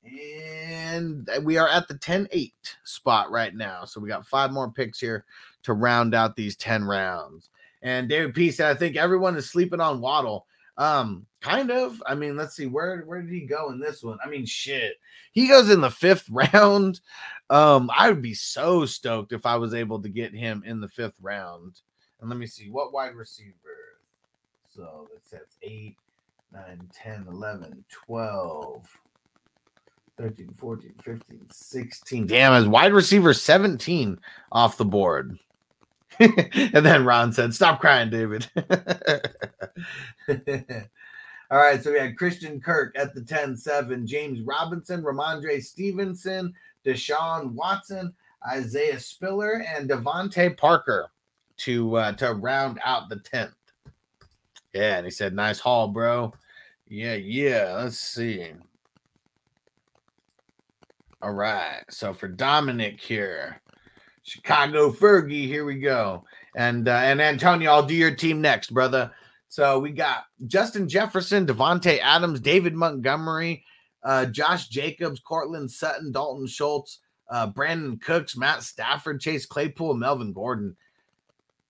and 0.03 1.29
we 1.43 1.57
are 1.57 1.67
at 1.67 1.87
the 1.87 1.97
10 1.97 2.27
8 2.31 2.53
spot 2.83 3.31
right 3.31 3.53
now. 3.53 3.85
So 3.85 3.99
we 3.99 4.09
got 4.09 4.25
five 4.25 4.51
more 4.51 4.71
picks 4.71 4.99
here 4.99 5.25
to 5.63 5.73
round 5.73 6.15
out 6.15 6.35
these 6.35 6.55
10 6.55 6.83
rounds. 6.83 7.49
And 7.81 8.09
David 8.09 8.33
P 8.33 8.51
said, 8.51 8.75
I 8.75 8.79
think 8.79 8.95
everyone 8.95 9.35
is 9.35 9.49
sleeping 9.49 9.81
on 9.81 10.01
Waddle. 10.01 10.47
Um, 10.77 11.25
kind 11.41 11.71
of. 11.71 12.01
I 12.05 12.15
mean, 12.15 12.35
let's 12.35 12.55
see, 12.55 12.67
where 12.67 13.01
where 13.01 13.21
did 13.21 13.31
he 13.31 13.41
go 13.41 13.71
in 13.71 13.79
this 13.79 14.03
one? 14.03 14.19
I 14.23 14.29
mean, 14.29 14.45
shit. 14.45 14.95
He 15.31 15.47
goes 15.47 15.69
in 15.69 15.81
the 15.81 15.89
fifth 15.89 16.29
round. 16.31 16.99
Um, 17.49 17.89
I 17.95 18.09
would 18.09 18.21
be 18.21 18.33
so 18.33 18.85
stoked 18.85 19.31
if 19.31 19.45
I 19.45 19.55
was 19.55 19.73
able 19.73 20.01
to 20.01 20.09
get 20.09 20.33
him 20.33 20.63
in 20.65 20.79
the 20.79 20.89
fifth 20.89 21.15
round. 21.21 21.81
And 22.19 22.29
let 22.29 22.37
me 22.37 22.47
see 22.47 22.69
what 22.69 22.93
wide 22.93 23.15
receiver. 23.15 23.53
So 24.69 25.07
that 25.13 25.27
says 25.27 25.57
8, 25.63 25.95
9, 26.53 26.89
10, 26.93 27.25
11, 27.29 27.85
12. 27.89 28.99
13, 30.17 30.49
14, 30.57 30.93
15, 31.03 31.47
16. 31.51 32.27
Damn, 32.27 32.53
as 32.53 32.67
wide 32.67 32.93
receiver 32.93 33.33
17 33.33 34.19
off 34.51 34.77
the 34.77 34.85
board. 34.85 35.37
and 36.19 36.85
then 36.85 37.05
Ron 37.05 37.31
said, 37.33 37.53
Stop 37.53 37.79
crying, 37.79 38.09
David. 38.09 38.47
All 41.49 41.59
right, 41.59 41.81
so 41.81 41.93
we 41.93 41.99
had 41.99 42.17
Christian 42.17 42.59
Kirk 42.59 42.93
at 42.97 43.13
the 43.13 43.21
10 43.21 43.55
7, 43.55 44.05
James 44.05 44.41
Robinson, 44.41 45.01
Rhamondre 45.01 45.63
Stevenson, 45.63 46.53
Deshaun 46.85 47.53
Watson, 47.53 48.13
Isaiah 48.51 48.99
Spiller, 48.99 49.63
and 49.75 49.89
DeVante 49.89 50.57
Parker 50.57 51.09
to 51.57 51.95
uh, 51.95 52.11
to 52.13 52.33
round 52.33 52.79
out 52.83 53.09
the 53.09 53.17
10th. 53.17 53.53
Yeah, 54.73 54.97
and 54.97 55.05
he 55.05 55.11
said, 55.11 55.33
Nice 55.33 55.59
haul, 55.59 55.87
bro. 55.87 56.33
Yeah, 56.87 57.15
yeah. 57.15 57.75
Let's 57.77 57.99
see. 57.99 58.51
All 61.21 61.33
right. 61.33 61.83
So 61.89 62.13
for 62.13 62.27
Dominic 62.27 62.99
here, 63.01 63.61
Chicago 64.27 64.91
Fergie, 64.91 65.47
here 65.47 65.63
we 65.63 65.75
go. 65.75 66.25
And 66.55 66.89
uh, 66.89 66.91
and 66.91 67.21
Antonio, 67.21 67.71
I'll 67.71 67.85
do 67.85 67.95
your 67.95 68.13
team 68.13 68.41
next, 68.41 68.73
brother. 68.73 69.11
So 69.47 69.79
we 69.79 69.91
got 69.91 70.25
Justin 70.47 70.89
Jefferson, 70.89 71.47
Davante 71.47 71.99
Adams, 72.01 72.41
David 72.41 72.73
Montgomery, 72.73 73.63
uh, 74.03 74.25
Josh 74.25 74.67
Jacobs, 74.67 75.21
Courtland 75.21 75.71
Sutton, 75.71 76.11
Dalton 76.11 76.45
Schultz, 76.45 76.99
uh, 77.29 77.49
Brandin 77.49 78.01
Cooks, 78.01 78.35
Matt 78.35 78.63
Stafford, 78.63 79.21
Chase 79.21 79.45
Claypool, 79.45 79.93
Melvin 79.93 80.33
Gordon. 80.33 80.75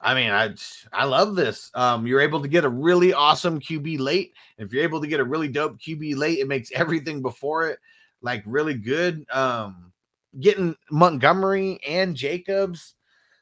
I 0.01 0.15
mean, 0.15 0.31
I 0.31 0.55
I 0.91 1.05
love 1.05 1.35
this. 1.35 1.69
Um, 1.75 2.07
you're 2.07 2.21
able 2.21 2.41
to 2.41 2.47
get 2.47 2.65
a 2.65 2.69
really 2.69 3.13
awesome 3.13 3.59
QB 3.59 3.99
late. 3.99 4.33
If 4.57 4.73
you're 4.73 4.83
able 4.83 5.01
to 5.01 5.07
get 5.07 5.19
a 5.19 5.23
really 5.23 5.47
dope 5.47 5.77
QB 5.79 6.17
late, 6.17 6.39
it 6.39 6.47
makes 6.47 6.71
everything 6.71 7.21
before 7.21 7.67
it 7.67 7.77
like 8.23 8.41
really 8.47 8.73
good. 8.73 9.27
Um, 9.31 9.91
getting 10.39 10.75
Montgomery 10.91 11.79
and 11.87 12.15
Jacobs, 12.15 12.95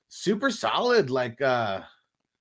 super 0.07 0.49
solid. 0.49 1.09
Like, 1.09 1.41
uh, 1.41 1.81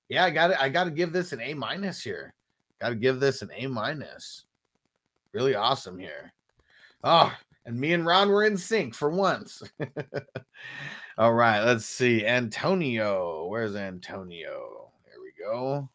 yeah, 0.09 0.24
I 0.24 0.30
got 0.30 0.48
to 0.48 0.61
I 0.61 0.68
got 0.68 0.84
to 0.84 0.90
give 0.90 1.12
this 1.12 1.32
an 1.32 1.40
A 1.40 1.55
minus 1.55 2.02
here. 2.02 2.34
Got 2.80 2.90
to 2.90 2.94
give 2.94 3.20
this 3.20 3.42
an 3.42 3.50
A 3.55 3.66
minus. 3.66 4.44
Really 5.32 5.55
awesome 5.55 5.98
here. 5.98 6.32
Oh, 7.02 7.34
and 7.66 7.78
me 7.78 7.92
and 7.92 8.07
Ron 8.07 8.28
were 8.28 8.44
in 8.44 8.57
sync 8.57 8.94
for 8.94 9.11
once. 9.11 9.62
All 11.18 11.32
right, 11.32 11.61
let's 11.62 11.86
see. 11.86 12.26
Antonio, 12.26 13.46
where's 13.46 13.76
Antonio? 13.76 14.90
There 15.05 15.20
we 15.20 15.32
go. 15.38 15.88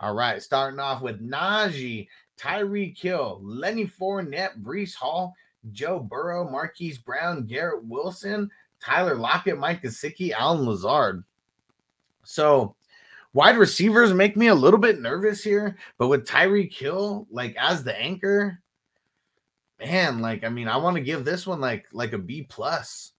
All 0.00 0.14
right, 0.14 0.42
starting 0.42 0.80
off 0.80 1.02
with 1.02 1.26
Najee, 1.26 2.08
Tyreek 2.38 2.98
Hill, 2.98 3.40
Lenny 3.42 3.86
Fournette, 3.86 4.60
Breece 4.62 4.94
Hall, 4.94 5.34
Joe 5.70 6.00
Burrow, 6.00 6.50
Marquise 6.50 6.98
Brown, 6.98 7.46
Garrett 7.46 7.84
Wilson, 7.84 8.50
Tyler 8.80 9.14
Lockett, 9.14 9.58
Mike 9.58 9.82
Gesicki, 9.82 10.32
Allen 10.32 10.66
Lazard. 10.66 11.22
So 12.24 12.74
wide 13.32 13.56
receivers 13.56 14.12
make 14.12 14.36
me 14.36 14.48
a 14.48 14.54
little 14.54 14.80
bit 14.80 15.00
nervous 15.00 15.42
here, 15.42 15.76
but 15.98 16.08
with 16.08 16.26
Tyreek 16.26 16.72
Hill 16.72 17.26
like 17.30 17.56
as 17.58 17.84
the 17.84 17.98
anchor, 17.98 18.60
man, 19.80 20.20
like 20.20 20.44
I 20.44 20.48
mean, 20.48 20.68
I 20.68 20.76
want 20.76 20.96
to 20.96 21.02
give 21.02 21.24
this 21.24 21.46
one 21.46 21.60
like 21.60 21.86
like 21.92 22.12
a 22.12 22.18
B 22.18 22.42
plus. 22.42 23.12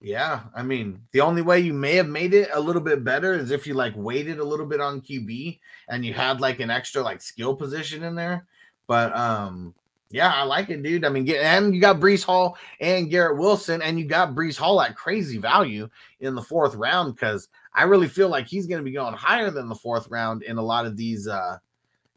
Yeah, 0.00 0.42
I 0.54 0.62
mean, 0.62 1.00
the 1.12 1.22
only 1.22 1.40
way 1.40 1.60
you 1.60 1.72
may 1.72 1.96
have 1.96 2.08
made 2.08 2.34
it 2.34 2.50
a 2.52 2.60
little 2.60 2.82
bit 2.82 3.02
better 3.02 3.34
is 3.34 3.50
if 3.50 3.66
you 3.66 3.74
like 3.74 3.94
waited 3.96 4.38
a 4.38 4.44
little 4.44 4.66
bit 4.66 4.80
on 4.80 5.00
QB 5.00 5.58
and 5.88 6.04
you 6.04 6.12
had 6.12 6.40
like 6.40 6.60
an 6.60 6.70
extra 6.70 7.02
like 7.02 7.22
skill 7.22 7.56
position 7.56 8.02
in 8.04 8.14
there. 8.14 8.46
But 8.86 9.16
um, 9.16 9.74
yeah, 10.10 10.32
I 10.32 10.44
like 10.44 10.70
it, 10.70 10.82
dude. 10.82 11.04
I 11.04 11.08
mean, 11.08 11.28
and 11.30 11.74
you 11.74 11.80
got 11.80 11.98
Breece 11.98 12.24
Hall 12.24 12.56
and 12.80 13.10
Garrett 13.10 13.38
Wilson, 13.38 13.82
and 13.82 13.98
you 13.98 14.04
got 14.04 14.34
Breece 14.34 14.56
Hall 14.56 14.80
at 14.80 14.96
crazy 14.96 15.38
value 15.38 15.88
in 16.20 16.34
the 16.34 16.42
fourth 16.42 16.74
round 16.76 17.14
because 17.14 17.48
I 17.74 17.84
really 17.84 18.08
feel 18.08 18.28
like 18.28 18.46
he's 18.46 18.66
going 18.66 18.78
to 18.78 18.84
be 18.84 18.92
going 18.92 19.14
higher 19.14 19.50
than 19.50 19.68
the 19.68 19.74
fourth 19.74 20.08
round 20.08 20.42
in 20.42 20.58
a 20.58 20.62
lot 20.62 20.86
of 20.86 20.96
these 20.96 21.26
uh 21.26 21.58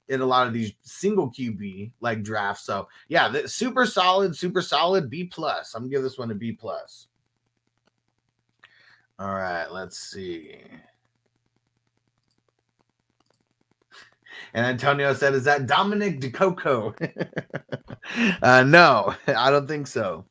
in 0.07 0.21
a 0.21 0.25
lot 0.25 0.47
of 0.47 0.53
these 0.53 0.73
single 0.81 1.31
QB 1.31 1.91
like 2.01 2.23
drafts. 2.23 2.65
So 2.65 2.87
yeah, 3.07 3.29
the, 3.29 3.47
super 3.47 3.85
solid, 3.85 4.35
super 4.35 4.61
solid 4.61 5.09
B 5.09 5.23
plus. 5.23 5.73
I'm 5.73 5.83
gonna 5.83 5.91
give 5.91 6.03
this 6.03 6.17
one 6.17 6.31
a 6.31 6.35
B 6.35 6.51
plus. 6.51 7.07
All 9.17 9.33
right, 9.33 9.67
let's 9.67 9.97
see. 9.97 10.57
And 14.53 14.65
Antonio 14.65 15.13
said, 15.13 15.33
"Is 15.33 15.43
that 15.45 15.67
Dominic 15.67 16.19
DeCoco?" 16.19 16.93
uh, 18.41 18.63
no, 18.63 19.15
I 19.27 19.51
don't 19.51 19.67
think 19.67 19.87
so. 19.87 20.25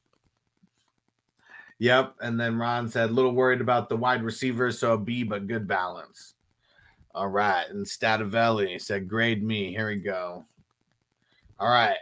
Yep. 1.79 2.17
And 2.21 2.39
then 2.39 2.59
Ron 2.59 2.89
said, 2.89 3.13
"Little 3.13 3.35
worried 3.35 3.61
about 3.61 3.89
the 3.89 3.97
wide 3.97 4.23
receivers, 4.23 4.79
so 4.79 4.97
B, 4.97 5.23
but 5.23 5.47
good 5.47 5.67
balance." 5.67 6.35
All 7.15 7.29
right. 7.29 7.67
And 7.69 7.87
Stativelli 7.87 8.81
said, 8.81 9.09
"Grade 9.09 9.43
me." 9.43 9.71
Here 9.71 9.89
we 9.89 9.97
go. 9.97 10.45
All 11.59 11.69
right. 11.69 11.99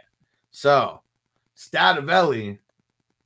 So 0.51 1.01
Stativelli 1.55 2.59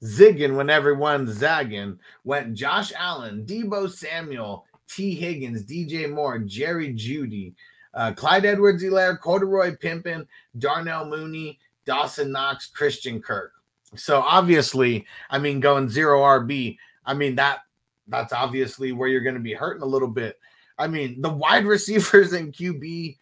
zigging 0.04 0.56
when 0.56 0.70
everyone's 0.70 1.38
zagging 1.38 2.00
went 2.24 2.54
Josh 2.54 2.92
Allen, 2.98 3.46
Deebo 3.46 3.90
Samuel, 3.90 4.66
Tee 4.88 5.16
Higgins, 5.16 5.64
DJ 5.64 6.12
Moore, 6.12 6.40
Jerry 6.40 6.94
Jeudy, 6.94 7.54
uh, 7.94 8.14
Clyde 8.14 8.46
Edwards 8.46 8.84
Helaire, 8.84 9.20
Corduroy 9.20 9.76
Pimpin, 9.76 10.26
Darnell 10.58 11.06
Mooney, 11.06 11.60
Dawson 11.86 12.32
Knox, 12.32 12.68
Christian 12.68 13.22
Kirk. 13.22 13.54
So 13.96 14.22
obviously, 14.22 15.06
I 15.30 15.38
mean, 15.38 15.60
going 15.60 15.89
zero 15.89 16.22
RB, 16.22 16.78
I 17.06 17.14
mean 17.14 17.36
that 17.36 17.60
that's 18.08 18.34
obviously 18.34 18.92
where 18.92 19.10
you're 19.10 19.22
going 19.22 19.36
to 19.36 19.42
be 19.42 19.54
hurting 19.54 19.84
a 19.84 19.88
little 19.88 20.08
bit. 20.08 20.39
I 20.78 20.88
mean, 20.88 21.22
the 21.22 21.30
wide 21.30 21.66
receivers 21.66 22.34
and 22.34 22.54
QB 22.54 23.18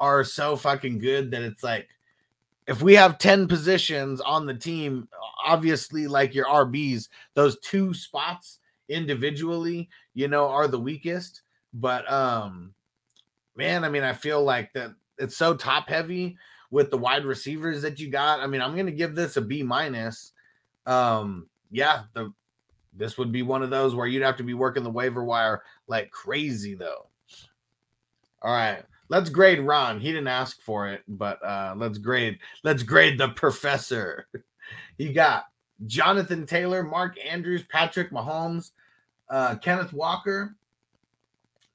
are 0.00 0.24
so 0.24 0.56
fucking 0.56 0.98
good 0.98 1.30
that 1.30 1.42
it's 1.42 1.62
like 1.62 1.88
if 2.66 2.82
we 2.82 2.94
have 2.94 3.18
10 3.18 3.46
positions 3.46 4.20
on 4.20 4.46
the 4.46 4.54
team, 4.54 5.08
obviously, 5.44 6.06
like 6.06 6.34
your 6.34 6.46
RBs, 6.46 7.08
those 7.34 7.58
two 7.60 7.94
spots 7.94 8.58
individually, 8.88 9.88
you 10.14 10.28
know, 10.28 10.48
are 10.48 10.66
the 10.68 10.80
weakest. 10.80 11.42
But 11.72 12.10
um, 12.10 12.74
man, 13.56 13.84
I 13.84 13.88
mean, 13.88 14.04
I 14.04 14.12
feel 14.12 14.42
like 14.42 14.72
that 14.74 14.92
it's 15.18 15.36
so 15.36 15.54
top 15.54 15.88
heavy 15.88 16.36
with 16.70 16.90
the 16.90 16.98
wide 16.98 17.24
receivers 17.24 17.82
that 17.82 17.98
you 17.98 18.10
got. 18.10 18.40
I 18.40 18.46
mean, 18.46 18.60
I'm 18.60 18.76
gonna 18.76 18.90
give 18.90 19.14
this 19.14 19.36
a 19.36 19.40
B 19.40 19.62
minus. 19.62 20.32
Um, 20.86 21.48
yeah, 21.70 22.04
the 22.14 22.32
this 22.96 23.18
would 23.18 23.30
be 23.32 23.42
one 23.42 23.62
of 23.62 23.70
those 23.70 23.94
where 23.94 24.06
you'd 24.06 24.22
have 24.22 24.36
to 24.38 24.42
be 24.42 24.54
working 24.54 24.82
the 24.82 24.90
waiver 24.90 25.24
wire 25.24 25.62
like 25.86 26.10
crazy 26.10 26.74
though. 26.74 27.08
All 28.42 28.54
right. 28.54 28.82
Let's 29.08 29.30
grade 29.30 29.60
Ron. 29.60 30.00
He 30.00 30.08
didn't 30.08 30.28
ask 30.28 30.60
for 30.62 30.88
it, 30.88 31.02
but 31.06 31.44
uh 31.44 31.74
let's 31.76 31.98
grade 31.98 32.38
let's 32.64 32.82
grade 32.82 33.18
the 33.18 33.28
professor. 33.28 34.26
You 34.98 35.12
got 35.12 35.44
Jonathan 35.86 36.46
Taylor, 36.46 36.82
Mark 36.82 37.18
Andrews, 37.22 37.62
Patrick 37.68 38.10
Mahomes, 38.10 38.70
uh 39.28 39.54
Kenneth 39.56 39.92
Walker, 39.92 40.56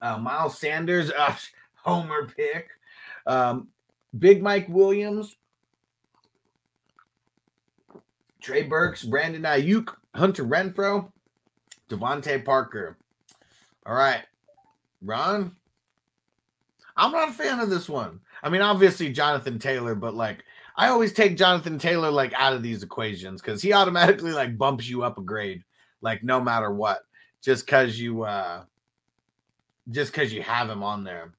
uh 0.01 0.17
Miles 0.17 0.57
Sanders, 0.57 1.11
uh, 1.11 1.35
Homer 1.83 2.27
pick, 2.27 2.69
um 3.25 3.67
Big 4.17 4.43
Mike 4.43 4.67
Williams, 4.69 5.35
Trey 8.41 8.63
Burks, 8.63 9.03
Brandon 9.03 9.43
Aiyuk, 9.43 9.93
Hunter 10.13 10.43
Renfrow, 10.43 11.11
DeVante 11.89 12.43
Parker. 12.43 12.97
All 13.85 13.95
right, 13.95 14.23
Ron. 15.01 15.55
I'm 16.97 17.11
not 17.11 17.29
a 17.29 17.33
fan 17.33 17.59
of 17.59 17.69
this 17.69 17.87
one. 17.87 18.19
I 18.43 18.49
mean, 18.49 18.61
obviously 18.61 19.11
Jonathan 19.11 19.59
Taylor, 19.59 19.95
but 19.95 20.13
like 20.13 20.43
I 20.75 20.89
always 20.89 21.13
take 21.13 21.37
Jonathan 21.37 21.77
Taylor 21.77 22.11
like 22.11 22.33
out 22.33 22.53
of 22.53 22.63
these 22.63 22.83
equations 22.83 23.41
because 23.41 23.61
he 23.61 23.73
automatically 23.73 24.31
like 24.31 24.57
bumps 24.57 24.87
you 24.87 25.03
up 25.03 25.17
a 25.17 25.21
grade, 25.21 25.63
like 26.01 26.23
no 26.23 26.41
matter 26.41 26.71
what, 26.73 27.03
just 27.41 27.65
because 27.65 27.99
you 27.99 28.23
uh 28.23 28.63
just 29.89 30.11
because 30.11 30.33
you 30.33 30.41
have 30.41 30.69
him 30.69 30.83
on 30.83 31.03
there. 31.03 31.33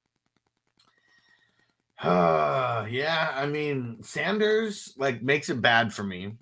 Uh, 2.03 2.85
yeah, 2.89 3.31
I 3.33 3.45
mean 3.45 3.97
Sanders 4.03 4.93
like 4.97 5.21
makes 5.21 5.49
it 5.49 5.61
bad 5.61 5.93
for 5.93 6.03
me. 6.03 6.33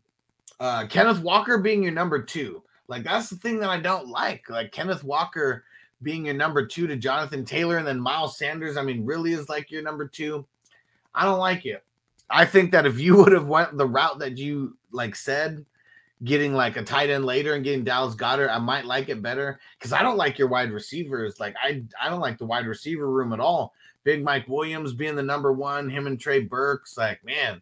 Uh, 0.60 0.88
Kenneth 0.88 1.22
Walker 1.22 1.60
being 1.60 1.84
your 1.84 1.92
number 1.92 2.22
two, 2.22 2.64
like 2.88 3.04
that's 3.04 3.30
the 3.30 3.36
thing 3.36 3.60
that 3.60 3.70
I 3.70 3.80
don't 3.80 4.08
like. 4.08 4.50
Like 4.50 4.72
Kenneth 4.72 5.04
Walker 5.04 5.64
being 6.02 6.26
your 6.26 6.34
number 6.34 6.66
two 6.66 6.88
to 6.88 6.96
Jonathan 6.96 7.46
Taylor, 7.46 7.78
and 7.78 7.86
then 7.86 8.00
Miles 8.00 8.40
Sanders. 8.40 8.76
I 8.76 8.82
mean, 8.82 9.06
really 9.06 9.34
is 9.34 9.50
like 9.50 9.70
your 9.70 9.84
number 9.84 10.08
two. 10.08 10.46
I 11.14 11.26
don't 11.26 11.40
like 11.40 11.66
it. 11.68 11.84
I 12.28 12.46
think 12.46 12.72
that 12.72 12.88
if 12.88 13.00
you 13.00 13.18
would 13.18 13.32
have 13.32 13.48
went 13.48 13.78
the 13.78 13.88
route 13.88 14.18
that 14.20 14.40
you 14.40 14.78
like 14.92 15.16
said, 15.16 15.64
getting 16.24 16.56
like 16.56 16.76
a 16.76 16.84
tight 16.84 17.12
end 17.12 17.26
later 17.26 17.54
and 17.54 17.64
getting 17.64 17.84
Dallas 17.84 18.16
Goedert, 18.16 18.50
I 18.50 18.58
might 18.58 18.86
like 18.86 19.10
it 19.10 19.22
better 19.22 19.60
because 19.78 19.94
I 19.94 20.02
don't 20.02 20.18
like 20.18 20.40
your 20.40 20.48
wide 20.48 20.72
receivers. 20.72 21.40
Like 21.40 21.56
I, 21.62 21.84
I 22.02 22.10
don't 22.10 22.20
like 22.20 22.40
the 22.40 22.48
wide 22.48 22.66
receiver 22.66 23.08
room 23.08 23.32
at 23.32 23.40
all. 23.40 23.74
Big 24.04 24.24
Mike 24.24 24.48
Williams 24.48 24.94
being 24.94 25.16
the 25.16 25.24
number 25.24 25.52
one, 25.52 25.90
him 25.90 26.08
and 26.08 26.20
Trey 26.20 26.42
Burks. 26.42 26.98
Like 26.98 27.24
man, 27.24 27.62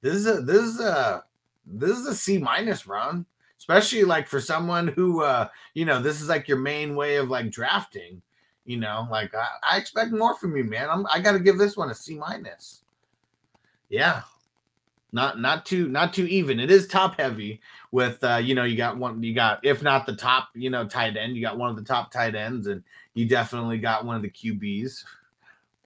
this 0.00 0.14
is 0.14 0.26
a 0.26 0.42
this 0.42 0.62
is 0.62 0.80
a 0.80 1.24
this 1.66 1.96
is 1.96 2.06
a 2.06 2.14
C 2.14 2.38
minus 2.38 2.86
run, 2.86 3.26
especially 3.58 4.04
like 4.04 4.28
for 4.28 4.40
someone 4.40 4.88
who 4.88 5.22
uh 5.22 5.48
you 5.74 5.84
know 5.84 6.00
this 6.00 6.20
is 6.20 6.28
like 6.28 6.48
your 6.48 6.58
main 6.58 6.94
way 6.94 7.16
of 7.16 7.28
like 7.28 7.50
drafting. 7.50 8.22
You 8.64 8.76
know, 8.76 9.08
like 9.10 9.34
I, 9.34 9.46
I 9.72 9.76
expect 9.78 10.12
more 10.12 10.34
from 10.34 10.56
you, 10.56 10.64
man. 10.64 10.88
I'm 10.90 11.06
I 11.06 11.20
got 11.20 11.32
to 11.32 11.38
give 11.38 11.56
this 11.56 11.76
one 11.76 11.90
a 11.90 11.94
C 11.94 12.16
minus. 12.16 12.82
Yeah, 13.88 14.22
not 15.12 15.40
not 15.40 15.64
too 15.64 15.88
not 15.88 16.12
too 16.12 16.26
even. 16.26 16.60
It 16.60 16.70
is 16.70 16.86
top 16.86 17.18
heavy 17.18 17.60
with 17.92 18.22
uh, 18.22 18.36
you 18.36 18.54
know, 18.54 18.64
you 18.64 18.76
got 18.76 18.98
one 18.98 19.22
you 19.22 19.34
got 19.34 19.64
if 19.64 19.82
not 19.82 20.04
the 20.04 20.16
top, 20.16 20.48
you 20.54 20.70
know, 20.70 20.86
tight 20.86 21.16
end, 21.16 21.34
you 21.34 21.42
got 21.42 21.56
one 21.56 21.70
of 21.70 21.76
the 21.76 21.82
top 21.82 22.12
tight 22.12 22.34
ends, 22.34 22.66
and 22.66 22.82
you 23.14 23.26
definitely 23.26 23.78
got 23.78 24.04
one 24.04 24.16
of 24.16 24.22
the 24.22 24.30
QBs. 24.30 25.04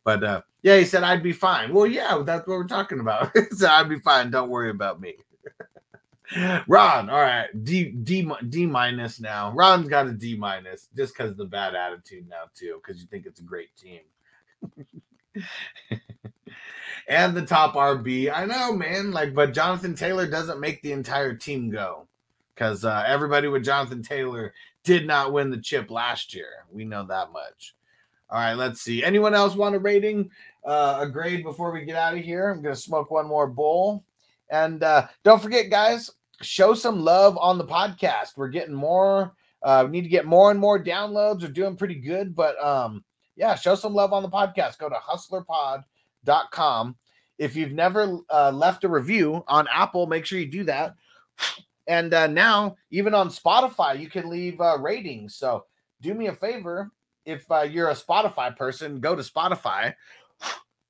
But 0.04 0.24
uh 0.24 0.42
yeah, 0.62 0.78
he 0.78 0.84
said 0.84 1.02
I'd 1.02 1.22
be 1.22 1.32
fine. 1.32 1.72
Well, 1.72 1.86
yeah, 1.86 2.22
that's 2.24 2.46
what 2.46 2.54
we're 2.54 2.66
talking 2.66 3.00
about. 3.00 3.32
so 3.52 3.68
I'd 3.68 3.88
be 3.88 3.98
fine. 3.98 4.30
Don't 4.30 4.50
worry 4.50 4.70
about 4.70 5.00
me. 5.00 5.14
Ron, 6.66 7.10
all 7.10 7.20
right, 7.20 7.48
D 7.64 7.90
D 7.90 8.30
D 8.48 8.66
minus 8.66 9.20
now. 9.20 9.52
Ron's 9.52 9.88
got 9.88 10.06
a 10.06 10.12
D 10.12 10.36
minus 10.36 10.88
just 10.96 11.14
because 11.14 11.32
of 11.32 11.36
the 11.36 11.44
bad 11.44 11.74
attitude 11.74 12.28
now 12.28 12.44
too, 12.54 12.80
because 12.82 13.00
you 13.00 13.06
think 13.08 13.26
it's 13.26 13.40
a 13.40 13.44
great 13.44 13.70
team. 13.76 14.00
and 17.08 17.36
the 17.36 17.44
top 17.44 17.74
RB. 17.74 18.32
I 18.32 18.44
know, 18.44 18.72
man. 18.72 19.10
Like, 19.10 19.34
but 19.34 19.52
Jonathan 19.52 19.94
Taylor 19.94 20.26
doesn't 20.26 20.60
make 20.60 20.82
the 20.82 20.92
entire 20.92 21.34
team 21.34 21.70
go 21.70 22.06
because 22.54 22.84
uh, 22.84 23.04
everybody 23.06 23.48
with 23.48 23.64
Jonathan 23.64 24.02
Taylor 24.02 24.54
did 24.84 25.06
not 25.06 25.32
win 25.32 25.50
the 25.50 25.60
chip 25.60 25.90
last 25.90 26.34
year. 26.34 26.66
We 26.70 26.84
know 26.84 27.04
that 27.06 27.32
much. 27.32 27.74
All 28.32 28.38
right, 28.38 28.54
let's 28.54 28.80
see. 28.80 29.04
Anyone 29.04 29.34
else 29.34 29.54
want 29.54 29.74
a 29.74 29.78
rating, 29.78 30.30
uh, 30.64 31.00
a 31.02 31.06
grade 31.06 31.44
before 31.44 31.70
we 31.70 31.84
get 31.84 31.96
out 31.96 32.16
of 32.16 32.20
here? 32.20 32.50
I'm 32.50 32.62
gonna 32.62 32.74
smoke 32.74 33.10
one 33.10 33.26
more 33.26 33.46
bowl, 33.46 34.04
and 34.48 34.82
uh, 34.82 35.06
don't 35.22 35.42
forget, 35.42 35.68
guys, 35.68 36.10
show 36.40 36.72
some 36.72 37.04
love 37.04 37.36
on 37.36 37.58
the 37.58 37.66
podcast. 37.66 38.38
We're 38.38 38.48
getting 38.48 38.74
more. 38.74 39.34
Uh, 39.62 39.82
we 39.84 39.92
need 39.92 40.04
to 40.04 40.08
get 40.08 40.24
more 40.24 40.50
and 40.50 40.58
more 40.58 40.82
downloads. 40.82 41.42
We're 41.42 41.48
doing 41.48 41.76
pretty 41.76 41.96
good, 41.96 42.34
but 42.34 42.58
um, 42.64 43.04
yeah, 43.36 43.54
show 43.54 43.74
some 43.74 43.92
love 43.92 44.14
on 44.14 44.22
the 44.22 44.30
podcast. 44.30 44.78
Go 44.78 44.88
to 44.88 44.96
hustlerpod.com. 44.96 46.96
If 47.36 47.54
you've 47.54 47.72
never 47.72 48.16
uh, 48.30 48.50
left 48.50 48.84
a 48.84 48.88
review 48.88 49.44
on 49.46 49.68
Apple, 49.70 50.06
make 50.06 50.24
sure 50.24 50.38
you 50.38 50.50
do 50.50 50.64
that. 50.64 50.94
And 51.86 52.14
uh, 52.14 52.28
now, 52.28 52.76
even 52.90 53.12
on 53.12 53.28
Spotify, 53.28 54.00
you 54.00 54.08
can 54.08 54.30
leave 54.30 54.58
uh, 54.58 54.78
ratings. 54.78 55.34
So 55.34 55.66
do 56.00 56.14
me 56.14 56.28
a 56.28 56.34
favor. 56.34 56.90
If 57.24 57.50
uh, 57.50 57.62
you're 57.62 57.90
a 57.90 57.94
Spotify 57.94 58.56
person, 58.56 59.00
go 59.00 59.14
to 59.14 59.22
Spotify 59.22 59.94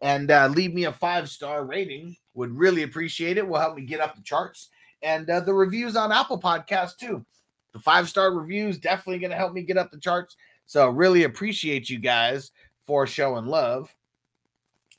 and 0.00 0.30
uh, 0.30 0.48
leave 0.48 0.74
me 0.74 0.84
a 0.84 0.92
five 0.92 1.28
star 1.28 1.64
rating. 1.64 2.16
Would 2.34 2.56
really 2.56 2.82
appreciate 2.82 3.36
it. 3.36 3.46
Will 3.46 3.58
help 3.58 3.76
me 3.76 3.82
get 3.82 4.00
up 4.00 4.16
the 4.16 4.22
charts. 4.22 4.70
And 5.02 5.28
uh, 5.28 5.40
the 5.40 5.52
reviews 5.52 5.96
on 5.96 6.12
Apple 6.12 6.40
Podcasts, 6.40 6.96
too. 6.96 7.24
The 7.72 7.78
five 7.78 8.08
star 8.08 8.32
reviews 8.32 8.78
definitely 8.78 9.18
going 9.18 9.30
to 9.30 9.36
help 9.36 9.52
me 9.52 9.62
get 9.62 9.78
up 9.78 9.90
the 9.90 9.98
charts. 9.98 10.36
So 10.66 10.88
really 10.88 11.24
appreciate 11.24 11.90
you 11.90 11.98
guys 11.98 12.52
for 12.86 13.06
showing 13.06 13.46
love. 13.46 13.94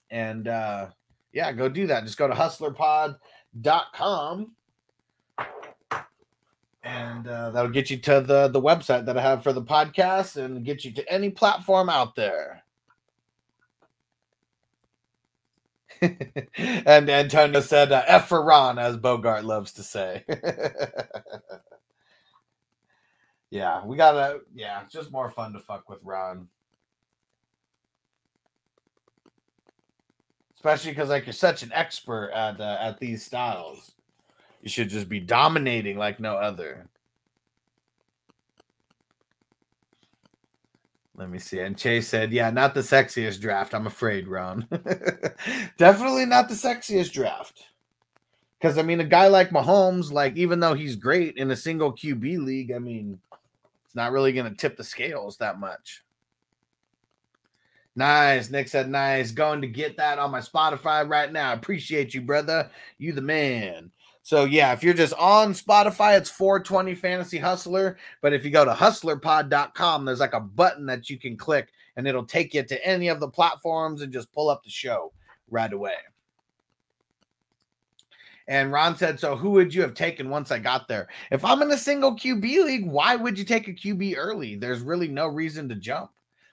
And 0.09 0.47
uh 0.47 0.87
yeah, 1.31 1.51
go 1.51 1.67
do 1.67 1.87
that. 1.87 2.03
Just 2.03 2.17
go 2.17 2.27
to 2.27 2.35
hustlerpod.com. 2.35 4.51
and 6.83 7.27
uh, 7.27 7.51
that'll 7.51 7.71
get 7.71 7.89
you 7.89 7.97
to 7.97 8.21
the 8.21 8.49
the 8.49 8.61
website 8.61 9.05
that 9.05 9.17
I 9.17 9.21
have 9.21 9.43
for 9.43 9.53
the 9.53 9.61
podcast 9.61 10.37
and 10.37 10.65
get 10.65 10.83
you 10.83 10.91
to 10.93 11.11
any 11.11 11.29
platform 11.29 11.89
out 11.89 12.15
there. 12.15 12.63
and 16.85 17.09
Antonio 17.09 17.61
said, 17.61 17.91
uh, 17.91 18.03
"F 18.05 18.27
for 18.27 18.43
Ron," 18.43 18.77
as 18.77 18.97
Bogart 18.97 19.45
loves 19.45 19.71
to 19.73 19.83
say. 19.83 20.25
yeah, 23.49 23.85
we 23.85 23.95
gotta. 23.95 24.41
Yeah, 24.53 24.83
just 24.91 25.11
more 25.11 25.29
fun 25.29 25.53
to 25.53 25.59
fuck 25.59 25.89
with 25.89 25.99
Ron, 26.03 26.49
especially 30.55 30.91
because 30.91 31.09
like 31.09 31.25
you're 31.25 31.33
such 31.33 31.63
an 31.63 31.71
expert 31.73 32.31
at 32.33 32.59
uh, 32.59 32.77
at 32.81 32.99
these 32.99 33.23
styles. 33.23 33.93
You 34.63 34.69
should 34.69 34.87
just 34.87 35.09
be 35.09 35.19
dominating 35.19 35.97
like 35.97 36.21
no 36.21 36.35
other. 36.35 36.87
Let 41.15 41.29
me 41.29 41.37
see. 41.37 41.59
And 41.59 41.77
Chase 41.77 42.07
said, 42.07 42.31
Yeah, 42.31 42.49
not 42.49 42.73
the 42.73 42.79
sexiest 42.79 43.41
draft, 43.41 43.75
I'm 43.75 43.87
afraid, 43.87 44.25
Ron. 44.25 44.65
Definitely 45.77 46.25
not 46.25 46.47
the 46.47 46.55
sexiest 46.55 47.11
draft. 47.11 47.65
Because, 48.57 48.77
I 48.77 48.83
mean, 48.83 49.01
a 49.01 49.05
guy 49.05 49.27
like 49.27 49.49
Mahomes, 49.49 50.13
like, 50.13 50.37
even 50.37 50.61
though 50.61 50.73
he's 50.73 50.95
great 50.95 51.35
in 51.35 51.51
a 51.51 51.55
single 51.57 51.91
QB 51.91 52.45
league, 52.45 52.71
I 52.71 52.79
mean, 52.79 53.19
it's 53.85 53.95
not 53.95 54.13
really 54.13 54.31
going 54.31 54.49
to 54.49 54.55
tip 54.55 54.77
the 54.77 54.83
scales 54.85 55.35
that 55.37 55.59
much. 55.59 56.05
Nice. 57.97 58.49
Nick 58.49 58.69
said, 58.69 58.89
Nice. 58.89 59.31
Going 59.31 59.59
to 59.59 59.67
get 59.67 59.97
that 59.97 60.19
on 60.19 60.31
my 60.31 60.39
Spotify 60.39 61.07
right 61.07 61.33
now. 61.33 61.51
Appreciate 61.51 62.13
you, 62.13 62.21
brother. 62.21 62.71
You 62.97 63.11
the 63.11 63.21
man. 63.21 63.91
So 64.23 64.45
yeah, 64.45 64.71
if 64.71 64.81
you're 64.81 64.93
just 64.93 65.13
on 65.15 65.53
Spotify, 65.53 66.17
it's 66.17 66.29
420 66.29 66.95
Fantasy 66.95 67.37
Hustler. 67.37 67.97
But 68.21 68.31
if 68.31 68.45
you 68.45 68.51
go 68.51 68.63
to 68.63 68.71
hustlerpod.com, 68.71 70.05
there's 70.05 70.21
like 70.21 70.33
a 70.33 70.39
button 70.39 70.85
that 70.85 71.09
you 71.09 71.19
can 71.19 71.35
click 71.35 71.69
and 71.97 72.07
it'll 72.07 72.25
take 72.25 72.53
you 72.53 72.63
to 72.63 72.87
any 72.87 73.09
of 73.09 73.19
the 73.19 73.27
platforms 73.27 74.01
and 74.01 74.13
just 74.13 74.31
pull 74.31 74.49
up 74.49 74.63
the 74.63 74.69
show 74.69 75.11
right 75.49 75.71
away. 75.71 75.95
And 78.47 78.71
Ron 78.71 78.95
said, 78.95 79.19
So 79.19 79.35
who 79.35 79.51
would 79.51 79.73
you 79.73 79.81
have 79.81 79.93
taken 79.93 80.29
once 80.29 80.51
I 80.51 80.59
got 80.59 80.87
there? 80.87 81.09
If 81.29 81.43
I'm 81.43 81.61
in 81.61 81.71
a 81.71 81.77
single 81.77 82.15
QB 82.15 82.43
league, 82.43 82.89
why 82.89 83.17
would 83.17 83.37
you 83.37 83.43
take 83.43 83.67
a 83.67 83.73
QB 83.73 84.15
early? 84.17 84.55
There's 84.55 84.79
really 84.79 85.09
no 85.09 85.27
reason 85.27 85.67
to 85.67 85.75
jump. 85.75 86.11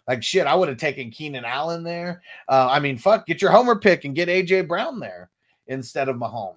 Like 0.08 0.24
shit, 0.24 0.48
I 0.48 0.56
would 0.56 0.68
have 0.68 0.78
taken 0.78 1.10
Keenan 1.12 1.44
Allen 1.44 1.84
there. 1.84 2.22
Uh, 2.48 2.66
I 2.68 2.80
mean, 2.80 2.98
fuck, 2.98 3.26
get 3.26 3.40
your 3.40 3.52
homer 3.52 3.76
pick 3.76 4.04
and 4.04 4.14
get 4.14 4.28
AJ 4.28 4.66
Brown 4.66 4.98
there 4.98 5.30
instead 5.68 6.08
of 6.08 6.16
Mahomes. 6.16 6.56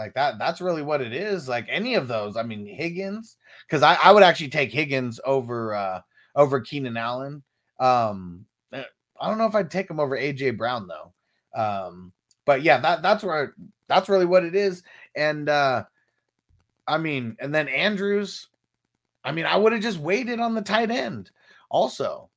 Like 0.00 0.14
that, 0.14 0.38
that's 0.38 0.62
really 0.62 0.80
what 0.80 1.02
it 1.02 1.12
is. 1.12 1.46
Like 1.46 1.66
any 1.68 1.94
of 1.94 2.08
those. 2.08 2.38
I 2.38 2.42
mean, 2.42 2.64
Higgins, 2.64 3.36
because 3.68 3.82
I, 3.82 3.98
I 4.02 4.12
would 4.12 4.22
actually 4.22 4.48
take 4.48 4.72
Higgins 4.72 5.20
over 5.26 5.74
uh 5.74 6.00
over 6.34 6.58
Keenan 6.58 6.96
Allen. 6.96 7.42
Um 7.78 8.46
eh, 8.72 8.82
I 9.20 9.28
don't 9.28 9.36
know 9.36 9.44
if 9.44 9.54
I'd 9.54 9.70
take 9.70 9.90
him 9.90 10.00
over 10.00 10.16
AJ 10.16 10.56
Brown 10.56 10.88
though. 10.88 11.12
Um, 11.54 12.12
but 12.46 12.62
yeah, 12.62 12.78
that 12.78 13.02
that's 13.02 13.22
where 13.22 13.54
that's 13.88 14.08
really 14.08 14.24
what 14.24 14.42
it 14.42 14.54
is. 14.54 14.82
And 15.14 15.50
uh 15.50 15.84
I 16.86 16.96
mean, 16.96 17.36
and 17.38 17.54
then 17.54 17.68
Andrews, 17.68 18.48
I 19.22 19.32
mean, 19.32 19.44
I 19.44 19.58
would 19.58 19.74
have 19.74 19.82
just 19.82 19.98
waited 19.98 20.40
on 20.40 20.54
the 20.54 20.62
tight 20.62 20.90
end 20.90 21.30
also. 21.68 22.30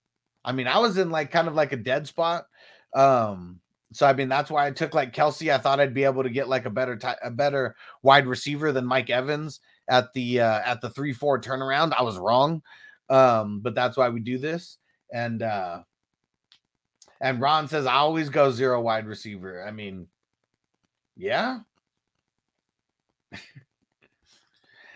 I 0.44 0.52
mean, 0.52 0.68
I 0.68 0.80
was 0.80 0.98
in 0.98 1.12
like 1.12 1.32
kind 1.32 1.48
of 1.48 1.56
like 1.56 1.72
a 1.72 1.78
dead 1.78 2.08
spot. 2.08 2.46
Um, 2.94 3.62
so 3.94 4.08
I 4.08 4.14
mean, 4.14 4.30
that's 4.30 4.50
why 4.50 4.68
I 4.68 4.72
took 4.72 4.94
like 4.94 5.14
Kelce. 5.14 5.54
I 5.54 5.58
thought 5.58 5.80
I'd 5.80 5.94
be 5.94 6.04
able 6.04 6.24
to 6.24 6.30
get 6.30 6.50
like 6.50 6.66
a 6.66 6.70
better 6.70 6.96
ty- 6.96 7.18
a 7.24 7.32
better 7.32 7.76
wide 8.02 8.28
receiver 8.28 8.72
than 8.72 8.86
Mike 8.86 9.10
Evans 9.10 9.60
at 9.90 10.12
the 10.14 10.42
uh, 10.42 10.62
at 10.66 10.82
the 10.82 10.90
three 10.90 11.14
four 11.14 11.40
turnaround. 11.40 11.94
I 11.98 12.04
was 12.04 12.18
wrong, 12.18 12.62
um, 13.10 13.60
but 13.62 13.76
that's 13.76 13.98
why 13.98 14.10
we 14.10 14.20
do 14.20 14.38
this. 14.38 14.78
And 15.14 15.42
uh, 15.42 15.84
and 17.22 17.40
Ron 17.40 17.68
says 17.68 17.86
I 17.86 17.96
always 17.96 18.30
go 18.30 18.52
zero 18.52 18.82
wide 18.82 19.08
receiver. 19.08 19.66
I 19.66 19.72
mean, 19.72 20.08
yeah. 21.16 21.60
and 23.32 23.42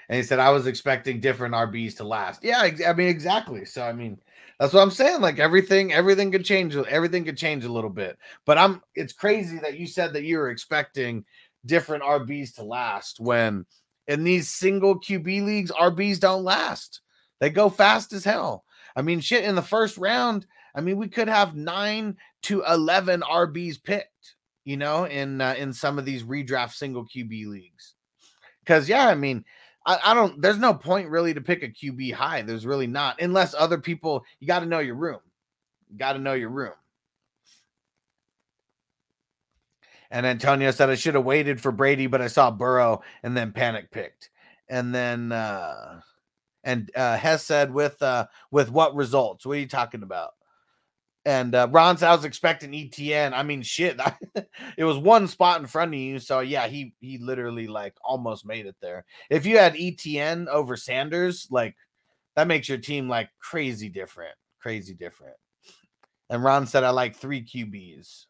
he 0.09 0.23
said 0.23 0.39
I 0.39 0.49
was 0.49 0.67
expecting 0.67 1.19
different 1.19 1.55
RBs 1.55 1.97
to 1.97 2.03
last. 2.03 2.43
Yeah, 2.43 2.69
I 2.87 2.93
mean 2.93 3.07
exactly. 3.07 3.65
So 3.65 3.83
I 3.83 3.93
mean 3.93 4.19
that's 4.59 4.73
what 4.73 4.81
I'm 4.81 4.91
saying. 4.91 5.21
Like 5.21 5.39
everything, 5.39 5.93
everything 5.93 6.31
could 6.31 6.45
change. 6.45 6.75
Everything 6.75 7.23
could 7.23 7.37
change 7.37 7.63
a 7.63 7.71
little 7.71 7.89
bit. 7.89 8.17
But 8.45 8.57
I'm. 8.57 8.81
It's 8.95 9.13
crazy 9.13 9.59
that 9.59 9.77
you 9.77 9.85
said 9.85 10.13
that 10.13 10.23
you 10.23 10.37
were 10.37 10.49
expecting 10.49 11.25
different 11.65 12.03
RBs 12.03 12.55
to 12.55 12.63
last 12.63 13.19
when 13.19 13.65
in 14.07 14.23
these 14.23 14.49
single 14.49 14.99
QB 14.99 15.45
leagues, 15.45 15.71
RBs 15.71 16.19
don't 16.19 16.43
last. 16.43 17.01
They 17.39 17.49
go 17.49 17.69
fast 17.69 18.13
as 18.13 18.23
hell. 18.23 18.63
I 18.95 19.03
mean, 19.03 19.19
shit. 19.19 19.43
In 19.43 19.55
the 19.55 19.61
first 19.61 19.97
round, 19.97 20.47
I 20.73 20.81
mean, 20.81 20.97
we 20.97 21.07
could 21.07 21.27
have 21.27 21.55
nine 21.55 22.17
to 22.43 22.63
eleven 22.63 23.21
RBs 23.21 23.83
picked. 23.83 24.35
You 24.65 24.77
know, 24.77 25.05
in 25.05 25.39
uh, 25.39 25.55
in 25.57 25.71
some 25.71 25.99
of 25.99 26.05
these 26.05 26.23
redraft 26.23 26.73
single 26.73 27.05
QB 27.05 27.47
leagues. 27.47 27.93
Because 28.61 28.89
yeah, 28.89 29.07
I 29.07 29.15
mean, 29.15 29.45
I, 29.87 29.99
I 30.03 30.13
don't. 30.13 30.39
There's 30.41 30.59
no 30.59 30.73
point 30.73 31.09
really 31.09 31.33
to 31.33 31.41
pick 31.41 31.63
a 31.63 31.69
QB 31.69 32.13
high. 32.13 32.43
There's 32.43 32.65
really 32.65 32.87
not, 32.87 33.21
unless 33.21 33.55
other 33.55 33.79
people. 33.79 34.23
You 34.39 34.47
got 34.47 34.59
to 34.59 34.65
know 34.67 34.79
your 34.79 34.95
room. 34.95 35.21
You 35.89 35.97
got 35.97 36.13
to 36.13 36.19
know 36.19 36.33
your 36.33 36.49
room. 36.49 36.73
And 40.11 40.25
Antonio 40.25 40.71
said 40.71 40.89
I 40.89 40.95
should 40.95 41.15
have 41.15 41.25
waited 41.25 41.59
for 41.59 41.71
Brady, 41.71 42.07
but 42.07 42.21
I 42.21 42.27
saw 42.27 42.51
Burrow 42.51 43.01
and 43.23 43.35
then 43.35 43.51
panic 43.51 43.91
picked. 43.91 44.29
And 44.69 44.93
then 44.93 45.31
uh 45.31 46.01
and 46.63 46.91
uh 46.95 47.17
Hess 47.17 47.43
said 47.43 47.73
with 47.73 48.01
uh 48.01 48.27
with 48.51 48.71
what 48.71 48.95
results? 48.95 49.45
What 49.45 49.57
are 49.57 49.61
you 49.61 49.67
talking 49.67 50.03
about? 50.03 50.36
And 51.27 51.55
uh 51.55 51.67
Ron 51.69 51.97
said 51.97 52.07
I 52.07 52.15
was 52.15 52.23
expecting 52.23 52.71
ETN. 52.71 53.33
I 53.33 53.43
mean 53.43 53.61
shit. 53.61 53.99
it 54.77 54.85
was 54.85 54.97
one 54.97 55.27
spot 55.27 55.59
in 55.59 55.67
front 55.67 55.93
of 55.93 55.99
you. 55.99 56.19
So 56.19 56.39
yeah, 56.39 56.67
he 56.67 56.93
he 57.01 57.17
literally 57.17 57.67
like 57.67 57.95
almost 58.01 58.45
made 58.45 58.65
it 58.65 58.77
there. 58.81 59.03
If 59.29 59.45
you 59.45 59.57
had 59.57 59.73
ETN 59.73 60.47
over 60.47 60.77
Sanders, 60.77 61.45
like 61.51 61.75
that 62.37 62.47
makes 62.47 62.69
your 62.69 62.77
team 62.77 63.09
like 63.09 63.29
crazy 63.39 63.89
different. 63.89 64.35
Crazy 64.61 64.93
different. 64.93 65.35
And 66.29 66.45
Ron 66.45 66.65
said 66.65 66.85
I 66.85 66.91
like 66.91 67.17
three 67.17 67.43
QBs. 67.43 68.27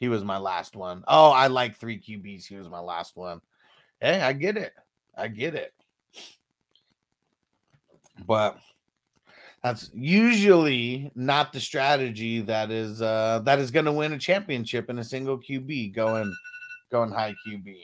He 0.00 0.08
was 0.08 0.24
my 0.24 0.38
last 0.38 0.74
one. 0.74 1.04
Oh, 1.06 1.30
I 1.30 1.46
like 1.46 1.76
three 1.76 2.00
QBs. 2.00 2.46
He 2.48 2.56
was 2.56 2.68
my 2.68 2.80
last 2.80 3.16
one. 3.16 3.40
Hey, 4.00 4.20
I 4.20 4.32
get 4.32 4.56
it. 4.56 4.72
I 5.16 5.28
get 5.28 5.54
it. 5.54 5.72
But 8.26 8.58
that's 9.62 9.90
usually 9.92 11.12
not 11.14 11.52
the 11.52 11.60
strategy 11.60 12.40
that 12.40 12.70
is 12.70 13.02
uh 13.02 13.40
that 13.44 13.58
is 13.58 13.70
going 13.70 13.84
to 13.84 13.92
win 13.92 14.12
a 14.12 14.18
championship 14.18 14.88
in 14.88 14.98
a 14.98 15.04
single 15.04 15.38
QB 15.38 15.94
going 15.94 16.34
going 16.90 17.10
high 17.10 17.34
QB. 17.46 17.74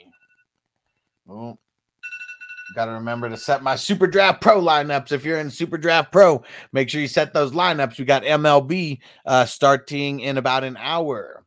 Oh, 1.29 1.57
got 2.75 2.85
to 2.85 2.91
remember 2.91 3.29
to 3.29 3.37
set 3.37 3.63
my 3.63 3.75
Super 3.75 4.07
Draft 4.07 4.41
Pro 4.41 4.61
lineups. 4.61 5.11
If 5.11 5.23
you're 5.23 5.39
in 5.39 5.49
Super 5.49 5.77
Draft 5.77 6.11
Pro, 6.11 6.43
make 6.73 6.89
sure 6.89 7.01
you 7.01 7.07
set 7.07 7.33
those 7.33 7.51
lineups. 7.51 7.99
We 7.99 8.05
got 8.05 8.23
MLB 8.23 8.99
uh 9.25 9.45
starting 9.45 10.19
in 10.21 10.37
about 10.37 10.63
an 10.63 10.77
hour. 10.77 11.43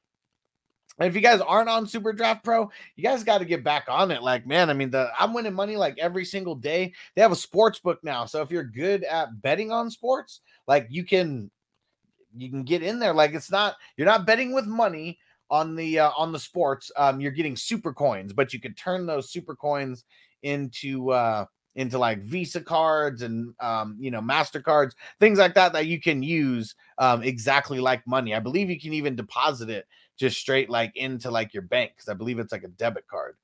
If 1.01 1.15
you 1.15 1.21
guys 1.23 1.41
aren't 1.41 1.69
on 1.69 1.87
Super 1.87 2.13
Draft 2.13 2.45
Pro, 2.45 2.71
you 2.97 3.03
guys 3.03 3.25
got 3.25 3.39
to 3.39 3.45
get 3.45 3.65
back 3.65 3.87
on 3.89 4.11
it. 4.11 4.23
Like, 4.23 4.47
man, 4.47 4.69
I 4.69 4.75
mean, 4.75 4.91
the 4.91 5.11
I'm 5.19 5.33
winning 5.33 5.55
money 5.55 5.77
like 5.77 5.99
every 5.99 6.25
single 6.25 6.55
day. 6.55 6.93
They 7.15 7.23
have 7.23 7.33
a 7.33 7.37
sports 7.37 7.79
book 7.79 8.01
now. 8.03 8.27
So 8.27 8.43
if 8.43 8.51
you're 8.51 8.65
good 8.65 9.05
at 9.05 9.41
betting 9.41 9.73
on 9.73 9.91
sports, 9.91 10.41
like 10.67 10.87
you 10.91 11.05
can 11.05 11.51
you 12.37 12.51
can 12.51 12.65
get 12.65 12.83
in 12.83 12.99
there. 12.99 13.15
Like 13.15 13.33
it's 13.33 13.51
not 13.51 13.77
you're 13.97 14.07
not 14.07 14.27
betting 14.27 14.53
with 14.53 14.67
money 14.67 15.19
on 15.51 15.75
the 15.75 16.01
uh, 16.01 16.11
on 16.17 16.33
the 16.33 16.39
sports. 16.39 16.93
Um, 16.97 17.21
you're 17.21 17.33
getting 17.33 17.57
super 17.57 17.93
coins, 17.93 18.33
but 18.33 18.53
you 18.53 18.61
could 18.61 18.77
turn 18.77 19.07
those 19.07 19.31
super 19.31 19.57
coins 19.57 20.05
into 20.43 21.11
uh 21.13 21.45
into 21.77 21.99
like 21.99 22.23
Visa 22.23 22.61
cards 22.61 23.23
and 23.23 23.55
um, 23.61 23.97
you 23.99 24.11
know 24.11 24.21
Mastercards, 24.21 24.93
things 25.19 25.39
like 25.39 25.55
that 25.55 25.73
that 25.73 25.87
you 25.87 26.01
can 26.01 26.23
use 26.23 26.75
um, 26.99 27.23
exactly 27.23 27.81
like 27.81 28.07
money. 28.07 28.35
I 28.35 28.41
believe 28.41 28.71
you 28.71 28.81
can 28.81 28.93
even 28.93 29.17
deposit 29.17 29.71
it 29.71 29.87
just 30.21 30.39
straight 30.39 30.71
like 30.71 30.95
into 30.97 31.31
like 31.31 31.55
your 31.55 31.63
bank 31.63 31.93
because 31.97 32.09
I 32.09 32.15
believe 32.15 32.39
it's 32.39 32.53
like 32.53 32.65
a 32.65 32.69
debit 32.69 33.07
card. 33.09 33.37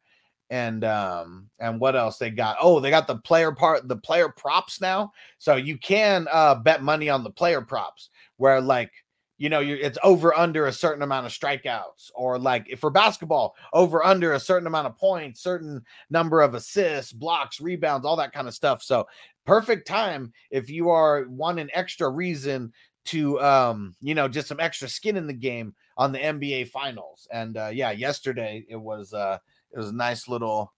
And 0.50 0.84
um 0.84 1.48
and 1.58 1.80
what 1.80 1.96
else 1.96 2.18
they 2.18 2.30
got? 2.30 2.58
Oh, 2.60 2.78
they 2.78 2.90
got 2.90 3.08
the 3.08 3.16
player 3.16 3.50
part, 3.50 3.88
the 3.88 3.96
player 3.96 4.28
props 4.28 4.80
now. 4.80 5.12
So 5.38 5.56
you 5.56 5.78
can 5.78 6.28
uh 6.30 6.54
bet 6.56 6.82
money 6.82 7.08
on 7.08 7.24
the 7.24 7.30
player 7.30 7.62
props 7.62 8.10
where 8.36 8.60
like 8.60 8.92
you 9.38 9.48
know 9.48 9.60
you're 9.60 9.78
it's 9.78 9.98
over 10.02 10.36
under 10.36 10.66
a 10.66 10.72
certain 10.72 11.02
amount 11.02 11.26
of 11.26 11.32
strikeouts 11.32 12.10
or 12.14 12.38
like 12.38 12.78
for 12.78 12.90
basketball 12.90 13.54
over 13.72 14.04
under 14.04 14.32
a 14.32 14.40
certain 14.40 14.66
amount 14.66 14.86
of 14.86 14.96
points 14.96 15.42
certain 15.42 15.82
number 16.10 16.40
of 16.40 16.54
assists 16.54 17.12
blocks 17.12 17.60
rebounds 17.60 18.06
all 18.06 18.16
that 18.16 18.32
kind 18.32 18.48
of 18.48 18.54
stuff 18.54 18.82
so 18.82 19.06
perfect 19.44 19.86
time 19.86 20.32
if 20.50 20.70
you 20.70 20.88
are 20.88 21.26
want 21.28 21.60
an 21.60 21.68
extra 21.74 22.08
reason 22.08 22.72
to 23.06 23.40
um 23.40 23.94
you 24.00 24.14
know 24.14 24.28
just 24.28 24.48
some 24.48 24.60
extra 24.60 24.88
skin 24.88 25.16
in 25.16 25.26
the 25.26 25.32
game 25.32 25.74
on 25.96 26.12
the 26.12 26.18
NBA 26.18 26.68
finals 26.68 27.26
and 27.32 27.56
uh 27.56 27.70
yeah 27.72 27.90
yesterday 27.90 28.64
it 28.68 28.76
was 28.76 29.12
uh 29.12 29.38
it 29.72 29.78
was 29.78 29.88
a 29.88 29.94
nice 29.94 30.28
little 30.28 30.72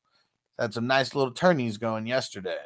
Had 0.58 0.74
some 0.74 0.86
nice 0.86 1.14
little 1.14 1.32
tourneys 1.32 1.78
going 1.78 2.06
yesterday. 2.06 2.58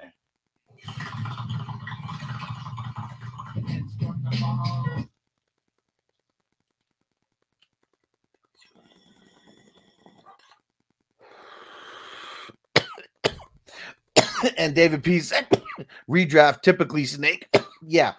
and 14.56 14.74
David 14.74 15.04
P 15.04 15.20
said, 15.20 15.46
redraft 16.08 16.62
typically 16.62 17.04
snake. 17.04 17.48
yeah. 17.86 18.14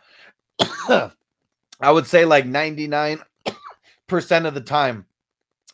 I 1.79 1.91
would 1.91 2.07
say 2.07 2.25
like 2.25 2.45
99% 2.45 3.19
of 3.47 4.53
the 4.53 4.61
time, 4.61 5.05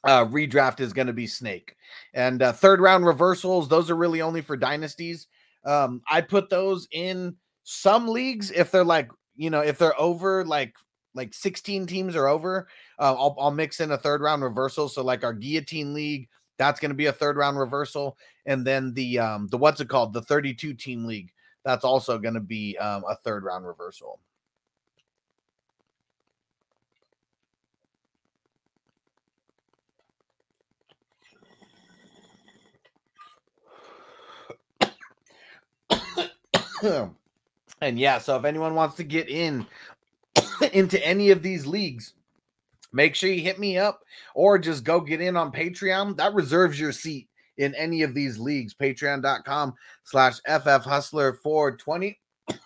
uh, 0.03 0.25
redraft 0.25 0.79
is 0.79 0.93
going 0.93 1.07
to 1.07 1.13
be 1.13 1.27
snake. 1.27 1.75
And 2.13 2.41
uh, 2.41 2.53
third 2.53 2.81
round 2.81 3.05
reversals, 3.05 3.67
those 3.67 3.89
are 3.89 3.95
really 3.95 4.21
only 4.21 4.41
for 4.41 4.55
dynasties. 4.55 5.27
Um, 5.65 6.01
I 6.09 6.21
put 6.21 6.49
those 6.49 6.87
in 6.91 7.35
some 7.63 8.07
leagues 8.07 8.51
if 8.51 8.71
they're 8.71 8.83
like, 8.83 9.09
you 9.35 9.49
know, 9.49 9.61
if 9.61 9.77
they're 9.77 9.99
over 9.99 10.45
like 10.45 10.75
like 11.15 11.33
16 11.33 11.87
teams 11.87 12.15
are 12.15 12.27
over, 12.27 12.67
uh, 12.99 13.15
I'll, 13.17 13.35
I'll 13.39 13.51
mix 13.51 13.79
in 13.79 13.91
a 13.91 13.97
third 13.97 14.21
round 14.21 14.43
reversal. 14.43 14.87
So 14.87 15.03
like 15.03 15.23
our 15.23 15.33
guillotine 15.33 15.93
league, 15.93 16.29
that's 16.57 16.79
going 16.79 16.91
to 16.91 16.95
be 16.95 17.07
a 17.07 17.13
third 17.13 17.35
round 17.35 17.57
reversal, 17.57 18.17
and 18.45 18.65
then 18.65 18.93
the 18.93 19.19
um 19.19 19.47
the 19.47 19.57
what's 19.57 19.81
it 19.81 19.89
called 19.89 20.13
the 20.13 20.21
32 20.21 20.73
team 20.73 21.05
league, 21.05 21.31
that's 21.63 21.85
also 21.85 22.17
going 22.17 22.33
to 22.33 22.39
be 22.39 22.77
um, 22.77 23.03
a 23.09 23.15
third 23.15 23.43
round 23.43 23.65
reversal. 23.65 24.19
And 37.81 37.99
yeah, 37.99 38.17
so 38.17 38.35
if 38.37 38.45
anyone 38.45 38.75
wants 38.75 38.95
to 38.95 39.03
get 39.03 39.29
in 39.29 39.65
into 40.73 41.05
any 41.05 41.31
of 41.31 41.41
these 41.41 41.65
leagues, 41.65 42.13
make 42.91 43.15
sure 43.15 43.29
you 43.29 43.41
hit 43.41 43.59
me 43.59 43.77
up 43.77 44.01
or 44.33 44.57
just 44.57 44.83
go 44.83 44.99
get 44.99 45.21
in 45.21 45.37
on 45.37 45.51
Patreon. 45.51 46.17
That 46.17 46.33
reserves 46.33 46.79
your 46.79 46.91
seat 46.91 47.27
in 47.57 47.75
any 47.75 48.03
of 48.03 48.13
these 48.13 48.37
leagues. 48.37 48.73
Patreon.com 48.73 49.75
slash 50.03 50.39
FF 50.47 50.83
Hustler 50.83 51.33
420. 51.33 52.19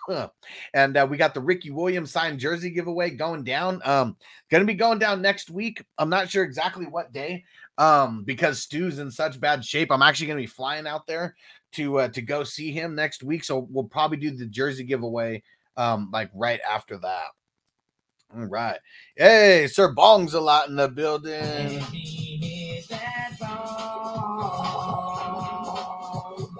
and 0.74 0.97
uh, 0.97 1.05
we 1.09 1.18
got 1.18 1.34
the 1.34 1.41
Ricky 1.41 1.70
Williams 1.70 2.11
signed 2.11 2.39
jersey 2.39 2.70
giveaway 2.70 3.09
going 3.09 3.43
down. 3.43 3.82
Um, 3.84 4.16
gonna 4.49 4.66
be 4.66 4.74
going 4.74 4.99
down 4.99 5.22
next 5.22 5.49
week. 5.49 5.84
I'm 5.97 6.09
not 6.09 6.30
sure 6.30 6.43
exactly 6.43 6.86
what 6.86 7.11
day. 7.11 7.43
Um, 7.78 8.24
because 8.24 8.61
Stu's 8.61 8.99
in 8.99 9.11
such 9.11 9.39
bad 9.39 9.66
shape. 9.66 9.91
I'm 9.91 10.01
actually 10.01 10.28
gonna 10.28 10.39
be 10.39 10.47
flying 10.47 10.88
out 10.88 11.05
there 11.05 11.36
to 11.74 11.99
uh, 11.99 12.07
to 12.09 12.21
go 12.21 12.43
see 12.43 12.71
him 12.71 12.95
next 12.95 13.24
week. 13.24 13.43
So 13.43 13.67
we'll 13.69 13.84
probably 13.86 14.17
do 14.17 14.32
the 14.32 14.45
jersey 14.45 14.84
giveaway 14.84 15.43
um 15.78 16.09
like 16.11 16.30
right 16.34 16.59
after 16.69 16.97
that. 16.99 17.26
All 18.36 18.45
right. 18.45 18.80
Hey, 19.15 19.67
Sir 19.67 19.91
Bong's 19.93 20.34
a 20.34 20.41
lot 20.41 20.67
in 20.69 20.76
the 20.76 20.88
building. 20.88 21.84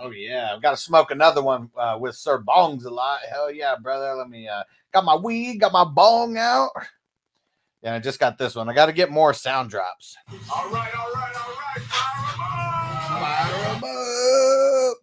Oh 0.06 0.12
yeah, 0.16 0.52
I've 0.54 0.62
got 0.62 0.72
to 0.72 0.78
smoke 0.78 1.12
another 1.12 1.42
one 1.42 1.70
uh, 1.78 1.98
with 2.00 2.16
Sir 2.16 2.42
Bongs 2.42 2.86
a 2.86 2.90
lot. 2.90 3.22
Hell 3.30 3.52
yeah, 3.52 3.76
brother. 3.82 4.14
Let 4.16 4.30
me 4.30 4.48
uh 4.48 4.64
got 4.94 5.06
my 5.06 5.16
weed, 5.16 5.60
got 5.60 5.72
my 5.72 5.86
bong 5.86 6.38
out. 6.38 6.72
Yeah, 7.82 7.96
I 7.96 8.00
just 8.00 8.20
got 8.20 8.38
this 8.38 8.56
one. 8.56 8.70
I 8.70 8.74
got 8.74 8.86
to 8.86 8.94
get 8.94 9.12
more 9.12 9.34
sound 9.34 9.70
drops. 9.70 10.16
All 10.54 10.70
right, 10.70 10.96
all 10.98 11.12
right, 11.14 11.36
all 11.36 11.54
right. 11.54 11.84
Fire 11.84 13.76
'em 13.76 13.76
up. 13.76 13.76
Fire 13.76 13.76
'em 13.76 13.84
up. 14.92 14.98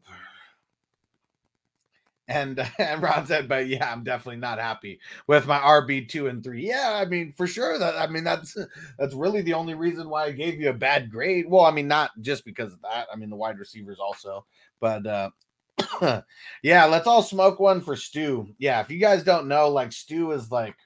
And 2.30 2.64
and 2.78 3.02
Ron 3.02 3.26
said, 3.26 3.48
but 3.48 3.66
yeah, 3.66 3.92
I'm 3.92 4.04
definitely 4.04 4.40
not 4.40 4.58
happy 4.58 5.00
with 5.26 5.46
my 5.46 5.58
RB 5.58 6.08
two 6.08 6.28
and 6.28 6.42
three. 6.42 6.66
Yeah, 6.66 6.92
I 6.94 7.04
mean 7.04 7.34
for 7.36 7.46
sure 7.46 7.78
that 7.78 7.96
I 7.96 8.06
mean 8.06 8.24
that's 8.24 8.56
that's 8.98 9.14
really 9.14 9.42
the 9.42 9.54
only 9.54 9.74
reason 9.74 10.08
why 10.08 10.24
I 10.26 10.32
gave 10.32 10.60
you 10.60 10.70
a 10.70 10.74
bad 10.74 11.10
grade. 11.10 11.46
Well, 11.48 11.64
I 11.64 11.72
mean 11.72 11.88
not 11.88 12.12
just 12.20 12.44
because 12.44 12.72
of 12.72 12.80
that. 12.82 13.08
I 13.12 13.16
mean 13.16 13.30
the 13.30 13.36
wide 13.36 13.58
receivers 13.58 13.98
also, 13.98 14.46
but 14.80 15.06
uh 15.06 15.30
yeah, 16.62 16.84
let's 16.84 17.06
all 17.06 17.22
smoke 17.22 17.58
one 17.58 17.80
for 17.80 17.96
Stu. 17.96 18.54
Yeah, 18.58 18.80
if 18.80 18.90
you 18.90 18.98
guys 18.98 19.24
don't 19.24 19.48
know, 19.48 19.68
like 19.68 19.92
Stu 19.92 20.30
is 20.32 20.50
like 20.50 20.76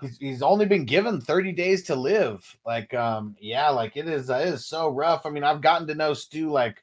he's, 0.00 0.16
he's 0.16 0.42
only 0.42 0.64
been 0.64 0.86
given 0.86 1.20
30 1.20 1.52
days 1.52 1.82
to 1.84 1.96
live. 1.96 2.56
Like 2.64 2.94
um 2.94 3.36
yeah, 3.38 3.68
like 3.68 3.96
it 3.96 4.08
is 4.08 4.30
uh, 4.30 4.36
it 4.36 4.48
is 4.48 4.66
so 4.66 4.88
rough. 4.88 5.26
I 5.26 5.30
mean, 5.30 5.44
I've 5.44 5.60
gotten 5.60 5.86
to 5.88 5.94
know 5.94 6.14
Stu 6.14 6.50
like 6.50 6.82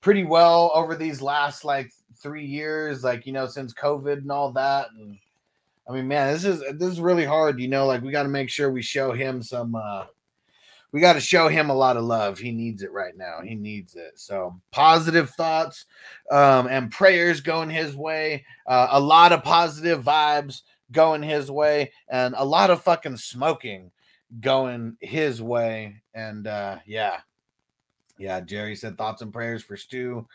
pretty 0.00 0.24
well 0.24 0.72
over 0.74 0.96
these 0.96 1.22
last 1.22 1.64
like 1.64 1.92
three 2.22 2.46
years, 2.46 3.02
like 3.04 3.26
you 3.26 3.32
know, 3.32 3.46
since 3.46 3.74
COVID 3.74 4.18
and 4.18 4.30
all 4.32 4.52
that. 4.52 4.88
And 4.96 5.18
I 5.88 5.92
mean, 5.92 6.08
man, 6.08 6.32
this 6.32 6.44
is 6.44 6.60
this 6.78 6.90
is 6.90 7.00
really 7.00 7.24
hard. 7.24 7.60
You 7.60 7.68
know, 7.68 7.86
like 7.86 8.02
we 8.02 8.12
got 8.12 8.22
to 8.22 8.28
make 8.28 8.50
sure 8.50 8.70
we 8.70 8.82
show 8.82 9.12
him 9.12 9.42
some. 9.42 9.74
uh 9.74 10.06
We 10.92 11.00
got 11.00 11.14
to 11.14 11.20
show 11.20 11.48
him 11.48 11.70
a 11.70 11.74
lot 11.74 11.96
of 11.96 12.04
love. 12.04 12.38
He 12.38 12.52
needs 12.52 12.82
it 12.82 12.92
right 12.92 13.16
now. 13.16 13.40
He 13.42 13.54
needs 13.54 13.94
it. 13.96 14.12
So 14.18 14.60
positive 14.70 15.30
thoughts 15.30 15.86
um, 16.30 16.66
and 16.68 16.90
prayers 16.90 17.40
going 17.40 17.70
his 17.70 17.96
way. 17.96 18.44
Uh, 18.66 18.88
a 18.90 19.00
lot 19.00 19.32
of 19.32 19.42
positive 19.42 20.04
vibes 20.04 20.62
going 20.90 21.22
his 21.22 21.50
way, 21.50 21.90
and 22.10 22.34
a 22.36 22.44
lot 22.44 22.68
of 22.70 22.82
fucking 22.82 23.16
smoking 23.16 23.90
going 24.40 24.96
his 25.00 25.40
way. 25.40 26.02
And 26.14 26.46
uh 26.46 26.78
yeah, 26.86 27.20
yeah. 28.18 28.40
Jerry 28.40 28.76
said 28.76 28.98
thoughts 28.98 29.22
and 29.22 29.32
prayers 29.32 29.62
for 29.62 29.76
Stu. 29.76 30.26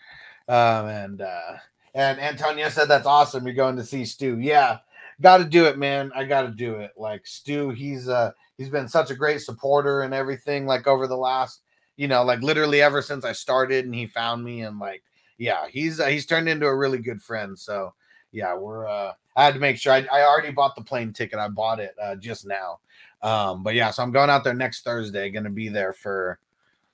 Um, 0.48 0.88
and 0.88 1.22
uh 1.22 1.58
and 1.94 2.20
Antonia 2.20 2.70
said 2.70 2.86
that's 2.86 3.08
awesome. 3.08 3.46
You're 3.46 3.56
going 3.56 3.76
to 3.78 3.86
see 3.86 4.06
Stu. 4.06 4.40
Yeah, 4.40 4.80
got 5.22 5.38
to 5.38 5.46
do 5.46 5.66
it, 5.66 5.78
man. 5.78 6.12
I 6.16 6.26
got 6.26 6.44
to 6.44 6.50
do 6.50 6.76
it. 6.76 6.92
Like 6.98 7.26
Stu, 7.26 7.70
he's 7.70 8.08
uh 8.08 8.32
he's 8.58 8.70
been 8.70 8.88
such 8.88 9.12
a 9.12 9.16
great 9.16 9.42
supporter 9.42 10.02
and 10.02 10.14
everything. 10.14 10.66
Like 10.66 10.88
over 10.88 11.08
the 11.08 11.18
last, 11.18 11.62
you 11.96 12.08
know, 12.08 12.24
like 12.24 12.42
literally 12.42 12.82
ever 12.82 13.02
since 13.02 13.26
I 13.26 13.32
started, 13.32 13.86
and 13.86 13.96
he 13.96 14.06
found 14.06 14.44
me, 14.44 14.62
and 14.62 14.80
like, 14.80 15.04
yeah, 15.38 15.68
he's 15.70 16.00
uh, 16.00 16.08
he's 16.08 16.26
turned 16.26 16.50
into 16.50 16.68
a 16.68 16.76
really 16.76 17.00
good 17.00 17.22
friend. 17.22 17.58
So 17.58 17.94
yeah, 18.32 18.56
we're 18.56 18.88
uh 18.88 19.14
I 19.36 19.46
had 19.46 19.54
to 19.54 19.60
make 19.60 19.78
sure 19.78 19.94
I, 19.94 20.08
I 20.12 20.24
already 20.24 20.52
bought 20.52 20.76
the 20.76 20.84
plane 20.84 21.14
ticket. 21.14 21.40
I 21.40 21.48
bought 21.48 21.80
it 21.80 21.96
uh 22.02 22.16
just 22.16 22.46
now. 22.46 22.80
Um, 23.22 23.64
but 23.64 23.74
yeah, 23.74 23.90
so 23.90 24.04
I'm 24.04 24.12
going 24.12 24.30
out 24.30 24.44
there 24.44 24.54
next 24.54 24.84
Thursday, 24.84 25.30
gonna 25.30 25.50
be 25.50 25.70
there 25.70 25.94
for 25.94 26.40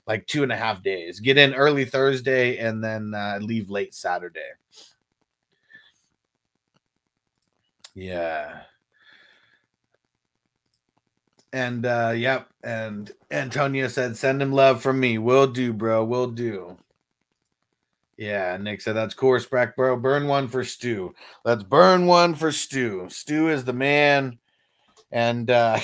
like 0.07 0.27
two 0.27 0.43
and 0.43 0.51
a 0.51 0.57
half 0.57 0.83
days. 0.83 1.19
Get 1.19 1.37
in 1.37 1.53
early 1.53 1.85
Thursday 1.85 2.57
and 2.57 2.83
then 2.83 3.13
uh, 3.13 3.39
leave 3.41 3.69
late 3.69 3.93
Saturday. 3.93 4.39
Yeah. 7.95 8.61
And 11.51 11.85
uh 11.85 12.13
yep, 12.15 12.49
and 12.63 13.11
Antonio 13.29 13.87
said, 13.87 14.17
send 14.17 14.41
him 14.41 14.51
love 14.51 14.81
from 14.81 14.99
me. 14.99 15.19
Will 15.19 15.45
do, 15.45 15.71
bro. 15.71 16.03
Will 16.03 16.27
do. 16.27 16.77
Yeah, 18.17 18.57
Nick 18.57 18.81
said 18.81 18.95
that's 18.95 19.13
cool, 19.13 19.31
respect, 19.33 19.75
bro. 19.75 19.95
Burn 19.97 20.27
one 20.27 20.47
for 20.47 20.63
Stu. 20.63 21.13
Let's 21.45 21.63
burn 21.63 22.05
one 22.05 22.35
for 22.35 22.51
Stu. 22.51 23.07
Stu 23.09 23.49
is 23.49 23.65
the 23.65 23.73
man. 23.73 24.39
And 25.13 25.49
uh 25.51 25.79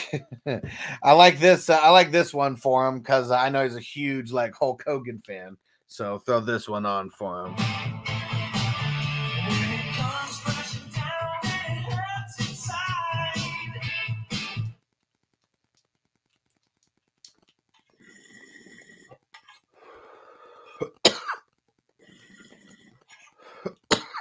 I 1.04 1.12
like 1.12 1.40
this. 1.40 1.70
Uh, 1.70 1.80
I 1.80 1.92
like 1.92 2.12
this 2.12 2.34
one 2.34 2.56
for 2.56 2.88
him 2.88 2.98
because 2.98 3.30
I 3.30 3.50
know 3.50 3.64
he's 3.64 3.76
a 3.76 3.80
huge 3.80 4.32
like 4.32 4.56
Hulk 4.56 4.84
Hogan 4.88 5.22
fan. 5.26 5.56
So 5.86 6.18
throw 6.18 6.40
this 6.40 6.68
one 6.68 6.88
on 6.88 7.12
for 7.12 7.46
him. 7.46 7.56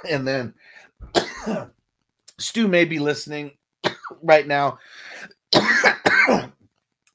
and 0.07 0.27
then 0.27 0.53
Stu 2.37 2.67
may 2.67 2.85
be 2.85 2.99
listening 2.99 3.53
right 4.23 4.47
now. 4.47 4.77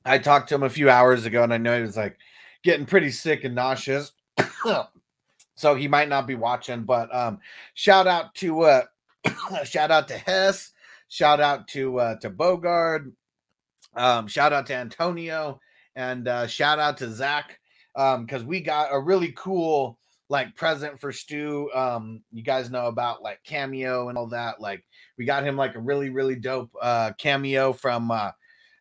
I 0.05 0.19
talked 0.19 0.49
to 0.49 0.55
him 0.55 0.63
a 0.63 0.71
few 0.71 0.91
hours 0.91 1.25
ago, 1.25 1.43
and 1.43 1.53
I 1.53 1.59
know 1.59 1.77
he 1.77 1.83
was 1.83 1.97
like 1.97 2.19
getting 2.63 2.87
pretty 2.87 3.11
sick 3.11 3.45
and 3.45 3.55
nauseous. 3.55 4.13
so 5.57 5.75
he 5.75 5.89
might 5.89 6.09
not 6.09 6.27
be 6.27 6.35
watching, 6.35 6.83
but 6.83 7.15
um 7.15 7.39
shout 7.75 8.07
out 8.07 8.35
to 8.37 8.63
uh 8.63 8.83
shout 9.65 9.91
out 9.91 10.09
to 10.09 10.19
Hess, 10.19 10.73
shout 11.09 11.41
out 11.41 11.69
to 11.69 11.99
uh 11.99 12.17
to 12.21 12.31
Bogard, 12.31 13.13
um, 13.95 14.27
shout 14.27 14.53
out 14.53 14.67
to 14.67 14.75
Antonio, 14.75 15.61
and 15.97 16.29
uh 16.29 16.47
shout 16.47 16.79
out 16.79 16.99
to 16.99 17.11
Zach. 17.11 17.59
Um, 17.97 18.27
because 18.27 18.43
we 18.43 18.61
got 18.61 18.89
a 18.91 18.99
really 18.99 19.31
cool 19.37 19.99
like 20.29 20.57
present 20.57 20.99
for 21.01 21.13
Stu. 21.13 21.71
Um, 21.75 22.23
you 22.33 22.43
guys 22.43 22.71
know 22.71 22.87
about 22.87 23.23
like 23.23 23.43
cameo 23.45 24.09
and 24.09 24.19
all 24.19 24.29
that. 24.29 24.61
Like 24.61 24.85
we 25.19 25.25
got 25.25 25.45
him 25.45 25.57
like 25.57 25.75
a 25.75 25.81
really, 25.81 26.11
really 26.11 26.37
dope 26.37 26.71
uh 26.81 27.13
cameo 27.19 27.73
from 27.73 28.11
uh 28.11 28.31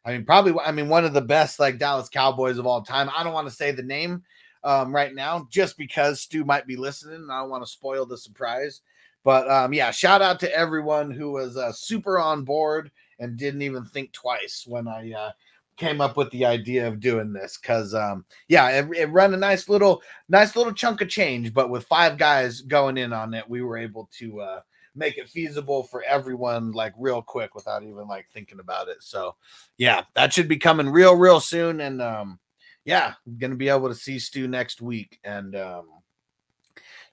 I 0.06 0.12
mean, 0.12 0.26
probably 0.26 0.54
I 0.64 0.72
mean 0.72 0.90
one 0.90 1.06
of 1.06 1.14
the 1.14 1.22
best 1.22 1.60
like 1.60 1.80
Dallas 1.80 2.10
Cowboys 2.10 2.58
of 2.58 2.66
all 2.66 2.82
time. 2.82 3.10
I 3.16 3.24
don't 3.24 3.34
want 3.34 3.48
to 3.48 3.54
say 3.54 3.72
the 3.72 3.84
name 3.84 4.24
um, 4.64 4.94
right 4.94 5.14
now, 5.14 5.48
just 5.50 5.78
because 5.78 6.22
Stu 6.22 6.46
might 6.46 6.68
be 6.68 6.76
listening. 6.76 7.16
And 7.16 7.32
I 7.32 7.42
don't 7.42 7.50
want 7.50 7.64
to 7.64 7.72
spoil 7.72 8.06
the 8.06 8.18
surprise. 8.18 8.82
But 9.24 9.50
um, 9.50 9.74
yeah, 9.74 9.92
shout 9.92 10.22
out 10.22 10.40
to 10.42 10.56
everyone 10.56 11.12
who 11.12 11.32
was 11.32 11.56
uh, 11.56 11.72
super 11.72 12.20
on 12.20 12.44
board 12.44 12.92
and 13.20 13.38
didn't 13.38 13.62
even 13.62 13.86
think 13.86 14.12
twice 14.12 14.66
when 14.68 14.88
I 14.88 15.12
uh, 15.14 15.32
came 15.78 16.02
up 16.02 16.18
with 16.18 16.30
the 16.32 16.46
idea 16.46 16.88
of 16.88 17.00
doing 17.00 17.34
this. 17.34 17.58
Because 17.62 17.94
um, 17.94 18.26
yeah, 18.48 18.70
it, 18.70 18.88
it 18.96 19.06
run 19.12 19.34
a 19.34 19.38
nice 19.38 19.70
little, 19.70 20.02
nice 20.30 20.56
little 20.56 20.74
chunk 20.74 21.02
of 21.02 21.10
change. 21.10 21.54
But 21.54 21.70
with 21.70 21.86
five 21.86 22.18
guys 22.18 22.62
going 22.62 22.98
in 22.98 23.14
on 23.14 23.34
it, 23.34 23.48
we 23.50 23.62
were 23.62 23.78
able 23.78 24.10
to 24.20 24.42
uh, 24.42 24.60
make 24.96 25.18
it 25.18 25.30
feasible 25.30 25.84
for 25.84 26.04
everyone 26.04 26.72
like 26.72 26.94
real 26.98 27.22
quick 27.22 27.56
without 27.56 27.84
even 27.84 28.08
like 28.08 28.28
thinking 28.34 28.60
about 28.60 28.88
it. 28.88 29.02
So 29.02 29.36
yeah, 29.78 30.04
that 30.14 30.34
should 30.34 30.48
be 30.48 30.58
coming 30.58 30.90
real, 30.90 31.16
real 31.16 31.40
soon. 31.40 31.82
And 31.82 32.02
um, 32.02 32.40
yeah, 32.86 33.14
I'm 33.26 33.38
gonna 33.38 33.56
be 33.56 33.70
able 33.70 33.90
to 33.90 33.96
see 33.96 34.20
Stu 34.20 34.48
next 34.48 34.82
week. 34.82 35.20
And 35.24 35.56
um, 35.56 35.88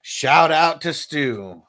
shout 0.01 0.51
out 0.51 0.81
to 0.81 0.93
Stu. 0.93 1.63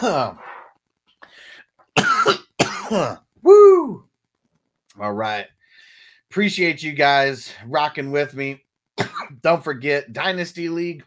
Woo! 3.42 4.04
All 4.98 5.12
right. 5.12 5.46
Appreciate 6.30 6.82
you 6.82 6.92
guys 6.92 7.52
rocking 7.66 8.10
with 8.10 8.34
me. 8.34 8.64
Don't 9.42 9.62
forget 9.62 10.14
Dynasty 10.14 10.70
League, 10.70 11.04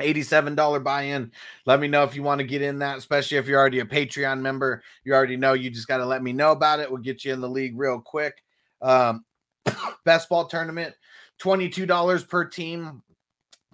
$87 0.00 0.82
buy-in. 0.82 1.30
Let 1.66 1.78
me 1.78 1.88
know 1.88 2.04
if 2.04 2.16
you 2.16 2.22
want 2.22 2.38
to 2.38 2.46
get 2.46 2.62
in 2.62 2.78
that, 2.78 2.96
especially 2.96 3.36
if 3.36 3.46
you're 3.46 3.60
already 3.60 3.80
a 3.80 3.84
Patreon 3.84 4.40
member. 4.40 4.82
You 5.04 5.12
already 5.12 5.36
know 5.36 5.52
you 5.52 5.68
just 5.68 5.88
got 5.88 5.98
to 5.98 6.06
let 6.06 6.22
me 6.22 6.32
know 6.32 6.52
about 6.52 6.80
it. 6.80 6.90
We'll 6.90 7.02
get 7.02 7.22
you 7.22 7.34
in 7.34 7.42
the 7.42 7.50
league 7.50 7.78
real 7.78 8.00
quick. 8.00 8.42
Um, 8.80 9.26
best 10.06 10.30
ball 10.30 10.46
tournament, 10.46 10.94
$22 11.42 12.28
per 12.28 12.46
team. 12.46 13.02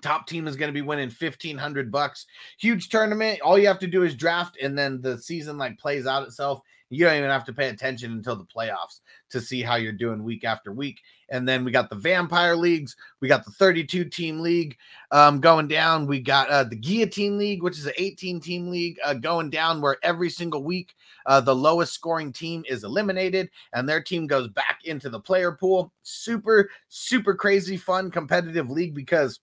Top 0.03 0.27
team 0.27 0.47
is 0.47 0.57
going 0.57 0.69
to 0.69 0.75
be 0.75 0.83
winning 0.83 1.09
1500 1.09 1.91
bucks. 1.91 2.27
Huge 2.59 2.89
tournament. 2.89 3.41
All 3.41 3.59
you 3.59 3.69
have 3.69 3.79
to 3.79 3.87
do 3.87 4.03
is 4.03 4.15
draft 4.15 4.59
and 4.61 4.77
then 4.77 5.01
the 5.01 5.17
season 5.19 5.57
like 5.57 5.79
plays 5.79 6.07
out 6.07 6.25
itself. 6.25 6.61
You 6.93 7.07
don't 7.07 7.17
even 7.17 7.31
have 7.31 7.47
to 7.47 7.55
pay 7.55 7.71
attention 7.71 8.13
until 8.13 8.37
the 8.37 8.45
playoffs 8.45 9.01
to 9.31 9.41
see 9.41 9.63
how 9.63 9.77
you're 9.77 9.93
doing 9.93 10.23
week 10.23 10.45
after 10.45 10.73
week. 10.73 11.01
And 11.31 11.49
then 11.49 11.65
we 11.65 11.71
got 11.71 11.89
the 11.89 11.97
vampire 11.97 12.55
leagues. 12.55 12.97
We 13.21 13.29
got 13.29 13.47
the 13.47 13.51
32 13.51 14.05
team 14.05 14.41
league 14.41 14.77
um, 15.11 15.41
going 15.41 15.69
down. 15.69 16.07
We 16.07 16.21
got 16.21 16.51
uh, 16.51 16.65
the 16.65 16.77
guillotine 16.77 17.39
league, 17.39 17.63
which 17.63 17.79
is 17.79 17.87
an 17.87 17.95
18 17.97 18.41
team 18.41 18.69
league 18.69 18.99
uh, 19.03 19.15
going 19.15 19.49
down 19.49 19.81
where 19.81 19.97
every 20.03 20.29
single 20.29 20.63
week 20.63 20.95
uh, 21.25 21.41
the 21.41 21.55
lowest 21.55 21.95
scoring 21.95 22.31
team 22.31 22.63
is 22.69 22.85
eliminated 22.85 23.49
and 23.73 23.89
their 23.89 24.03
team 24.03 24.27
goes 24.27 24.49
back 24.49 24.81
into 24.85 25.09
the 25.09 25.21
player 25.21 25.53
pool. 25.53 25.91
Super, 26.03 26.69
super 26.89 27.35
crazy, 27.35 27.79
fun, 27.79 28.11
competitive 28.11 28.71
league 28.71 28.95
because 28.95 29.41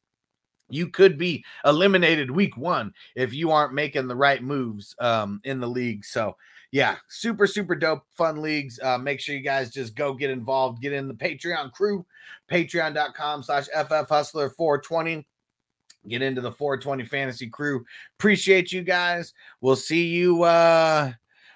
you 0.69 0.87
could 0.87 1.17
be 1.17 1.43
eliminated 1.65 2.31
week 2.31 2.55
one 2.57 2.93
if 3.15 3.33
you 3.33 3.51
aren't 3.51 3.73
making 3.73 4.07
the 4.07 4.15
right 4.15 4.43
moves 4.43 4.95
um, 4.99 5.41
in 5.43 5.59
the 5.59 5.67
league. 5.67 6.05
So, 6.05 6.35
yeah, 6.71 6.97
super, 7.07 7.47
super 7.47 7.75
dope, 7.75 8.03
fun 8.15 8.41
leagues. 8.41 8.79
Uh, 8.79 8.97
make 8.97 9.19
sure 9.19 9.35
you 9.35 9.41
guys 9.41 9.71
just 9.71 9.95
go 9.95 10.13
get 10.13 10.29
involved, 10.29 10.81
get 10.81 10.93
in 10.93 11.07
the 11.07 11.13
Patreon 11.13 11.71
crew, 11.71 12.05
patreon.com 12.49 13.43
slash 13.43 13.65
FF 13.67 14.07
Hustler 14.07 14.49
420. 14.51 15.25
Get 16.07 16.21
into 16.21 16.41
the 16.41 16.51
420 16.51 17.03
fantasy 17.05 17.47
crew. 17.49 17.83
Appreciate 18.17 18.71
you 18.71 18.83
guys. 18.83 19.33
We'll 19.61 19.75
see 19.75 20.07
you. 20.07 20.43
Uh, 20.43 21.11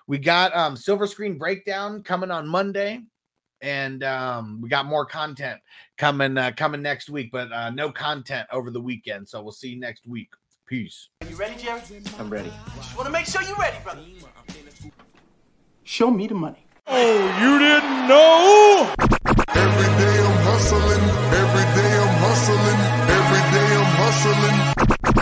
we 0.05 0.18
got 0.18 0.53
um 0.53 0.76
silver 0.76 1.07
screen 1.07 1.38
breakdown 1.38 2.03
coming 2.03 2.30
on 2.30 2.45
Monday 2.45 3.01
and 3.64 4.03
um, 4.03 4.59
we 4.61 4.68
got 4.68 4.86
more 4.86 5.05
content 5.05 5.59
coming 5.97 6.38
uh, 6.38 6.51
coming 6.55 6.82
next 6.82 7.09
week, 7.09 7.30
but 7.32 7.51
uh, 7.51 7.72
no 7.72 7.89
content 7.89 8.47
over 8.51 8.70
the 8.70 8.82
weekend. 8.82 9.28
So 9.28 9.41
we'll 9.41 9.53
see 9.53 9.70
you 9.70 9.80
next 9.80 10.05
week. 10.05 10.30
Peace. 10.68 11.09
Are 11.22 11.28
you 11.28 11.36
ready, 11.36 11.61
Jerry? 11.61 11.82
I'm 12.20 12.30
ready. 12.30 12.51
Just 12.76 12.95
want 12.95 13.07
to 13.07 13.11
make 13.11 13.26
sure 13.26 13.41
you're 13.41 13.55
ready, 13.57 13.78
brother. 13.84 14.01
Show 15.84 16.11
me 16.11 16.28
the 16.28 16.36
money. 16.36 16.66
Oh, 16.88 17.16
you 17.41 17.59
didn't 17.59 18.07
know? 18.07 18.93
Every 19.55 19.89
day 19.99 20.18
I'm 20.20 20.38
hustling. 20.43 21.03
Every 21.41 21.66
day 21.76 21.91
I'm 22.03 22.16
hustling. 22.24 22.80
Every 23.18 23.43
day 23.55 23.70
I'm 23.80 23.91
hustling. 24.03 24.74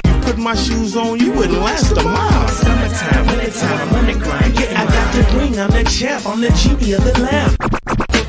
You 0.05 0.21
put 0.21 0.37
my 0.37 0.55
shoes 0.55 0.95
on, 0.95 1.19
you 1.19 1.31
wouldn't 1.33 1.59
last 1.59 1.91
a 1.91 2.03
mile. 2.03 2.47
Summertime, 2.47 3.27
wintertime, 3.27 3.89
I'm 3.89 3.95
on 3.95 4.05
the 4.05 4.13
grind. 4.13 4.59
Yeah, 4.59 4.81
I 4.81 4.85
got 4.85 5.13
the 5.13 5.37
ring, 5.37 5.59
I'm 5.59 5.71
the 5.71 5.83
champ, 5.89 6.25
I'm 6.27 6.41
the 6.41 6.49
genie 6.51 6.93
of 6.93 7.03
the 7.03 7.19
lamp. 7.19 8.10